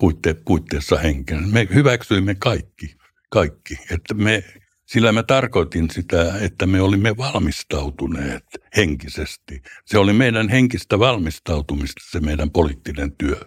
[0.00, 1.48] puitte, puitteissa henken.
[1.48, 2.96] Me hyväksyimme kaikki,
[3.30, 3.78] kaikki.
[3.90, 4.44] Että me
[4.90, 8.44] Sillä mä tarkoitin sitä, että me olimme valmistautuneet
[8.76, 9.62] henkisesti.
[9.84, 13.40] Se oli meidän henkistä valmistautumista se meidän poliittinen työ.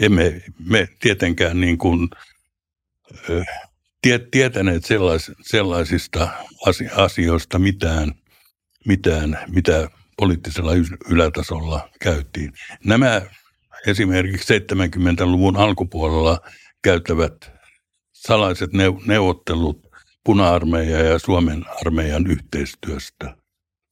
[0.00, 2.08] Emme me tietenkään niin kuin,
[4.02, 6.28] tie, tietäneet sellais, sellaisista
[6.96, 8.12] asioista mitään,
[8.86, 10.72] mitään, mitä poliittisella
[11.10, 12.52] ylätasolla käytiin.
[12.84, 13.22] Nämä
[13.86, 16.40] esimerkiksi 70-luvun alkupuolella
[16.82, 17.52] käytävät
[18.12, 18.70] salaiset
[19.06, 19.86] neuvottelut
[20.24, 23.36] puna-armeijan ja Suomen armeijan yhteistyöstä,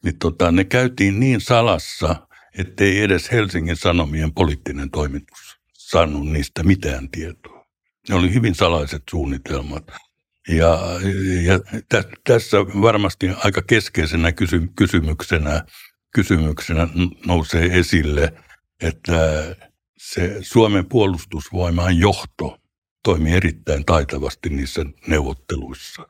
[0.05, 2.17] niin tota, ne käytiin niin salassa,
[2.59, 7.67] ettei edes Helsingin Sanomien poliittinen toimitus saanut niistä mitään tietoa.
[8.09, 9.85] Ne oli hyvin salaiset suunnitelmat.
[10.49, 10.79] Ja,
[11.43, 15.65] ja tä, tässä varmasti aika keskeisenä kysy, kysymyksenä,
[16.15, 16.89] kysymyksenä
[17.27, 18.35] nousee esille,
[18.83, 19.57] että
[20.13, 22.59] se Suomen puolustusvoimaan johto
[23.03, 26.07] toimi erittäin taitavasti niissä neuvotteluissa.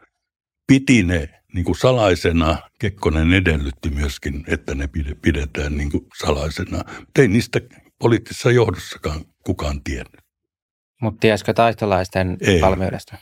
[0.67, 4.89] Piti ne niin kuin salaisena, Kekkonen edellytti myöskin, että ne
[5.23, 6.85] pidetään niin kuin salaisena.
[6.99, 7.61] Mutta ei niistä
[7.99, 10.21] poliittisessa johdossakaan kukaan tiennyt.
[11.01, 12.61] Mutta tiesikö taistolaisten ei.
[12.61, 13.17] valmiudesta?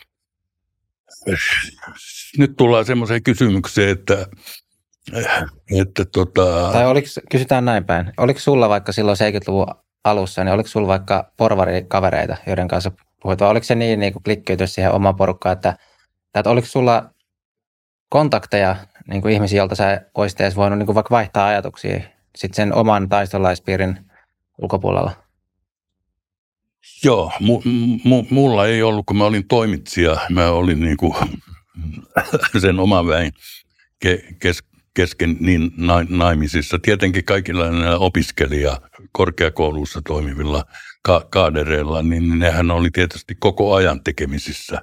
[2.39, 4.27] Nyt tullaan semmoiseen kysymykseen, että,
[5.81, 6.73] että tota...
[6.73, 8.13] Tai oliko, kysytään näin päin.
[8.17, 12.93] Oliko sulla vaikka silloin 70-luvun alussa, niin oliko sulla vaikka porvarikavereita, joiden kanssa
[13.23, 15.77] puhuit, vai oliko se niin, niin kuin klikkeytys siihen omaan porukkaan, että,
[16.35, 17.11] että oliko sulla
[18.09, 18.77] kontakteja
[19.09, 22.01] niin kuin ihmisiä, joilta sä olisit edes voinut niin kuin vaikka vaihtaa ajatuksia
[22.37, 23.99] sitten sen oman taistolaispiirin
[24.59, 25.13] ulkopuolella?
[27.05, 27.63] Joo, mu,
[28.05, 31.15] mu, mulla ei ollut, kun mä olin toimitsija, mä olin niin kuin
[32.63, 33.33] sen oman väin
[34.01, 34.63] ke, kes,
[34.95, 35.71] kesken niin
[36.09, 36.79] naimisissa.
[36.79, 38.81] Tietenkin kaikilla näillä opiskelija
[39.13, 40.65] korkeakoulussa toimivilla
[41.03, 44.83] ka- kaadereilla, niin nehän oli tietysti koko ajan tekemisissä.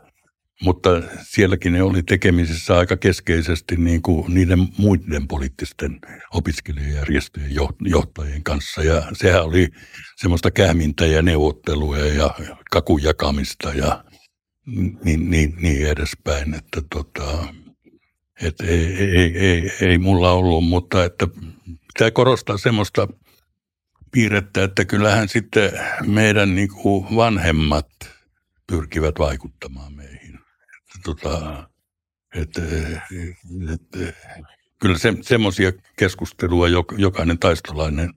[0.61, 0.89] Mutta
[1.21, 5.99] sielläkin ne oli tekemisissä aika keskeisesti niin kuin niiden muiden poliittisten
[6.33, 8.83] opiskelijajärjestöjen johtajien kanssa.
[8.83, 9.67] Ja sehän oli
[10.15, 12.35] semmoista kähmintä ja neuvotteluja ja
[12.71, 14.03] kakun jakamista ja
[15.03, 16.53] niin, niin, niin edespäin.
[16.53, 17.53] Että tota,
[18.41, 21.27] et ei, ei, ei, ei mulla ollut, mutta että
[21.87, 23.07] pitää korostaa semmoista
[24.11, 25.71] piirrettä, että kyllähän sitten
[26.05, 27.87] meidän niin kuin vanhemmat
[28.67, 30.35] pyrkivät vaikuttamaan meihin.
[30.35, 31.69] Että, tota,
[32.35, 32.61] että,
[33.73, 34.13] että,
[34.81, 36.67] kyllä se, semmoisia keskustelua
[36.97, 38.13] jokainen taistolainen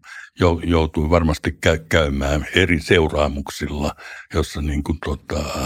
[0.65, 1.59] joutui varmasti
[1.89, 3.95] käymään eri seuraamuksilla,
[4.35, 5.65] jossa niin kuin tota,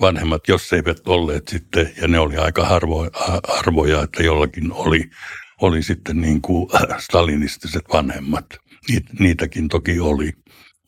[0.00, 3.10] vanhemmat, jos eivät olleet sitten, ja ne oli aika harvo,
[3.48, 5.10] harvoja, että jollakin oli,
[5.60, 6.68] oli sitten niin kuin
[6.98, 8.46] stalinistiset vanhemmat.
[9.18, 10.32] Niitäkin toki oli.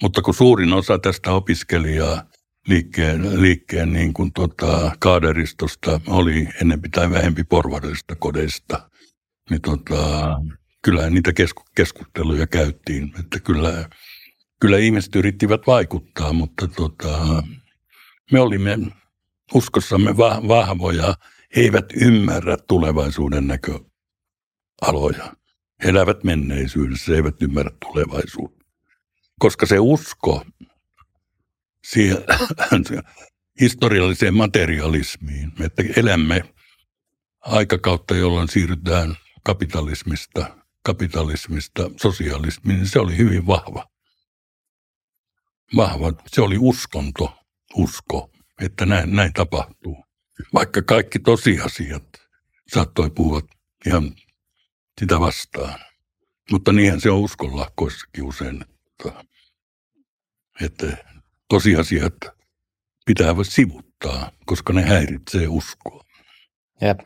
[0.02, 2.22] Mutta kun suurin osa tästä opiskelijaa
[2.68, 8.90] liikkeen, liikkeen niin kuin tota, kaaderistosta oli enempi tai vähempi porvarillisista kodeista,
[9.50, 10.28] niin tota,
[10.84, 13.12] kyllä niitä kesku, keskusteluja käyttiin.
[13.20, 13.88] Että kyllä,
[14.60, 17.42] kyllä ihmiset yrittivät vaikuttaa, mutta tota,
[18.32, 18.78] me olimme
[19.54, 20.16] uskossamme
[20.48, 21.14] vahvoja,
[21.56, 25.36] eivät ymmärrä tulevaisuuden näköaloja.
[25.84, 28.64] He elävät menneisyydessä, eivät ymmärrä tulevaisuutta.
[29.38, 30.44] Koska se usko
[31.86, 32.18] siihen
[33.60, 36.54] historialliseen materialismiin, että elämme
[37.40, 43.86] aikakautta, jolloin siirrytään kapitalismista, kapitalismista sosialismiin, niin se oli hyvin vahva.
[45.76, 46.12] Vahva.
[46.26, 47.38] Se oli uskonto,
[47.74, 48.31] usko
[48.62, 50.04] että näin, näin tapahtuu.
[50.54, 52.04] Vaikka kaikki tosiasiat
[52.74, 53.40] saattoi puhua
[53.86, 54.12] ihan
[55.00, 55.78] sitä vastaan.
[56.50, 59.24] Mutta niinhän se on uskonlahkoissakin usein, että,
[60.60, 60.96] että
[61.48, 62.14] tosiasiat
[63.06, 66.04] pitää sivuttaa, koska ne häiritsee uskoa.
[66.80, 67.00] Jep.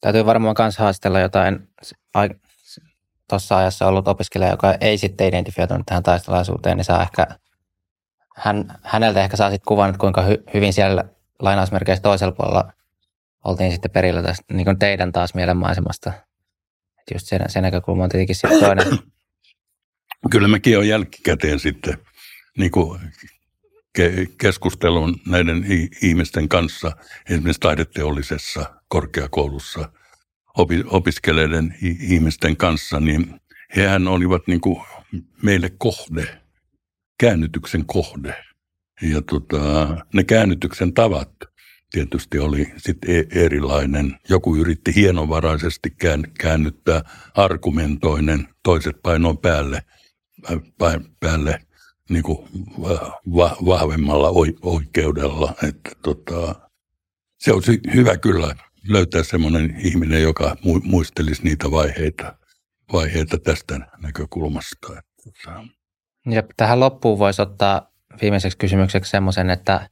[0.00, 1.68] Täytyy varmaan myös haastella jotain
[3.28, 7.26] tuossa ajassa ollut opiskelija, joka ei sitten identifioitunut tähän taistelaisuuteen, niin saa ehkä
[8.36, 11.04] hän, häneltä ehkä saa sitten kuvan, että kuinka hy, hyvin siellä
[11.38, 12.72] lainausmerkeissä toisella puolella
[13.44, 16.12] oltiin sitten perillä tästä niin kuin teidän taas mielenmaisemasta.
[17.00, 18.86] Että just sen, sen näkökulma on tietenkin sitten toinen.
[20.30, 21.98] Kyllä mäkin olen jälkikäteen sitten
[22.58, 23.00] niin kuin
[23.98, 25.64] ke- keskustelun näiden
[26.02, 26.92] ihmisten kanssa,
[27.30, 29.92] esimerkiksi taideteollisessa korkeakoulussa
[30.58, 33.40] opi- opiskeleiden ihmisten kanssa, niin
[33.76, 34.82] hehän olivat niin kuin
[35.42, 36.38] meille kohde–
[37.22, 38.34] käännytyksen kohde.
[39.02, 41.30] Ja tota, ne käännytyksen tavat
[41.90, 44.18] tietysti oli sitten erilainen.
[44.28, 45.90] Joku yritti hienovaraisesti
[46.38, 47.02] käännyttää
[47.34, 49.82] argumentoinen, toiset painoin päälle,
[51.20, 51.60] päälle
[52.10, 52.48] niin kuin
[53.34, 54.28] va- vahvemmalla
[54.62, 55.54] oikeudella.
[55.68, 56.54] Että tota,
[57.38, 58.54] se olisi hyvä kyllä
[58.88, 62.38] löytää semmoinen ihminen, joka muistelisi niitä vaiheita,
[62.92, 65.02] vaiheita tästä näkökulmasta.
[66.26, 67.92] Ja tähän loppuun voisi ottaa
[68.22, 69.90] viimeiseksi kysymykseksi semmoisen, että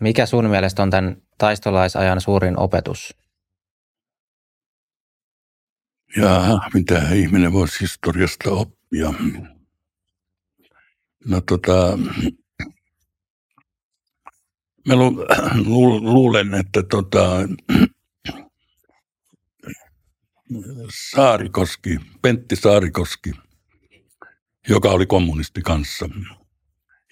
[0.00, 3.16] mikä sun mielestä on tämän taistolaisajan suurin opetus?
[6.16, 9.14] Ja mitä ihminen voisi historiasta oppia?
[11.26, 11.98] No tota,
[14.88, 15.26] mä lu,
[15.64, 17.48] lu, luulen, että tota,
[21.10, 23.32] Saarikoski, Pentti Saarikoski,
[24.68, 26.08] joka oli kommunisti kanssa,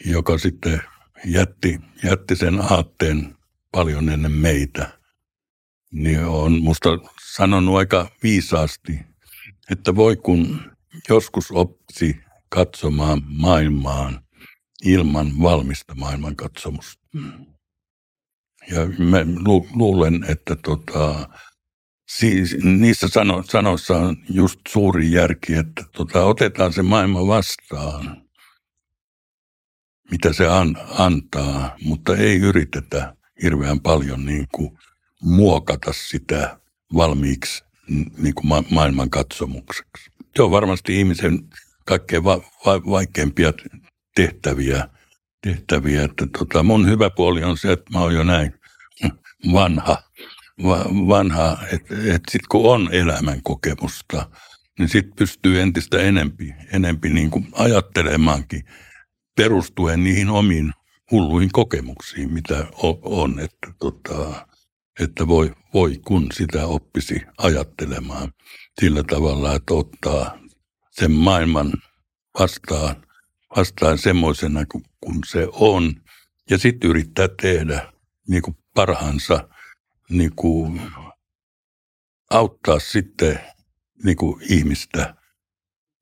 [0.04, 0.82] joka sitten
[1.24, 3.36] jätti, jätti sen aatteen
[3.72, 4.98] paljon ennen meitä,
[5.92, 6.88] niin on musta
[7.36, 9.00] sanonut aika viisaasti,
[9.70, 10.70] että voi kun
[11.08, 12.16] joskus oppisi
[12.48, 14.20] katsomaan maailmaan
[14.84, 17.02] ilman valmista maailmankatsomusta.
[18.70, 21.28] Ja mä lu, luulen, että tota,
[22.18, 28.22] siis niissä sano, sanoissa on just suuri järki, että tota, otetaan se maailma vastaan,
[30.10, 34.78] mitä se an, antaa, mutta ei yritetä hirveän paljon niin kuin
[35.22, 36.60] muokata sitä
[36.94, 37.64] valmiiksi
[38.18, 40.10] niin kuin ma- maailman katsomukseksi.
[40.36, 41.48] Se on varmasti ihmisen
[41.86, 43.52] kaikkein va- va- vaikeimpia
[44.14, 44.88] tehtäviä.
[45.42, 46.02] tehtäviä.
[46.04, 48.54] Että tota, mun hyvä puoli on se, että mä oon jo näin
[49.52, 50.02] vanha,
[50.62, 54.30] va- vanha että et sitten kun on elämän kokemusta,
[54.78, 58.64] niin sitten pystyy entistä enempi, enempi niin kuin ajattelemaankin
[59.36, 60.72] perustuen niihin omiin
[61.10, 62.66] hulluihin kokemuksiin, mitä
[63.02, 63.40] on.
[63.40, 64.46] Että, tota,
[65.00, 68.32] että voi, voi kun sitä oppisi ajattelemaan
[68.80, 70.38] sillä tavalla, että ottaa
[70.90, 71.72] sen maailman
[72.38, 72.96] vastaan,
[73.56, 74.64] vastaan semmoisena
[75.00, 75.94] kuin se on.
[76.50, 77.92] Ja sitten yrittää tehdä
[78.28, 79.48] niin kuin parhaansa
[80.10, 80.82] niin kuin
[82.30, 83.40] auttaa sitten
[84.04, 85.14] niin kuin ihmistä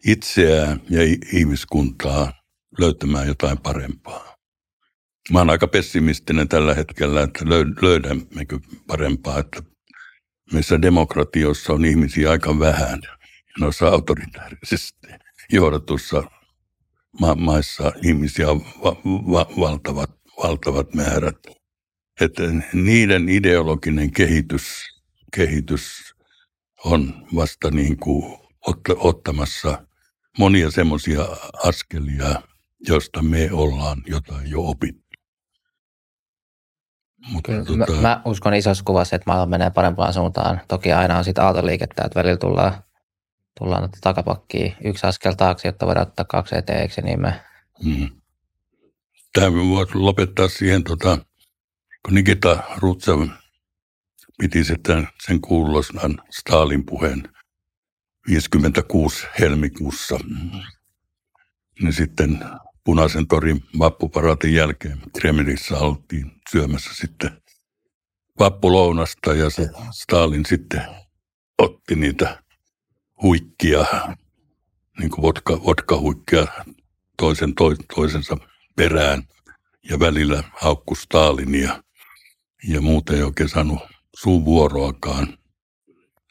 [0.06, 1.00] itseään ja
[1.32, 2.32] ihmiskuntaa
[2.78, 4.36] löytämään jotain parempaa.
[5.32, 7.44] Mä oon aika pessimistinen tällä hetkellä, että
[7.82, 9.62] löydämmekö parempaa, että
[10.52, 13.00] missä demokratiossa on ihmisiä aika vähän.
[13.60, 15.08] Noissa autoritaarisesti
[15.52, 16.24] johdatussa
[17.20, 20.10] ma- maissa ihmisiä on va- va- valtavat,
[20.42, 21.38] valtavat määrät.
[22.20, 22.42] Että
[22.72, 24.62] niiden ideologinen kehitys,
[25.36, 26.14] kehitys
[26.84, 28.38] on vasta niin kuin
[28.68, 29.86] ot- ottamassa
[30.38, 31.22] monia semmoisia
[31.64, 32.42] askelia,
[32.88, 35.08] josta me ollaan jotain jo opittu.
[37.26, 37.92] Mutta tota...
[37.92, 40.60] mä, mä, uskon isossa kuvassa, että maailma menee parempaan suuntaan.
[40.68, 42.82] Toki aina on sitten aaltoliikettä, että välillä tullaan,
[43.58, 47.40] tullaan takapakkiin yksi askel taakse, jotta voidaan ottaa kaksi eteen, eikö niin me?
[47.84, 48.08] Hmm.
[49.32, 51.18] Tämä voisi lopettaa siihen, tota,
[52.08, 53.28] kun Nikita Rutsev
[54.38, 57.28] piti sitten sen kuulosan Stalin puheen
[58.28, 60.18] 56 helmikuussa,
[61.82, 62.44] niin sitten
[62.84, 67.42] punaisen torin vappuparaatin jälkeen Kremlissä oltiin syömässä sitten
[68.38, 70.82] vappulounasta ja se Stalin sitten
[71.58, 72.42] otti niitä
[73.22, 73.84] huikkia,
[74.98, 76.46] niin kuin vodka, vodka-huikkia
[77.18, 78.36] toisen to, toisensa
[78.76, 79.22] perään
[79.90, 81.82] ja välillä haukku Stalinia
[82.64, 83.78] ja muuten ei oikein saanut
[84.16, 85.38] suun vuoroakaan.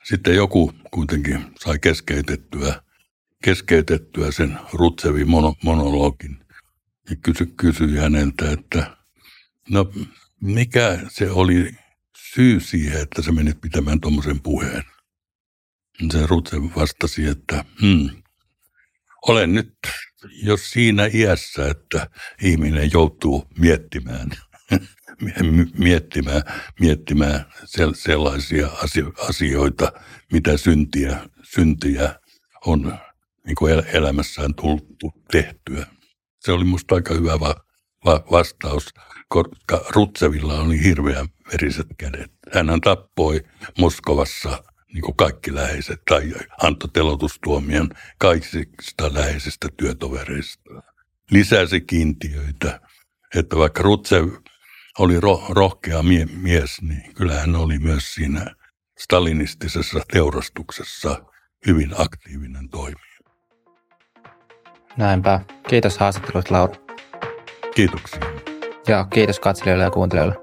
[0.03, 2.81] Sitten joku kuitenkin sai keskeytettyä,
[3.43, 6.39] keskeytettyä sen Rutsevin mono, monologin
[7.09, 8.97] ja kysy, kysyi häneltä, että
[9.69, 9.91] no
[10.41, 11.71] mikä se oli
[12.33, 14.83] syy siihen, että sä menit pitämään tuommoisen puheen.
[16.11, 18.09] Se Rutse vastasi, että hmm,
[19.27, 19.73] olen nyt
[20.43, 22.07] jo siinä iässä, että
[22.41, 24.29] ihminen joutuu miettimään,
[25.77, 26.41] miettimään,
[26.79, 27.45] miettimään
[27.93, 28.69] sellaisia
[29.29, 29.91] asioita,
[30.31, 32.19] mitä syntiä, syntiä
[32.65, 32.97] on
[33.45, 35.85] niin kuin elämässään tullut tehtyä.
[36.39, 37.65] Se oli musta aika hyvä va-
[38.05, 38.93] va- vastaus,
[39.29, 42.31] koska Rutsevilla oli hirveän veriset kädet.
[42.53, 43.43] Hän tappoi
[43.77, 44.63] Moskovassa
[44.93, 46.33] niin kuin kaikki läheiset tai
[46.63, 50.83] antoi telotustuomion kaikista läheisistä työtovereista.
[51.31, 52.81] Lisäsi kiintiöitä,
[53.35, 54.29] että vaikka Rutsev
[54.99, 58.55] oli ro- rohkea mie- mies, niin kyllä hän oli myös siinä
[58.99, 61.21] stalinistisessa teurastuksessa
[61.67, 63.17] hyvin aktiivinen toimija.
[64.97, 65.39] Näinpä.
[65.69, 66.75] Kiitos haastattelusta, Laura.
[67.75, 68.19] Kiitoksia.
[68.87, 70.35] Ja kiitos katselijoille ja kuuntelijoille.